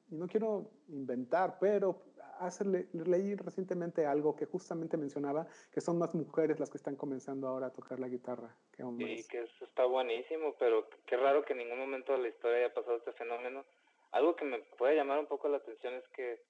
no 0.09 0.27
quiero 0.27 0.71
inventar, 0.87 1.57
pero 1.59 2.01
hacerle, 2.45 2.87
leí 2.93 3.35
recientemente 3.35 4.05
algo 4.05 4.35
que 4.35 4.45
justamente 4.45 4.97
mencionaba 4.97 5.47
que 5.71 5.81
son 5.81 5.97
más 5.97 6.13
mujeres 6.15 6.59
las 6.59 6.69
que 6.69 6.77
están 6.77 6.95
comenzando 6.95 7.47
ahora 7.47 7.67
a 7.67 7.73
tocar 7.73 7.99
la 7.99 8.07
guitarra 8.07 8.55
que 8.71 8.83
hombres. 8.83 9.21
Sí, 9.21 9.27
que 9.27 9.41
eso 9.43 9.65
está 9.65 9.85
buenísimo, 9.85 10.55
pero 10.59 10.87
qué 11.05 11.17
raro 11.17 11.43
que 11.43 11.53
en 11.53 11.59
ningún 11.59 11.79
momento 11.79 12.13
de 12.13 12.19
la 12.19 12.27
historia 12.29 12.57
haya 12.57 12.73
pasado 12.73 12.97
este 12.97 13.13
fenómeno. 13.13 13.65
Algo 14.11 14.35
que 14.35 14.45
me 14.45 14.59
puede 14.77 14.95
llamar 14.95 15.19
un 15.19 15.27
poco 15.27 15.47
la 15.47 15.57
atención 15.57 15.93
es 15.95 16.07
que 16.09 16.41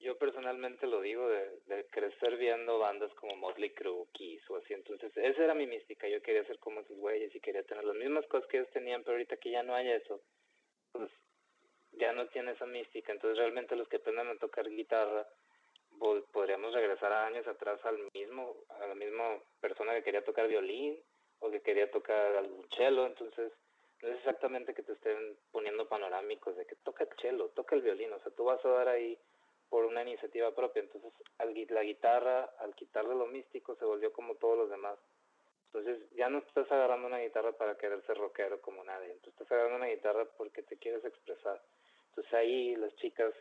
yo 0.00 0.16
personalmente 0.16 0.86
lo 0.86 1.00
digo, 1.02 1.28
de, 1.28 1.86
crecer 1.90 2.36
viendo 2.38 2.78
bandas 2.78 3.12
como 3.14 3.36
Motley 3.36 3.70
Crue, 3.74 4.06
Kiss 4.12 4.42
o 4.48 4.56
así. 4.56 4.72
Entonces, 4.72 5.12
esa 5.14 5.44
era 5.44 5.54
mi 5.54 5.66
mística. 5.66 6.08
Yo 6.08 6.22
quería 6.22 6.44
ser 6.44 6.58
como 6.58 6.80
esos 6.80 6.96
güeyes 6.96 7.34
y 7.34 7.40
quería 7.40 7.62
tener 7.64 7.84
las 7.84 7.96
mismas 7.96 8.26
cosas 8.26 8.48
que 8.48 8.58
ellos 8.58 8.70
tenían, 8.72 9.02
pero 9.02 9.16
ahorita 9.16 9.36
que 9.36 9.50
ya 9.50 9.62
no 9.62 9.74
hay 9.74 9.90
eso, 9.90 10.22
pues 10.92 11.10
ya 11.92 12.12
no 12.12 12.26
tiene 12.28 12.52
esa 12.52 12.66
mística. 12.66 13.12
Entonces, 13.12 13.38
realmente 13.38 13.76
los 13.76 13.88
que 13.88 13.96
aprendan 13.96 14.28
a 14.28 14.36
tocar 14.36 14.68
guitarra, 14.68 15.26
podríamos 16.32 16.72
regresar 16.72 17.12
a 17.12 17.26
años 17.26 17.46
atrás 17.46 17.78
al 17.84 17.98
mismo, 18.14 18.56
a 18.68 18.86
la 18.86 18.94
misma 18.94 19.38
persona 19.60 19.94
que 19.94 20.02
quería 20.02 20.24
tocar 20.24 20.48
violín 20.48 20.98
o 21.40 21.50
que 21.50 21.60
quería 21.60 21.90
tocar 21.90 22.36
algún 22.36 22.66
cello. 22.70 23.06
Entonces, 23.06 23.52
no 24.02 24.08
es 24.08 24.16
exactamente 24.16 24.74
que 24.74 24.82
te 24.82 24.92
estén 24.92 25.36
poniendo 25.50 25.88
panorámicos 25.88 26.56
de 26.56 26.66
que 26.66 26.76
toca 26.76 27.04
el 27.04 27.10
cello, 27.20 27.48
toca 27.50 27.76
el 27.76 27.82
violín. 27.82 28.12
O 28.12 28.20
sea, 28.20 28.32
tú 28.32 28.44
vas 28.44 28.64
a 28.64 28.68
dar 28.68 28.88
ahí 28.88 29.18
por 29.68 29.84
una 29.84 30.02
iniciativa 30.02 30.54
propia. 30.54 30.82
Entonces, 30.82 31.12
la 31.70 31.82
guitarra, 31.82 32.50
al 32.58 32.74
quitarle 32.74 33.14
lo 33.14 33.26
místico, 33.26 33.76
se 33.76 33.84
volvió 33.84 34.12
como 34.12 34.34
todos 34.36 34.56
los 34.56 34.70
demás. 34.70 34.98
Entonces, 35.72 36.10
ya 36.16 36.28
no 36.28 36.38
estás 36.38 36.70
agarrando 36.72 37.06
una 37.06 37.20
guitarra 37.20 37.52
para 37.52 37.76
querer 37.76 38.04
ser 38.04 38.16
rockero 38.16 38.60
como 38.60 38.82
nadie. 38.82 39.12
Entonces, 39.12 39.34
estás 39.34 39.52
agarrando 39.52 39.76
una 39.76 39.94
guitarra 39.94 40.24
porque 40.36 40.62
te 40.62 40.76
quieres 40.76 41.04
expresar. 41.04 41.62
Entonces, 42.08 42.34
ahí 42.34 42.74
las 42.76 42.94
chicas 42.96 43.32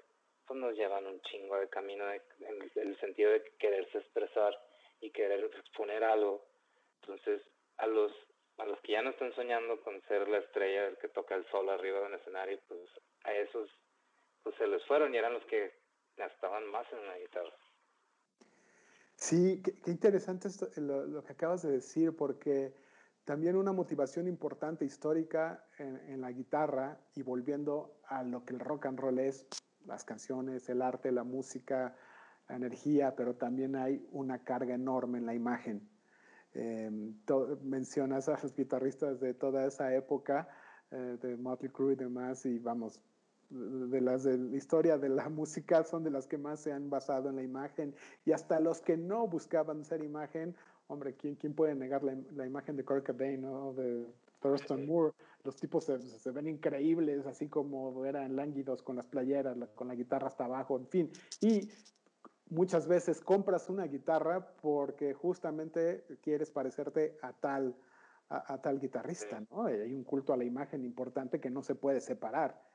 pues, 0.46 0.60
nos 0.60 0.76
llevan 0.76 1.08
un 1.08 1.20
chingo 1.22 1.58
de 1.58 1.70
camino 1.70 2.06
en 2.12 2.72
el 2.76 3.00
sentido 3.00 3.32
de 3.32 3.44
quererse 3.58 3.98
expresar 3.98 4.56
y 5.02 5.10
querer 5.12 5.44
exponer 5.44 6.04
algo. 6.04 6.46
Entonces, 7.02 7.42
a 7.78 7.88
los 7.88 8.12
a 8.60 8.66
los 8.66 8.80
que 8.82 8.92
ya 8.92 9.02
no 9.02 9.12
están 9.12 9.34
soñando 9.36 9.80
con 9.82 10.02
ser 10.02 10.28
la 10.28 10.40
estrella 10.40 10.88
el 10.88 10.98
que 10.98 11.08
toca 11.08 11.34
el 11.34 11.46
sol 11.50 11.70
arriba 11.70 12.02
de 12.02 12.06
un 12.08 12.14
escenario, 12.16 12.60
pues 12.68 12.82
a 13.24 13.34
esos 13.34 13.70
pues 14.44 14.54
se 14.58 14.68
les 14.68 14.86
fueron 14.86 15.14
y 15.14 15.18
eran 15.18 15.34
los 15.34 15.46
que 15.46 15.72
estaban 16.18 16.66
más 16.68 16.86
en 16.92 17.00
una 17.00 17.16
guitarra. 17.16 17.56
Sí, 19.20 19.62
qué, 19.62 19.92
interesante 19.92 20.48
esto, 20.48 20.70
lo, 20.78 21.22
que 21.26 21.34
acabas 21.34 21.62
de 21.64 21.72
decir, 21.72 22.16
porque 22.16 22.74
también 23.26 23.58
una 23.58 23.74
motivación 23.74 24.30
importante 24.30 24.86
histórica 24.86 25.66
en, 25.78 26.22
la 26.22 26.32
guitarra 26.32 26.98
y 27.16 27.22
volviendo 27.22 28.00
a 28.08 28.24
lo 28.24 28.46
que 28.46 28.54
el 28.54 28.62
rock 28.62 28.86
and 28.86 28.98
roll 28.98 29.20
es, 29.20 29.46
las 29.86 30.06
canciones, 30.06 30.70
el 30.70 30.82
arte, 30.82 31.12
la 31.12 31.26
música, 31.26 31.98
la 32.48 32.56
energía, 32.56 33.14
pero 33.18 33.36
también 33.36 33.76
hay 33.76 34.08
una 34.14 34.42
carga 34.46 34.74
enorme 34.74 35.18
en 35.18 35.26
la 35.26 35.36
imagen. 35.36 35.90
Em, 36.54 37.14
mencionas 37.62 38.30
a 38.30 38.40
los 38.42 38.56
guitarristas 38.56 39.20
de 39.20 39.34
toda 39.34 39.66
esa 39.66 39.94
época, 39.94 40.48
eh, 40.92 41.18
de 41.22 41.36
Motley 41.36 41.72
Crue 41.72 41.92
y 41.94 41.98
demás, 41.98 42.46
y 42.46 42.58
vamos, 42.58 43.02
de 43.50 44.02
las 44.02 44.24
de 44.24 44.38
la 44.38 44.56
historia 44.56 44.98
de 44.98 45.10
la 45.10 45.30
música 45.30 45.84
son 45.84 46.04
de 46.04 46.12
las 46.12 46.28
que 46.28 46.38
más 46.38 46.60
se 46.60 46.72
han 46.72 46.90
basado 46.90 47.30
en 47.30 47.36
la 47.38 47.44
imagen 47.44 47.96
y 48.26 48.32
hasta 48.32 48.60
los 48.60 48.82
que 48.82 48.98
no 48.98 49.28
buscaban 49.28 49.84
ser 49.84 50.04
imagen, 50.04 50.56
hombre, 50.88 51.16
¿quién, 51.16 51.36
quién 51.36 51.54
puede 51.54 51.76
negar 51.76 52.04
la, 52.04 52.16
la 52.36 52.46
imagen 52.46 52.76
de 52.76 52.86
Kurt 52.86 53.06
Cobain 53.06 53.44
o 53.46 53.74
de 53.74 54.06
Thurston 54.40 54.86
Moore? 54.86 55.14
Los 55.44 55.56
tipos 55.56 55.86
se, 55.86 56.00
se, 56.00 56.32
ven 56.32 56.48
increíbles, 56.48 57.26
así 57.26 57.48
como 57.48 58.06
eran 58.06 58.36
lánguidos 58.36 58.84
con 58.84 58.96
las 58.96 59.08
playeras, 59.08 59.58
con 59.76 59.88
la 59.88 59.96
guitarra 59.96 60.28
hasta 60.28 60.46
abajo, 60.46 60.78
en 60.78 60.88
fin. 60.88 61.12
Y 61.42 61.70
muchas 62.50 62.88
veces 62.88 63.22
compras 63.22 63.70
una 63.70 63.86
guitarra 63.86 64.54
porque 64.62 65.14
justamente 65.14 66.06
quieres 66.22 66.52
parecerte 66.52 67.18
a 67.22 67.34
tal, 67.34 67.76
a, 68.28 68.54
a 68.54 68.62
tal 68.62 68.80
guitarrista, 68.80 69.42
¿no? 69.50 69.66
Hay 69.66 69.94
un 69.94 70.04
culto 70.04 70.34
a 70.34 70.38
la 70.38 70.44
imagen 70.44 70.84
importante 70.84 71.40
que 71.40 71.50
no 71.50 71.64
se 71.64 71.76
puede 71.76 72.02
separar 72.02 72.69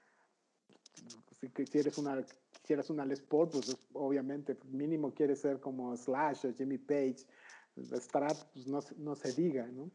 si, 1.41 1.67
si, 1.67 1.79
eres 1.79 1.99
una, 1.99 2.23
si 2.65 2.73
eres 2.73 2.91
una 2.91 3.05
Les 3.05 3.21
Paul, 3.21 3.49
pues 3.49 3.77
obviamente 3.93 4.57
mínimo 4.71 5.13
quieres 5.13 5.41
ser 5.41 5.61
como 5.61 5.97
Slash 5.97 6.47
o 6.47 6.55
Jimmy 6.55 6.79
Page, 6.79 7.27
Strat, 7.77 8.37
pues 8.53 8.67
no, 8.67 8.81
no, 8.99 9.15
se 9.17 9.33
diga, 9.33 9.67
¿no? 9.67 9.91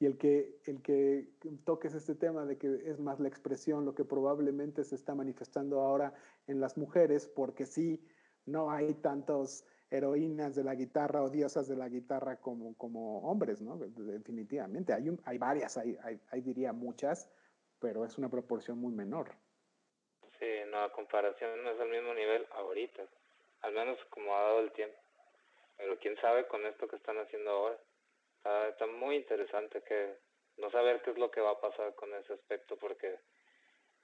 Y 0.00 0.06
el 0.06 0.16
que, 0.16 0.60
el 0.64 0.80
que 0.80 1.28
toques 1.64 1.92
este 1.94 2.14
tema 2.14 2.46
de 2.46 2.56
que 2.56 2.82
es 2.86 3.00
más 3.00 3.18
la 3.18 3.26
expresión 3.26 3.84
lo 3.84 3.94
que 3.94 4.04
probablemente 4.04 4.84
se 4.84 4.94
está 4.94 5.14
manifestando 5.14 5.80
ahora 5.80 6.14
en 6.46 6.60
las 6.60 6.78
mujeres, 6.78 7.26
porque 7.26 7.66
sí, 7.66 8.00
no 8.46 8.70
hay 8.70 8.94
tantos 8.94 9.64
heroínas 9.90 10.54
de 10.54 10.62
la 10.62 10.74
guitarra 10.74 11.22
o 11.22 11.30
diosas 11.30 11.66
de 11.66 11.76
la 11.76 11.88
guitarra 11.88 12.36
como, 12.36 12.74
como 12.74 13.18
hombres, 13.20 13.60
¿no? 13.60 13.76
Definitivamente. 13.76 14.92
Hay, 14.92 15.10
hay 15.24 15.38
varias, 15.38 15.76
hay, 15.76 15.96
hay, 16.02 16.20
hay 16.30 16.40
diría 16.42 16.72
muchas, 16.72 17.28
pero 17.80 18.04
es 18.04 18.18
una 18.18 18.30
proporción 18.30 18.78
muy 18.78 18.92
menor. 18.92 19.30
Sí, 20.38 20.46
no, 20.68 20.82
a 20.82 20.92
comparación 20.92 21.62
no 21.64 21.70
es 21.70 21.80
al 21.80 21.88
mismo 21.88 22.14
nivel 22.14 22.46
ahorita, 22.52 23.02
al 23.62 23.72
menos 23.72 23.98
como 24.10 24.36
ha 24.36 24.42
dado 24.42 24.60
el 24.60 24.72
tiempo. 24.72 24.96
pero 25.76 25.98
quién 25.98 26.16
sabe 26.20 26.46
con 26.46 26.64
esto 26.66 26.86
que 26.88 26.96
están 26.96 27.18
haciendo 27.18 27.50
ahora. 27.50 27.78
Está, 28.68 28.86
muy 28.86 29.16
interesante 29.16 29.82
que 29.82 30.16
no 30.56 30.70
saber 30.70 31.02
qué 31.02 31.10
es 31.10 31.18
lo 31.18 31.30
que 31.30 31.40
va 31.40 31.50
a 31.50 31.60
pasar 31.60 31.94
con 31.94 32.14
ese 32.14 32.32
aspecto 32.32 32.76
porque 32.76 33.18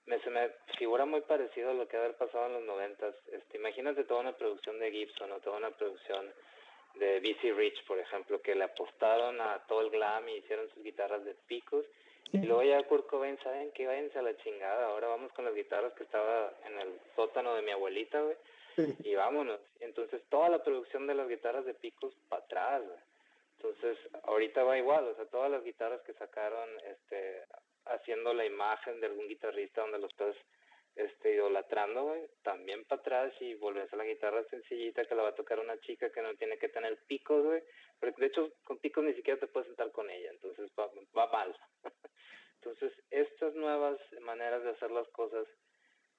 me, 0.07 0.21
se 0.21 0.31
me 0.31 0.51
figura 0.77 1.05
muy 1.05 1.21
parecido 1.23 1.71
a 1.71 1.75
lo 1.75 1.89
que 1.89 1.97
haber 1.97 2.17
pasado 2.17 2.47
en 2.47 2.55
los 2.55 2.65
noventas. 2.65 3.15
Este, 3.29 3.57
imagínate 3.57 4.05
toda 4.05 4.21
una 4.21 4.37
producción 4.37 4.79
de 4.79 4.91
Gibson 4.91 5.33
o 5.33 5.41
toda 5.41 5.59
una 5.59 5.71
producción 5.71 6.33
de 6.95 7.21
BC 7.21 7.55
Rich, 7.55 7.85
por 7.87 7.99
ejemplo, 7.99 8.41
que 8.43 8.55
le 8.55 8.65
apostaron 8.65 9.41
a 9.41 9.65
todo 9.67 9.81
el 9.83 9.91
glam 9.91 10.29
y 10.29 10.37
hicieron 10.37 10.69
sus 10.71 10.83
guitarras 10.83 11.25
de 11.25 11.35
picos. 11.47 11.85
Y 12.33 12.39
luego 12.39 12.63
ya 12.63 12.83
Kurt 12.85 13.07
Cobain, 13.07 13.39
¿saben 13.43 13.71
qué? 13.73 13.87
Váyanse 13.87 14.19
a 14.19 14.23
la 14.23 14.37
chingada. 14.39 14.89
Ahora 14.89 15.09
vamos 15.09 15.33
con 15.33 15.45
las 15.45 15.55
guitarras 15.55 15.93
que 15.95 16.03
estaba 16.03 16.53
en 16.67 16.79
el 16.81 17.01
sótano 17.15 17.55
de 17.55 17.63
mi 17.63 17.71
abuelita, 17.71 18.21
güey. 18.21 18.37
Y 19.05 19.15
vámonos. 19.15 19.61
Entonces 19.81 20.23
toda 20.29 20.49
la 20.49 20.63
producción 20.63 21.07
de 21.07 21.15
las 21.15 21.29
guitarras 21.29 21.65
de 21.65 21.75
picos 21.75 22.15
para 22.29 22.43
atrás, 22.43 22.83
güey. 22.85 22.99
Entonces 23.57 23.99
ahorita 24.25 24.63
va 24.65 24.77
igual, 24.77 25.05
o 25.09 25.15
sea, 25.15 25.25
todas 25.27 25.51
las 25.51 25.65
guitarras 25.65 26.03
que 26.03 26.13
sacaron, 26.15 26.69
este, 26.87 27.45
haciendo 27.87 28.35
la 28.35 28.45
imagen 28.45 29.01
de 29.01 29.07
algún 29.07 29.29
guitarrista 29.29 29.81
donde 29.81 30.01
lo 30.01 30.07
estás 30.07 30.35
este, 30.97 31.35
idolatrando, 31.35 32.15
también 32.43 32.85
para 32.85 33.01
atrás 33.01 33.35
y 33.41 33.55
volvés 33.55 33.93
a 33.93 33.97
la 33.97 34.05
guitarra 34.05 34.45
sencillita 34.45 35.05
que 35.05 35.15
la 35.15 35.25
va 35.25 35.29
a 35.31 35.35
tocar 35.35 35.59
una 35.59 35.79
chica 35.81 36.11
que 36.11 36.23
no 36.23 36.35
tiene 36.35 36.59
que 36.59 36.69
tener 36.69 36.99
picos, 37.07 37.45
güey. 37.45 37.63
Porque 37.99 38.21
de 38.21 38.27
hecho 38.27 38.53
con 38.65 38.79
picos 38.79 39.05
ni 39.05 39.15
siquiera 39.15 39.41
te 39.41 39.47
puedes 39.47 39.67
sentar 39.69 39.91
con 39.93 40.09
ella, 40.11 40.31
entonces 40.31 40.71
va, 40.79 40.91
va 41.17 41.33
mal. 41.33 41.57
entonces 42.61 42.93
estas 43.11 43.55
nuevas 43.55 43.99
maneras 44.21 44.63
de 44.63 44.71
hacer 44.71 44.91
las 44.91 45.09
cosas 45.09 45.47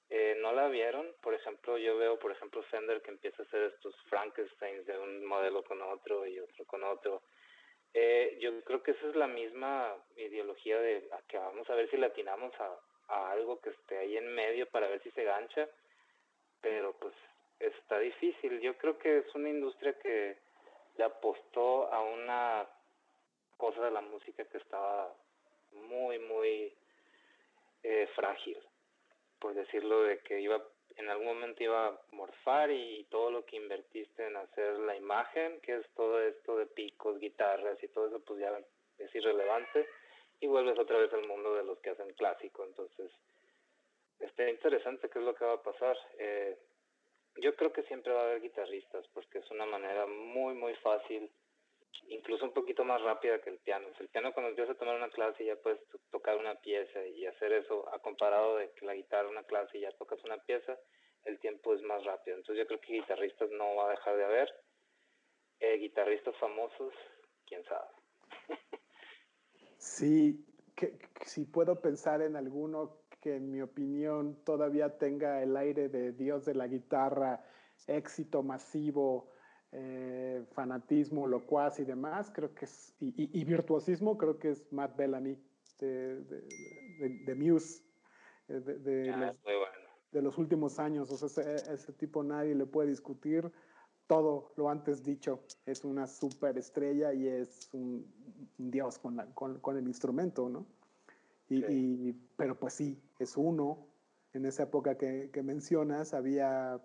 eh, 0.08 0.36
no 0.40 0.52
la 0.52 0.68
vieron. 0.68 1.14
Por 1.22 1.34
ejemplo, 1.34 1.78
yo 1.78 1.96
veo, 1.96 2.18
por 2.18 2.32
ejemplo, 2.32 2.62
Fender 2.64 3.02
que 3.02 3.10
empieza 3.10 3.42
a 3.42 3.46
hacer 3.46 3.62
estos 3.62 3.94
Frankensteins 4.08 4.86
de 4.86 4.98
un 4.98 5.24
modelo 5.24 5.64
con 5.64 5.82
otro 5.82 6.26
y 6.26 6.38
otro 6.38 6.64
con 6.66 6.84
otro. 6.84 7.22
Eh, 7.92 8.36
yo 8.40 8.62
creo 8.62 8.82
que 8.82 8.90
esa 8.92 9.08
es 9.08 9.16
la 9.16 9.26
misma 9.26 9.96
ideología 10.16 10.78
de 10.78 11.08
que 11.28 11.38
vamos 11.38 11.68
a 11.70 11.74
ver 11.74 11.90
si 11.90 11.96
latinamos 11.96 12.52
a, 12.60 12.78
a 13.08 13.30
algo 13.32 13.60
que 13.60 13.70
esté 13.70 13.98
ahí 13.98 14.16
en 14.16 14.34
medio 14.34 14.66
para 14.66 14.88
ver 14.88 15.02
si 15.02 15.10
se 15.12 15.24
gancha, 15.24 15.68
pero 16.60 16.92
pues 16.98 17.14
está 17.58 17.98
difícil. 17.98 18.60
Yo 18.60 18.76
creo 18.76 18.98
que 18.98 19.18
es 19.18 19.34
una 19.34 19.48
industria 19.48 19.94
que 19.98 20.38
le 20.96 21.04
apostó 21.04 21.92
a 21.92 22.02
una 22.02 22.66
cosa 23.56 23.84
de 23.84 23.90
la 23.90 24.00
música 24.00 24.44
que 24.44 24.58
estaba 24.58 25.14
muy, 25.72 26.18
muy 26.18 26.74
eh, 27.82 28.08
frágil, 28.14 28.58
por 29.38 29.54
decirlo 29.54 30.02
de 30.02 30.18
que 30.20 30.40
iba 30.40 30.62
en 30.96 31.10
algún 31.10 31.26
momento 31.26 31.62
iba 31.62 31.88
a 31.88 32.00
morfar 32.12 32.70
y 32.70 33.04
todo 33.10 33.30
lo 33.30 33.44
que 33.44 33.56
invertiste 33.56 34.26
en 34.26 34.36
hacer 34.36 34.78
la 34.78 34.96
imagen, 34.96 35.60
que 35.60 35.76
es 35.76 35.86
todo 35.94 36.22
esto 36.22 36.56
de 36.56 36.66
picos, 36.66 37.18
guitarras 37.18 37.82
y 37.82 37.88
todo 37.88 38.06
eso, 38.06 38.20
pues 38.20 38.40
ya 38.40 38.58
es 38.98 39.14
irrelevante 39.14 39.86
y 40.40 40.46
vuelves 40.46 40.78
otra 40.78 40.98
vez 40.98 41.12
al 41.12 41.26
mundo 41.26 41.54
de 41.54 41.64
los 41.64 41.78
que 41.80 41.90
hacen 41.90 42.12
clásico. 42.14 42.64
Entonces, 42.64 43.10
está 44.20 44.48
interesante 44.48 45.08
qué 45.08 45.18
es 45.18 45.24
lo 45.24 45.34
que 45.34 45.44
va 45.44 45.54
a 45.54 45.62
pasar. 45.62 45.96
Eh, 46.18 46.58
yo 47.36 47.54
creo 47.54 47.72
que 47.72 47.82
siempre 47.84 48.12
va 48.12 48.22
a 48.22 48.24
haber 48.24 48.40
guitarristas 48.40 49.06
porque 49.12 49.38
es 49.38 49.50
una 49.50 49.66
manera 49.66 50.06
muy, 50.06 50.54
muy 50.54 50.74
fácil, 50.76 51.30
incluso 52.08 52.44
un 52.44 52.52
poquito 52.52 52.84
más 52.84 53.00
rápida 53.02 53.40
que 53.40 53.50
el 53.50 53.58
piano. 53.58 53.88
el 53.98 54.08
piano 54.08 54.32
cuando 54.32 54.50
empiezas 54.50 54.74
a 54.74 54.78
tomar 54.78 54.96
una 54.96 55.10
clase 55.10 55.44
ya 55.44 55.56
puedes 55.56 55.80
tocar 56.10 56.36
una 56.36 56.54
pieza 56.56 57.04
y 57.06 57.26
hacer 57.26 57.52
eso, 57.52 57.92
a 57.92 57.98
comparado 57.98 58.56
de 58.56 58.70
que 58.72 58.86
la 58.86 58.94
guitarra 58.94 59.28
una 59.28 59.44
clase 59.44 59.78
y 59.78 59.82
ya 59.82 59.92
tocas 59.92 60.22
una 60.24 60.38
pieza, 60.38 60.78
el 61.24 61.38
tiempo 61.40 61.74
es 61.74 61.82
más 61.82 62.04
rápido. 62.04 62.36
Entonces 62.36 62.62
yo 62.62 62.66
creo 62.66 62.80
que 62.80 62.92
guitarristas 62.94 63.50
no 63.50 63.76
va 63.76 63.88
a 63.88 63.90
dejar 63.90 64.16
de 64.16 64.24
haber. 64.24 64.54
Eh, 65.60 65.78
guitarristas 65.78 66.36
famosos, 66.36 66.92
quién 67.46 67.64
sabe. 67.64 67.95
Sí, 69.86 70.44
que, 70.74 70.98
si 71.24 71.44
puedo 71.44 71.80
pensar 71.80 72.20
en 72.20 72.34
alguno 72.34 72.98
que 73.20 73.36
en 73.36 73.52
mi 73.52 73.62
opinión 73.62 74.36
todavía 74.44 74.98
tenga 74.98 75.42
el 75.42 75.56
aire 75.56 75.88
de 75.88 76.12
Dios 76.12 76.44
de 76.44 76.54
la 76.54 76.66
guitarra, 76.66 77.44
éxito 77.86 78.42
masivo, 78.42 79.30
eh, 79.70 80.44
fanatismo, 80.52 81.28
locuaz 81.28 81.78
y 81.78 81.84
demás, 81.84 82.32
creo 82.34 82.52
que 82.52 82.64
es, 82.64 82.94
y, 82.98 83.44
virtuosismo, 83.44 84.18
creo 84.18 84.38
que 84.40 84.50
es 84.50 84.72
Matt 84.72 84.96
Bellamy 84.96 85.38
de, 85.78 86.20
de, 87.24 87.34
Muse, 87.36 87.84
eh, 88.48 88.60
de, 88.60 89.10
ah, 89.10 89.16
los, 89.16 89.36
de, 90.10 90.22
los, 90.22 90.36
últimos 90.36 90.80
años. 90.80 91.10
O 91.12 91.16
sea, 91.16 91.44
ese, 91.44 91.72
ese 91.72 91.92
tipo 91.92 92.24
nadie 92.24 92.56
le 92.56 92.66
puede 92.66 92.88
discutir 92.88 93.50
todo 94.06 94.52
lo 94.56 94.68
antes 94.68 95.04
dicho. 95.04 95.40
Es 95.64 95.84
una 95.84 96.06
superestrella 96.06 97.12
y 97.12 97.28
es 97.28 97.68
un, 97.72 98.06
dios 98.58 98.98
con, 98.98 99.16
con, 99.34 99.76
el 99.76 99.86
instrumento, 99.86 100.48
¿no? 100.48 100.66
Y, 101.48 102.12
pero 102.36 102.58
pues 102.58 102.74
sí, 102.74 103.00
es 103.18 103.36
uno. 103.36 103.86
En 104.32 104.44
esa 104.44 104.64
época 104.64 104.98
que, 104.98 105.30
mencionas 105.42 106.12
había 106.12 106.80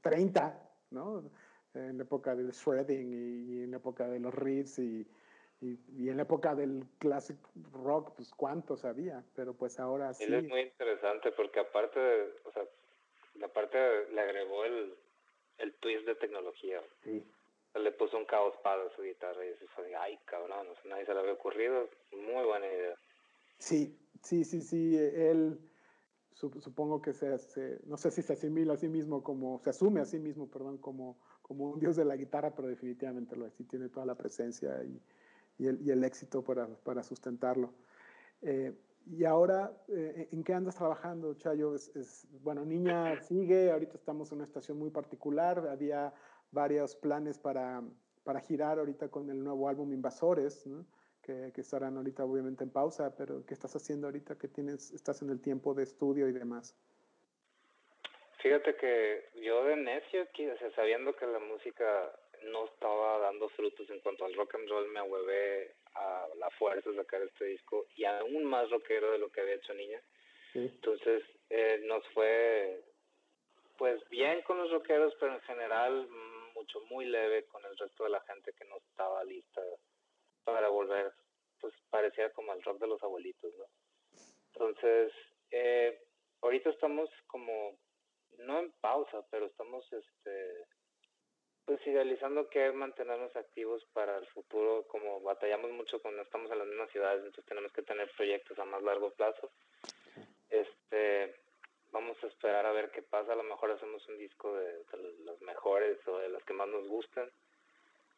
30, 0.00 0.70
¿no? 0.90 1.30
En 1.74 1.98
la 1.98 2.04
época 2.04 2.34
del 2.34 2.50
shredding 2.50 3.12
y, 3.12 3.62
en 3.62 3.70
la 3.70 3.76
época 3.76 4.08
de 4.08 4.18
los 4.18 4.34
riffs 4.34 4.78
y, 4.78 5.06
y, 5.60 6.08
en 6.08 6.16
la 6.16 6.24
época 6.24 6.54
del 6.54 6.84
classic 6.98 7.36
rock, 7.72 8.14
pues 8.16 8.32
cuántos 8.32 8.84
había, 8.84 9.24
pero 9.34 9.54
pues 9.54 9.78
ahora 9.78 10.12
sí. 10.14 10.24
es 10.24 10.48
muy 10.48 10.60
interesante 10.60 11.30
porque 11.32 11.60
aparte, 11.60 12.00
o 12.44 12.50
sea, 12.50 12.62
aparte 13.44 13.78
le 14.12 14.20
agregó 14.20 14.64
el, 14.64 14.94
el 15.58 15.74
twist 15.74 16.06
de 16.06 16.14
tecnología. 16.16 16.80
Sí. 17.02 17.24
Le 17.74 17.92
puso 17.92 18.16
un 18.16 18.24
caos 18.24 18.54
para 18.62 18.88
su 18.94 19.02
guitarra 19.02 19.44
y 19.44 19.48
eso 19.48 19.66
fue, 19.74 19.94
ay 19.96 20.18
cabrón, 20.24 20.68
no 20.68 20.74
sé, 20.76 20.88
nadie 20.88 21.06
se 21.06 21.14
le 21.14 21.20
había 21.20 21.32
ocurrido. 21.32 21.88
Muy 22.12 22.44
buena 22.44 22.66
idea. 22.66 22.96
Sí, 23.58 23.98
sí, 24.22 24.44
sí, 24.44 24.60
sí. 24.60 24.96
Él 24.96 25.58
supongo 26.34 27.00
que 27.00 27.12
se, 27.12 27.38
se, 27.38 27.80
no 27.86 27.96
sé 27.96 28.10
si 28.10 28.22
se 28.22 28.32
asimila 28.32 28.74
a 28.74 28.76
sí 28.76 28.88
mismo 28.88 29.22
como, 29.22 29.60
se 29.60 29.70
asume 29.70 30.00
a 30.00 30.04
sí 30.04 30.18
mismo, 30.18 30.48
perdón, 30.48 30.78
como, 30.78 31.18
como 31.42 31.70
un 31.70 31.80
dios 31.80 31.96
de 31.96 32.04
la 32.04 32.16
guitarra, 32.16 32.54
pero 32.54 32.68
definitivamente 32.68 33.36
lo 33.36 33.46
es. 33.46 33.54
Tiene 33.68 33.88
toda 33.88 34.06
la 34.06 34.14
presencia 34.14 34.82
y, 34.84 35.00
y, 35.58 35.66
el, 35.66 35.80
y 35.82 35.90
el, 35.90 36.04
éxito 36.04 36.42
para, 36.42 36.66
para 36.66 37.02
sustentarlo. 37.02 37.72
Eh, 38.42 38.72
y 39.06 39.24
ahora, 39.24 39.72
eh, 39.88 40.28
¿en 40.32 40.42
qué 40.44 40.54
andas 40.54 40.76
trabajando, 40.76 41.34
Chayo? 41.34 41.74
Es, 41.74 42.26
bueno, 42.42 42.64
Niña 42.64 43.20
sigue, 43.22 43.70
ahorita 43.70 43.94
estamos 43.94 44.30
en 44.32 44.36
una 44.36 44.44
estación 44.44 44.78
muy 44.78 44.90
particular, 44.90 45.66
había 45.68 46.12
varios 46.50 46.96
planes 46.96 47.38
para, 47.38 47.82
para 48.22 48.40
girar 48.40 48.78
ahorita 48.78 49.08
con 49.08 49.28
el 49.30 49.42
nuevo 49.42 49.68
álbum 49.68 49.92
Invasores, 49.92 50.64
que, 51.22 51.52
que, 51.54 51.60
estarán 51.60 51.96
ahorita 51.96 52.24
obviamente 52.24 52.64
en 52.64 52.70
pausa, 52.70 53.14
pero 53.16 53.44
¿qué 53.46 53.54
estás 53.54 53.74
haciendo 53.76 54.06
ahorita 54.06 54.36
que 54.36 54.48
tienes, 54.48 54.92
estás 54.92 55.22
en 55.22 55.30
el 55.30 55.40
tiempo 55.40 55.74
de 55.74 55.82
estudio 55.82 56.28
y 56.28 56.32
demás? 56.32 56.76
Fíjate 58.44 58.76
que 58.76 59.24
yo 59.42 59.64
de 59.64 59.76
necio, 59.76 60.26
sabiendo 60.76 61.16
que 61.16 61.26
la 61.26 61.38
música 61.38 62.12
no 62.52 62.66
estaba 62.66 63.18
dando 63.20 63.48
frutos 63.48 63.88
en 63.88 64.00
cuanto 64.00 64.26
al 64.26 64.34
rock 64.34 64.56
and 64.56 64.68
roll, 64.68 64.92
me 64.92 65.00
ahuevé 65.00 65.74
a 65.94 66.28
la 66.36 66.50
fuerza 66.50 66.92
sacar 66.94 67.22
este 67.22 67.44
disco 67.46 67.86
y 67.96 68.04
aún 68.04 68.44
más 68.44 68.70
rockero 68.70 69.12
de 69.12 69.18
lo 69.18 69.30
que 69.30 69.40
había 69.40 69.54
hecho 69.54 69.74
Niña. 69.74 70.00
Entonces 70.54 71.24
eh, 71.50 71.80
nos 71.84 72.06
fue 72.08 72.82
pues 73.76 74.00
bien 74.08 74.42
con 74.42 74.58
los 74.58 74.70
rockeros, 74.70 75.14
pero 75.18 75.34
en 75.34 75.40
general 75.42 76.08
mucho, 76.54 76.80
muy 76.88 77.06
leve 77.06 77.44
con 77.46 77.64
el 77.64 77.76
resto 77.76 78.04
de 78.04 78.10
la 78.10 78.20
gente 78.22 78.52
que 78.52 78.64
no 78.66 78.76
estaba 78.76 79.24
lista 79.24 79.60
para 80.44 80.68
volver, 80.68 81.12
pues 81.60 81.74
parecía 81.90 82.30
como 82.32 82.52
el 82.52 82.62
rock 82.62 82.80
de 82.80 82.86
los 82.86 83.02
abuelitos, 83.02 83.52
¿no? 83.56 83.64
Entonces, 84.52 85.12
eh, 85.50 86.00
ahorita 86.42 86.70
estamos 86.70 87.10
como, 87.26 87.76
no 88.38 88.60
en 88.60 88.72
pausa, 88.80 89.26
pero 89.30 89.46
estamos 89.46 89.84
este 89.92 90.66
pues 91.64 91.86
idealizando 91.86 92.48
que 92.48 92.72
mantenernos 92.72 93.34
activos 93.36 93.84
para 93.92 94.18
el 94.18 94.26
futuro, 94.26 94.86
como 94.88 95.20
batallamos 95.20 95.70
mucho 95.70 96.00
cuando 96.00 96.22
estamos 96.22 96.50
en 96.50 96.58
las 96.58 96.68
mismas 96.68 96.90
ciudades, 96.90 97.20
entonces 97.24 97.46
tenemos 97.46 97.72
que 97.72 97.82
tener 97.82 98.10
proyectos 98.16 98.58
a 98.58 98.64
más 98.64 98.82
largo 98.82 99.10
plazo. 99.10 99.50
Este, 100.50 101.34
vamos 101.90 102.22
a 102.22 102.26
esperar 102.26 102.66
a 102.66 102.72
ver 102.72 102.90
qué 102.90 103.02
pasa, 103.02 103.32
a 103.32 103.36
lo 103.36 103.42
mejor 103.42 103.70
hacemos 103.70 104.06
un 104.08 104.18
disco 104.18 104.54
de, 104.54 104.84
los 105.24 105.40
mejores 105.40 105.98
o 106.06 106.18
de 106.18 106.28
los 106.28 106.44
que 106.44 106.52
más 106.52 106.68
nos 106.68 106.86
gustan. 106.86 107.30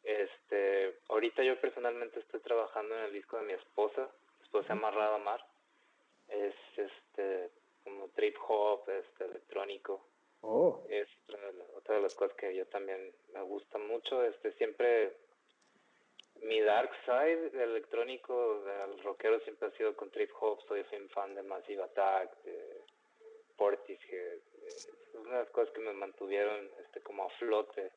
Este, 0.03 0.99
ahorita 1.09 1.43
yo 1.43 1.59
personalmente 1.59 2.19
estoy 2.19 2.41
trabajando 2.41 2.95
en 2.95 3.05
el 3.05 3.13
disco 3.13 3.37
de 3.37 3.45
mi 3.45 3.53
esposa, 3.53 4.09
esposa 4.41 4.67
se 4.67 4.73
llama 4.73 4.91
Rada 4.91 5.17
Mar. 5.19 5.45
Es 6.27 6.55
este 6.75 7.49
como 7.83 8.09
trip 8.09 8.35
hop, 8.47 8.89
este 8.89 9.23
electrónico 9.23 10.05
Oh. 10.49 10.81
Es 10.87 11.09
otra 11.75 11.95
de, 11.97 12.01
las 12.01 12.15
cosas 12.15 12.33
que 12.37 12.55
yo 12.55 12.65
también 12.67 13.13
me 13.33 13.41
gusta 13.41 13.77
mucho. 13.79 14.23
Este, 14.23 14.53
siempre 14.53 15.17
mi 16.41 16.61
dark 16.61 16.89
side 17.03 17.51
electrónico 17.61 18.63
del 18.63 19.03
rockero 19.03 19.41
siempre 19.41 19.67
ha 19.67 19.71
sido 19.71 19.93
con 19.97 20.09
trip 20.09 20.31
hop. 20.39 20.61
Soy 20.65 20.85
fan 21.13 21.35
de 21.35 21.43
Massive 21.43 21.83
Attack, 21.83 22.43
de 22.43 22.81
Portishead. 23.57 24.39
Es 24.65 24.89
una 25.15 25.31
de 25.31 25.43
las 25.43 25.49
cosas 25.49 25.73
que 25.73 25.81
me 25.81 25.91
mantuvieron 25.91 26.69
este, 26.79 27.01
como 27.01 27.25
a 27.25 27.29
flote 27.31 27.91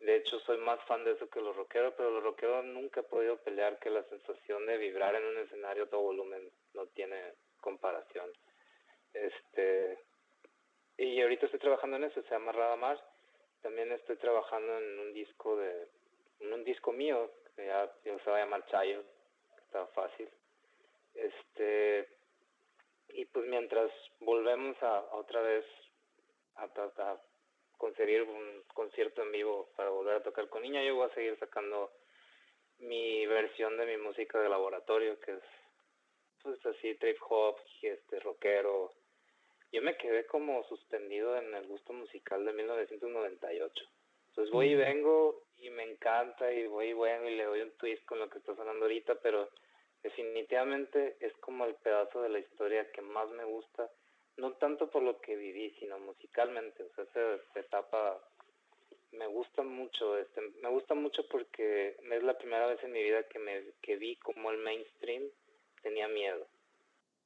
De 0.00 0.16
hecho, 0.16 0.40
soy 0.40 0.58
más 0.58 0.78
fan 0.84 1.04
de 1.04 1.12
eso 1.12 1.30
que 1.30 1.40
los 1.40 1.56
rockeros, 1.56 1.94
pero 1.96 2.10
los 2.10 2.22
rockeros 2.22 2.66
nunca 2.66 3.00
he 3.00 3.04
podido 3.04 3.38
pelear 3.38 3.78
que 3.78 3.88
la 3.88 4.02
sensación 4.10 4.66
de 4.66 4.76
vibrar 4.76 5.14
en 5.14 5.24
un 5.24 5.38
escenario 5.38 5.88
todo 5.88 6.02
volumen 6.02 6.50
no 6.74 6.86
tiene 6.88 7.32
comparación. 7.62 8.30
Este, 9.14 9.98
y 11.02 11.20
ahorita 11.20 11.46
estoy 11.46 11.58
trabajando 11.58 11.96
en 11.96 12.04
eso, 12.04 12.22
se 12.22 12.30
llama 12.30 12.52
Radamar. 12.52 13.02
También 13.60 13.90
estoy 13.90 14.16
trabajando 14.16 14.78
en 14.78 15.00
un 15.00 15.12
disco 15.12 15.56
de, 15.56 15.88
en 16.38 16.52
un 16.52 16.62
disco 16.64 16.92
mío, 16.92 17.28
que 17.56 17.66
ya, 17.66 17.92
se 18.04 18.30
va 18.30 18.36
a 18.36 18.40
llamar 18.40 18.64
Chayo, 18.66 19.02
está 19.58 19.86
fácil. 19.88 20.28
Este, 21.14 22.08
y 23.08 23.24
pues 23.26 23.46
mientras 23.46 23.90
volvemos 24.20 24.80
a, 24.82 25.00
otra 25.12 25.40
vez 25.42 25.64
a, 26.54 26.64
a, 26.64 27.20
conseguir 27.76 28.22
un 28.22 28.62
concierto 28.72 29.22
en 29.22 29.32
vivo 29.32 29.70
para 29.76 29.90
volver 29.90 30.16
a 30.16 30.22
tocar 30.22 30.48
con 30.48 30.62
niña, 30.62 30.84
yo 30.84 30.94
voy 30.94 31.10
a 31.10 31.14
seguir 31.14 31.36
sacando 31.40 31.90
mi 32.78 33.26
versión 33.26 33.76
de 33.76 33.86
mi 33.86 33.96
música 33.96 34.40
de 34.40 34.48
laboratorio, 34.48 35.18
que 35.18 35.32
es 35.32 35.42
pues 36.44 36.64
así 36.66 36.94
trip 36.94 37.18
hop, 37.28 37.56
este 37.82 38.20
rockero. 38.20 39.01
Yo 39.72 39.82
me 39.82 39.96
quedé 39.96 40.26
como 40.26 40.62
suspendido 40.64 41.36
en 41.36 41.54
el 41.54 41.66
gusto 41.66 41.92
musical 41.92 42.44
de 42.44 42.52
1998. 42.52 43.84
Entonces 44.28 44.52
voy 44.52 44.68
y 44.68 44.74
vengo 44.74 45.42
y 45.58 45.70
me 45.70 45.82
encanta 45.82 46.52
y 46.52 46.66
voy 46.66 46.88
y 46.88 46.92
vengo 46.92 47.28
y 47.28 47.36
le 47.36 47.44
doy 47.44 47.60
un 47.62 47.72
twist 47.72 48.04
con 48.04 48.18
lo 48.18 48.28
que 48.28 48.38
está 48.38 48.54
sonando 48.54 48.84
ahorita, 48.84 49.16
pero 49.16 49.48
definitivamente 50.02 51.16
es 51.20 51.32
como 51.38 51.64
el 51.64 51.74
pedazo 51.76 52.22
de 52.22 52.28
la 52.28 52.38
historia 52.38 52.90
que 52.92 53.02
más 53.02 53.28
me 53.30 53.44
gusta 53.44 53.90
no 54.36 54.52
tanto 54.54 54.90
por 54.90 55.02
lo 55.02 55.20
que 55.20 55.36
viví, 55.36 55.70
sino 55.78 55.98
musicalmente, 55.98 56.82
o 56.82 56.88
sea, 56.94 57.04
esa 57.04 57.60
etapa 57.60 58.20
me 59.12 59.26
gusta 59.26 59.62
mucho, 59.62 60.16
este, 60.18 60.40
me 60.62 60.70
gusta 60.70 60.94
mucho 60.94 61.26
porque 61.28 61.96
es 62.10 62.22
la 62.22 62.38
primera 62.38 62.66
vez 62.66 62.82
en 62.82 62.92
mi 62.92 63.02
vida 63.02 63.28
que 63.28 63.38
me 63.38 63.62
que 63.82 63.96
vi 63.96 64.16
como 64.16 64.50
el 64.50 64.58
mainstream 64.58 65.24
tenía 65.82 66.08
miedo. 66.08 66.46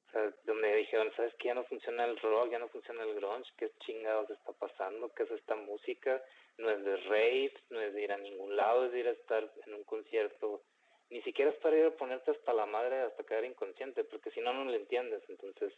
O 0.06 0.10
sea, 0.10 0.32
donde 0.44 0.76
dijeron, 0.76 1.12
¿sabes 1.16 1.34
qué? 1.38 1.48
Ya 1.48 1.54
no 1.54 1.64
funciona 1.64 2.04
el 2.04 2.18
rock, 2.18 2.50
ya 2.50 2.58
no 2.58 2.68
funciona 2.68 3.02
el 3.02 3.14
grunge, 3.14 3.50
¿qué 3.56 3.70
chingados 3.80 4.30
está 4.30 4.52
pasando? 4.52 5.12
¿Qué 5.14 5.24
es 5.24 5.30
esta 5.32 5.56
música? 5.56 6.22
No 6.58 6.70
es 6.70 6.84
de 6.84 6.96
raves, 6.96 7.52
no 7.70 7.80
es 7.80 7.92
de 7.92 8.02
ir 8.02 8.12
a 8.12 8.18
ningún 8.18 8.56
lado, 8.56 8.86
es 8.86 8.92
de 8.92 9.00
ir 9.00 9.08
a 9.08 9.12
estar 9.12 9.52
en 9.66 9.74
un 9.74 9.84
concierto. 9.84 10.62
Ni 11.10 11.22
siquiera 11.22 11.50
es 11.50 11.56
para 11.58 11.76
ir 11.76 11.86
a 11.86 11.96
ponerte 11.96 12.30
hasta 12.30 12.52
la 12.52 12.66
madre 12.66 13.00
hasta 13.00 13.24
quedar 13.24 13.44
inconsciente, 13.44 14.04
porque 14.04 14.30
si 14.30 14.40
no, 14.40 14.52
no 14.52 14.64
lo 14.64 14.74
entiendes. 14.74 15.22
Entonces, 15.28 15.72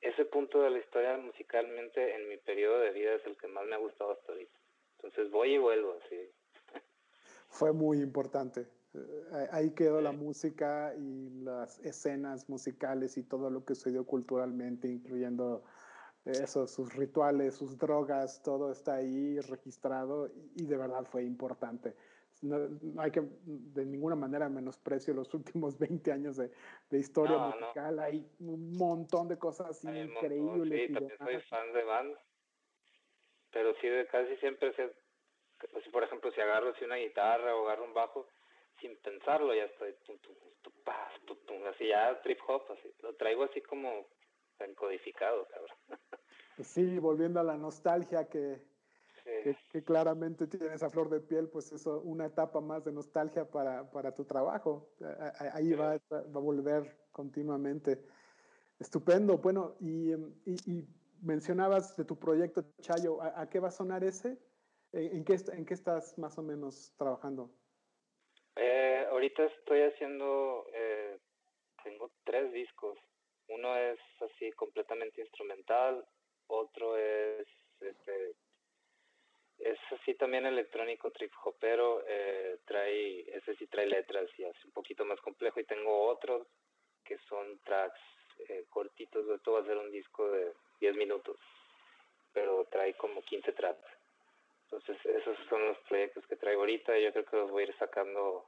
ese 0.00 0.24
punto 0.24 0.62
de 0.62 0.70
la 0.70 0.78
historia 0.78 1.16
musicalmente 1.18 2.14
en 2.14 2.28
mi 2.28 2.38
periodo 2.38 2.80
de 2.80 2.90
vida 2.90 3.14
es 3.14 3.26
el 3.26 3.36
que 3.36 3.48
más 3.48 3.66
me 3.66 3.74
ha 3.74 3.78
gustado 3.78 4.12
hasta 4.12 4.32
ahorita. 4.32 4.58
Entonces 4.96 5.30
voy 5.30 5.54
y 5.54 5.58
vuelvo, 5.58 5.98
así. 6.04 6.30
Fue 7.48 7.72
muy 7.72 7.98
importante. 7.98 8.66
Eh, 8.94 9.48
ahí 9.52 9.70
quedó 9.70 10.00
la 10.00 10.12
música 10.12 10.94
y 10.96 11.30
las 11.42 11.78
escenas 11.80 12.48
musicales 12.48 13.16
y 13.16 13.22
todo 13.22 13.50
lo 13.50 13.64
que 13.64 13.74
sucedió 13.74 14.04
culturalmente, 14.04 14.88
incluyendo 14.88 15.62
eso, 16.24 16.66
sus 16.66 16.94
rituales, 16.94 17.54
sus 17.54 17.78
drogas, 17.78 18.42
todo 18.42 18.72
está 18.72 18.96
ahí 18.96 19.40
registrado 19.40 20.30
y 20.54 20.66
de 20.66 20.76
verdad 20.76 21.04
fue 21.04 21.24
importante 21.24 21.94
no, 22.42 23.02
hay 23.02 23.10
que 23.10 23.22
de 23.44 23.84
ninguna 23.84 24.16
manera 24.16 24.48
menosprecio 24.48 25.14
los 25.14 25.32
últimos 25.34 25.78
20 25.78 26.12
años 26.12 26.36
de, 26.36 26.50
historia 26.98 27.38
musical. 27.38 27.98
Hay 27.98 28.26
un 28.40 28.76
montón 28.76 29.28
de 29.28 29.38
cosas 29.38 29.84
increíbles. 29.84 30.88
Sí, 30.88 30.92
también 30.92 31.18
soy 31.18 31.40
fan 31.42 31.72
de 31.72 31.84
band. 31.84 32.16
Pero 33.52 33.74
sí, 33.80 33.88
casi 34.10 34.36
siempre, 34.36 34.72
se, 34.74 34.92
por 35.90 36.04
ejemplo, 36.04 36.30
si 36.30 36.40
agarro 36.40 36.70
así 36.70 36.84
una 36.84 36.96
guitarra 36.96 37.56
o 37.56 37.66
agarro 37.66 37.84
un 37.84 37.94
bajo, 37.94 38.28
sin 38.80 38.96
pensarlo 38.98 39.54
ya 39.54 39.64
estoy 39.64 39.94
así 41.70 41.88
ya 41.88 42.20
trip 42.22 42.38
hop, 42.46 42.62
así. 42.70 42.92
Lo 43.02 43.14
traigo 43.14 43.44
así 43.44 43.60
como 43.62 44.06
encodificado, 44.58 45.46
cabrón. 45.48 46.00
Sí, 46.62 46.98
volviendo 46.98 47.40
a 47.40 47.42
la 47.42 47.56
nostalgia 47.56 48.28
que, 48.28 48.62
que, 49.72 49.82
claramente 49.82 50.46
tienes 50.46 50.82
a 50.82 50.90
flor 50.90 51.08
de 51.08 51.20
piel, 51.20 51.48
pues 51.48 51.72
eso, 51.72 52.00
una 52.00 52.26
etapa 52.26 52.60
más 52.60 52.84
de 52.84 52.92
nostalgia 52.92 53.50
para, 53.50 53.90
para 53.90 54.14
tu 54.14 54.26
trabajo. 54.26 54.90
Ahí 55.54 55.72
va, 55.72 55.98
va, 56.12 56.18
a 56.18 56.38
volver 56.38 56.98
continuamente. 57.12 58.04
Estupendo. 58.78 59.38
Bueno, 59.38 59.76
y, 59.80 60.12
y, 60.44 60.86
mencionabas 61.22 61.96
de 61.96 62.04
tu 62.04 62.18
proyecto 62.18 62.64
Chayo, 62.80 63.22
¿a, 63.22 63.48
qué 63.48 63.58
va 63.60 63.68
a 63.68 63.72
sonar 63.72 64.04
ese? 64.04 64.38
¿En 64.92 65.24
qué, 65.24 65.38
¿En 65.52 65.64
qué 65.64 65.74
estás 65.74 66.18
más 66.18 66.36
o 66.36 66.42
menos 66.42 66.92
trabajando? 66.98 67.50
Eh, 68.56 69.06
ahorita 69.10 69.44
estoy 69.44 69.82
haciendo, 69.82 70.66
eh, 70.74 71.18
tengo 71.82 72.10
tres 72.24 72.52
discos. 72.52 72.98
Uno 73.48 73.76
es 73.76 73.98
así 74.20 74.52
completamente 74.52 75.20
instrumental, 75.20 76.06
otro 76.46 76.96
es 76.96 77.46
este, 77.80 78.34
es 79.58 79.78
así 79.92 80.14
también 80.14 80.46
electrónico 80.46 81.10
trip 81.10 81.32
hopero, 81.44 82.02
eh, 82.06 82.58
trae, 82.64 83.20
ese 83.36 83.54
sí 83.56 83.66
trae 83.66 83.86
letras 83.86 84.28
y 84.38 84.44
hace 84.44 84.58
un 84.64 84.72
poquito 84.72 85.04
más 85.04 85.20
complejo 85.20 85.60
y 85.60 85.64
tengo 85.64 86.08
otros 86.08 86.46
que 87.04 87.18
son 87.28 87.58
tracks 87.60 88.00
eh, 88.48 88.64
cortitos, 88.70 89.28
esto 89.28 89.52
va 89.52 89.60
a 89.60 89.64
ser 89.64 89.76
un 89.76 89.90
disco 89.90 90.30
de 90.30 90.52
10 90.80 90.96
minutos, 90.96 91.38
pero 92.32 92.64
trae 92.70 92.94
como 92.94 93.22
15 93.22 93.52
tracks. 93.52 93.99
Entonces 94.70 95.04
esos 95.04 95.36
son 95.48 95.66
los 95.66 95.78
proyectos 95.88 96.24
que 96.26 96.36
traigo 96.36 96.60
ahorita. 96.60 96.96
Y 96.98 97.04
yo 97.04 97.12
creo 97.12 97.24
que 97.24 97.36
los 97.36 97.50
voy 97.50 97.64
a 97.64 97.66
ir 97.66 97.76
sacando 97.78 98.46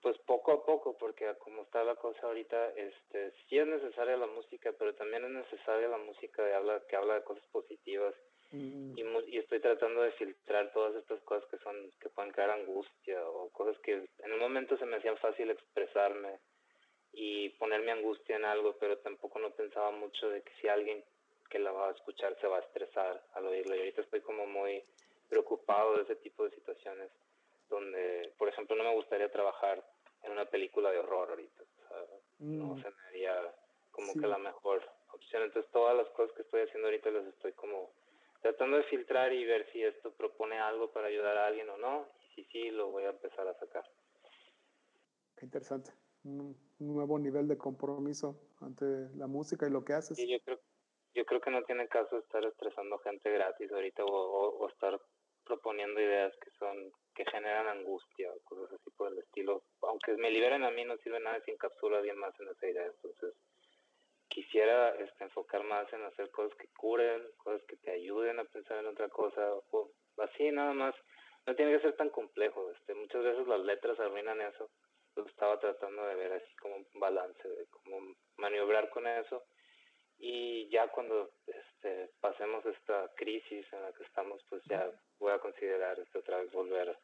pues 0.00 0.16
poco 0.26 0.52
a 0.52 0.64
poco, 0.64 0.96
porque 0.96 1.26
como 1.38 1.62
está 1.62 1.82
la 1.82 1.96
cosa 1.96 2.26
ahorita, 2.26 2.70
este 2.70 3.32
sí 3.48 3.58
es 3.58 3.66
necesaria 3.66 4.16
la 4.16 4.28
música, 4.28 4.72
pero 4.78 4.94
también 4.94 5.24
es 5.24 5.30
necesaria 5.30 5.88
la 5.88 5.98
música 5.98 6.44
de 6.44 6.54
habla, 6.54 6.82
que 6.88 6.96
habla 6.96 7.14
de 7.14 7.24
cosas 7.24 7.44
positivas. 7.48 8.14
Y, 8.50 9.36
estoy 9.36 9.60
tratando 9.60 10.00
de 10.02 10.12
filtrar 10.12 10.72
todas 10.72 10.94
estas 10.94 11.20
cosas 11.22 11.46
que 11.50 11.58
son 11.58 11.90
que 12.00 12.08
pueden 12.08 12.32
crear 12.32 12.50
angustia 12.50 13.22
o 13.28 13.50
cosas 13.50 13.78
que 13.80 13.92
en 13.92 14.32
un 14.32 14.38
momento 14.38 14.78
se 14.78 14.86
me 14.86 14.96
hacían 14.96 15.18
fácil 15.18 15.50
expresarme 15.50 16.38
y 17.12 17.50
poner 17.50 17.82
mi 17.82 17.90
angustia 17.90 18.36
en 18.36 18.46
algo, 18.46 18.76
pero 18.78 18.98
tampoco 18.98 19.38
no 19.38 19.50
pensaba 19.50 19.90
mucho 19.90 20.30
de 20.30 20.42
que 20.42 20.52
si 20.60 20.68
alguien 20.68 21.04
que 21.50 21.58
la 21.58 21.72
va 21.72 21.88
a 21.88 21.92
escuchar 21.92 22.38
se 22.40 22.46
va 22.46 22.58
a 22.58 22.60
estresar 22.62 23.22
al 23.34 23.46
oírlo. 23.46 23.74
Y 23.74 23.80
ahorita 23.80 24.00
estoy 24.02 24.20
como 24.22 24.46
muy 24.46 24.82
preocupado 25.28 25.96
de 25.96 26.02
ese 26.02 26.16
tipo 26.16 26.44
de 26.44 26.50
situaciones 26.50 27.10
donde, 27.68 28.32
por 28.38 28.48
ejemplo, 28.48 28.76
no 28.76 28.84
me 28.84 28.94
gustaría 28.94 29.30
trabajar 29.30 29.84
en 30.22 30.32
una 30.32 30.46
película 30.46 30.90
de 30.90 30.98
horror 30.98 31.30
ahorita. 31.30 31.64
No 32.38 32.74
mm. 32.74 32.82
se 32.82 32.90
me 32.90 33.02
haría 33.08 33.54
como 33.90 34.14
que 34.14 34.26
la 34.26 34.38
mejor 34.38 34.82
opción. 35.12 35.42
Entonces 35.42 35.70
todas 35.72 35.96
las 35.96 36.08
cosas 36.10 36.34
que 36.36 36.42
estoy 36.42 36.62
haciendo 36.62 36.88
ahorita 36.88 37.10
las 37.10 37.26
estoy 37.26 37.52
como 37.52 37.90
tratando 38.40 38.76
de 38.76 38.84
filtrar 38.84 39.32
y 39.32 39.44
ver 39.44 39.66
si 39.72 39.82
esto 39.82 40.12
propone 40.12 40.58
algo 40.58 40.92
para 40.92 41.08
ayudar 41.08 41.36
a 41.36 41.46
alguien 41.46 41.68
o 41.70 41.76
no. 41.76 42.06
Y 42.36 42.44
si 42.44 42.50
sí, 42.50 42.70
lo 42.70 42.90
voy 42.90 43.04
a 43.04 43.10
empezar 43.10 43.46
a 43.48 43.58
sacar. 43.58 43.84
Qué 45.36 45.46
interesante. 45.46 45.90
Un 46.24 46.56
nuevo 46.78 47.18
nivel 47.18 47.48
de 47.48 47.58
compromiso 47.58 48.36
ante 48.60 48.84
la 49.16 49.26
música 49.26 49.66
y 49.66 49.70
lo 49.70 49.84
que 49.84 49.94
haces. 49.94 50.16
Sí, 50.16 50.28
yo 50.28 50.38
creo, 50.44 50.60
yo 51.14 51.24
creo 51.24 51.40
que 51.40 51.50
no 51.50 51.62
tiene 51.64 51.88
caso 51.88 52.18
estar 52.18 52.44
estresando 52.44 52.98
gente 52.98 53.30
gratis 53.30 53.70
ahorita 53.72 54.04
o, 54.04 54.68
estar 54.68 55.00
proponiendo 55.48 56.00
ideas 56.00 56.32
que 56.36 56.50
son 56.58 56.92
que 57.14 57.24
generan 57.32 57.66
angustia 57.66 58.30
o 58.30 58.38
cosas 58.44 58.72
así 58.72 58.90
por 58.90 59.10
el 59.10 59.18
estilo. 59.18 59.64
Aunque 59.82 60.12
me 60.12 60.30
liberen 60.30 60.62
a 60.62 60.70
mí, 60.70 60.84
no 60.84 60.96
sirve 60.98 61.18
nada 61.18 61.40
si 61.44 61.50
encapsulo 61.50 61.96
a 61.96 61.98
alguien 61.98 62.16
más 62.16 62.32
en 62.38 62.48
esa 62.48 62.68
idea. 62.68 62.86
Entonces, 62.86 63.34
quisiera 64.28 64.90
este, 64.90 65.24
enfocar 65.24 65.64
más 65.64 65.92
en 65.92 66.04
hacer 66.04 66.30
cosas 66.30 66.56
que 66.56 66.68
curen, 66.76 67.20
cosas 67.38 67.60
que 67.66 67.76
te 67.78 67.90
ayuden 67.90 68.38
a 68.38 68.44
pensar 68.44 68.78
en 68.78 68.86
otra 68.86 69.08
cosa, 69.08 69.42
así 70.18 70.52
nada 70.52 70.72
más. 70.74 70.94
No 71.46 71.56
tiene 71.56 71.72
que 71.72 71.82
ser 71.82 71.96
tan 71.96 72.10
complejo. 72.10 72.70
Este, 72.70 72.94
muchas 72.94 73.24
veces 73.24 73.48
las 73.48 73.60
letras 73.60 73.98
arruinan 73.98 74.40
eso. 74.40 74.70
Lo 75.16 75.26
estaba 75.26 75.58
tratando 75.58 76.06
de 76.06 76.14
ver 76.14 76.32
así 76.34 76.54
como 76.56 76.76
un 76.76 76.86
balance, 76.94 77.48
de 77.48 77.66
cómo 77.66 78.14
maniobrar 78.36 78.90
con 78.90 79.08
eso. 79.08 79.42
Y 80.18 80.68
ya 80.68 80.88
cuando 80.88 81.30
este, 81.46 82.10
pasemos 82.20 82.64
esta 82.66 83.10
crisis 83.14 83.66
en 83.72 83.82
la 83.82 83.92
que 83.92 84.02
estamos, 84.04 84.42
pues 84.48 84.62
ya 84.64 84.90
voy 85.18 85.32
a 85.32 85.38
considerar 85.38 85.98
este, 85.98 86.18
otra 86.18 86.38
vez 86.38 86.52
volver 86.52 86.96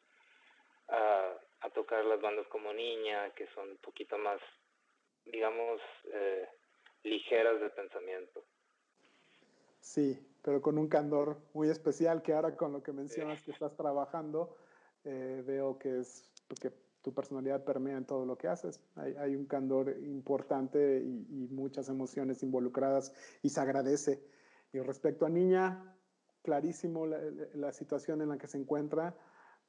a, 0.89 1.33
a 1.61 1.71
tocar 1.71 2.05
las 2.05 2.21
bandas 2.21 2.47
como 2.49 2.73
Niña, 2.73 3.31
que 3.35 3.47
son 3.55 3.71
un 3.71 3.79
poquito 3.79 4.19
más, 4.19 4.41
digamos, 5.25 5.81
eh, 6.13 6.49
ligeras 7.05 7.61
de 7.61 7.71
pensamiento. 7.71 8.45
Sí, 9.81 10.19
pero 10.43 10.61
con 10.61 10.79
un 10.79 10.89
candor 10.89 11.39
muy 11.53 11.69
especial 11.69 12.23
que 12.23 12.33
ahora 12.33 12.57
con 12.57 12.73
lo 12.73 12.83
que 12.83 12.93
mencionas 12.93 13.43
que 13.43 13.51
estás 13.51 13.77
trabajando, 13.77 14.57
eh, 15.05 15.43
veo 15.45 15.79
que 15.79 16.01
es 16.01 16.31
porque 16.49 16.73
tu 17.05 17.13
personalidad 17.13 17.63
permea 17.65 17.99
en 17.99 18.07
todo 18.07 18.25
lo 18.25 18.37
que 18.39 18.49
haces. 18.49 18.81
Hay, 18.97 19.37
un 19.37 19.45
candor 19.45 19.95
importante 20.03 21.03
y, 21.05 21.49
muchas 21.51 21.91
emociones 21.91 22.43
involucradas 22.43 23.13
y 23.43 23.51
se 23.51 23.61
agradece. 23.61 24.25
Y 24.73 24.81
respecto 24.81 25.27
a 25.27 25.29
Niña, 25.29 25.95
clarísimo 26.43 27.07
la, 27.07 27.73
situación 27.73 28.23
en 28.23 28.31
la 28.31 28.39
que 28.39 28.47
se 28.47 28.57
encuentra, 28.57 29.15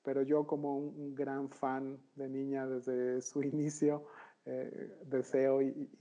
pero 0.01 0.21
yo 0.21 0.47
como 0.47 0.77
un, 0.77 1.13
gran 1.13 1.49
fan 1.49 1.99
de 2.15 2.29
Niña 2.29 2.67
desde 2.67 3.21
su 3.21 3.43
inicio, 3.53 4.05
eh, 4.45 4.97
deseo 5.05 5.61
y, 5.61 5.91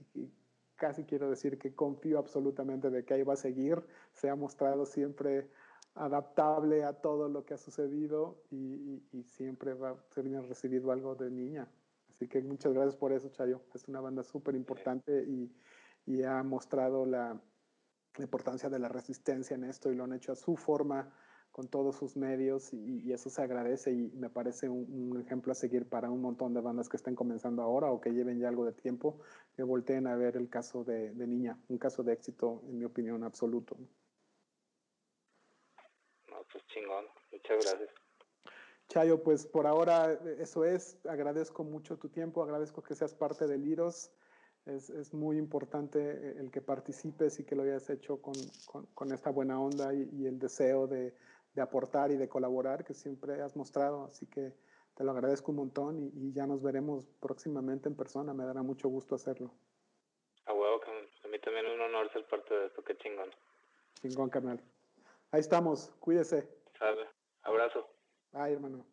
casi 0.77 1.03
quiero 1.03 1.29
decir 1.29 1.57
que 1.57 1.75
confío 1.75 2.17
absolutamente 2.17 2.89
de 2.89 3.03
que 3.03 3.13
ahí 3.13 3.23
va 3.23 3.33
a 3.33 3.37
seguir, 3.37 3.83
se 4.13 4.29
ha 4.29 4.35
mostrado 4.35 4.85
siempre 4.85 5.49
adaptable 5.95 6.83
a 6.83 6.93
todo 6.93 7.29
lo 7.29 7.45
que 7.45 7.53
ha 7.53 7.57
sucedido 7.57 8.43
y, 8.51 9.01
siempre 9.23 9.73
va 9.73 9.91
a 9.91 9.97
ser 10.11 10.25
bien 10.25 10.47
recibido 10.47 10.91
algo 10.91 11.15
de 11.15 11.31
Niña. 11.31 11.67
Así 12.09 12.27
que 12.27 12.41
muchas 12.41 12.73
gracias 12.73 12.95
por 12.95 13.11
eso, 13.11 13.29
Chayo. 13.29 13.61
Es 13.73 13.87
una 13.87 13.99
banda 14.01 14.23
súper 14.23 14.55
importante 14.55 15.23
y, 15.23 15.51
y 16.05 16.23
ha 16.23 16.43
mostrado 16.43 17.05
la, 17.05 17.39
importancia 18.17 18.69
de 18.69 18.79
la 18.79 18.87
resistencia 18.87 19.55
en 19.55 19.65
esto 19.65 19.91
y 19.91 19.95
lo 19.95 20.05
han 20.05 20.13
hecho 20.13 20.31
a 20.31 20.35
su 20.35 20.55
forma 20.55 21.11
con 21.51 21.67
todos 21.67 21.97
sus 21.97 22.15
medios 22.15 22.73
y, 22.73 23.11
eso 23.11 23.29
se 23.29 23.41
agradece 23.41 23.91
y 23.91 24.11
me 24.15 24.29
parece 24.29 24.69
un, 24.69 25.21
ejemplo 25.21 25.51
a 25.51 25.55
seguir 25.55 25.87
para 25.87 26.09
un 26.09 26.21
montón 26.21 26.53
de 26.53 26.61
bandas 26.61 26.89
que 26.89 26.97
estén 26.97 27.15
comenzando 27.15 27.61
ahora 27.61 27.91
o 27.91 27.99
que 27.99 28.11
lleven 28.11 28.39
ya 28.39 28.49
algo 28.49 28.65
de 28.65 28.73
tiempo, 28.73 29.19
que 29.55 29.63
volteen 29.63 30.07
a 30.07 30.15
ver 30.15 30.37
el 30.37 30.49
caso 30.49 30.83
de, 30.83 31.13
Niña, 31.13 31.57
un 31.69 31.77
caso 31.77 32.03
de 32.03 32.13
éxito 32.13 32.61
en 32.67 32.79
mi 32.79 32.85
opinión 32.85 33.23
absoluto. 33.23 33.77
Pues 36.55 36.67
chingón, 36.67 37.05
muchas 37.33 37.65
gracias. 37.65 37.89
Chayo, 38.87 39.21
pues 39.21 39.45
por 39.45 39.67
ahora 39.67 40.17
eso 40.39 40.63
es, 40.63 40.97
agradezco 41.05 41.65
mucho 41.65 41.97
tu 41.97 42.07
tiempo, 42.07 42.41
agradezco 42.41 42.81
que 42.81 42.95
seas 42.95 43.13
parte 43.13 43.45
de 43.45 43.57
Liros 43.57 44.09
es, 44.65 44.89
es, 44.89 45.13
muy 45.13 45.37
importante 45.37 45.99
el 46.39 46.49
que 46.51 46.61
participes 46.61 47.41
y 47.41 47.45
que 47.45 47.57
lo 47.57 47.63
hayas 47.63 47.89
hecho 47.89 48.21
con, 48.21 48.35
con, 48.93 49.11
esta 49.11 49.31
buena 49.31 49.59
onda 49.59 49.93
y, 49.93 50.25
el 50.25 50.39
deseo 50.39 50.87
de, 50.87 51.13
de, 51.53 51.61
aportar 51.61 52.11
y 52.11 52.15
de 52.15 52.29
colaborar 52.29 52.85
que 52.85 52.93
siempre 52.93 53.41
has 53.41 53.57
mostrado. 53.57 54.05
Así 54.05 54.25
que 54.25 54.53
te 54.95 55.03
lo 55.03 55.11
agradezco 55.11 55.51
un 55.51 55.57
montón 55.57 55.99
y, 55.99 56.31
ya 56.31 56.47
nos 56.47 56.63
veremos 56.63 57.05
próximamente 57.19 57.89
en 57.89 57.97
persona. 57.97 58.33
Me 58.33 58.45
dará 58.45 58.63
mucho 58.63 58.87
gusto 58.87 59.15
hacerlo. 59.15 59.51
A 60.45 60.53
huevo, 60.53 60.79
a 61.21 61.27
mí 61.27 61.37
también 61.39 61.65
es 61.65 61.73
un 61.73 61.81
honor 61.81 62.09
ser 62.13 62.25
parte 62.27 62.53
de 62.53 62.67
esto. 62.67 62.81
Qué 62.81 62.95
chingón. 62.95 63.29
Chingón, 64.01 64.29
carnal. 64.29 64.61
Ahí 65.35 65.41
estamos. 65.41 65.91
Cuídese. 65.99 66.47
Sabe. 66.79 67.09
Abrazo. 67.43 67.85
Ay, 68.31 68.53
hermano. 68.53 68.85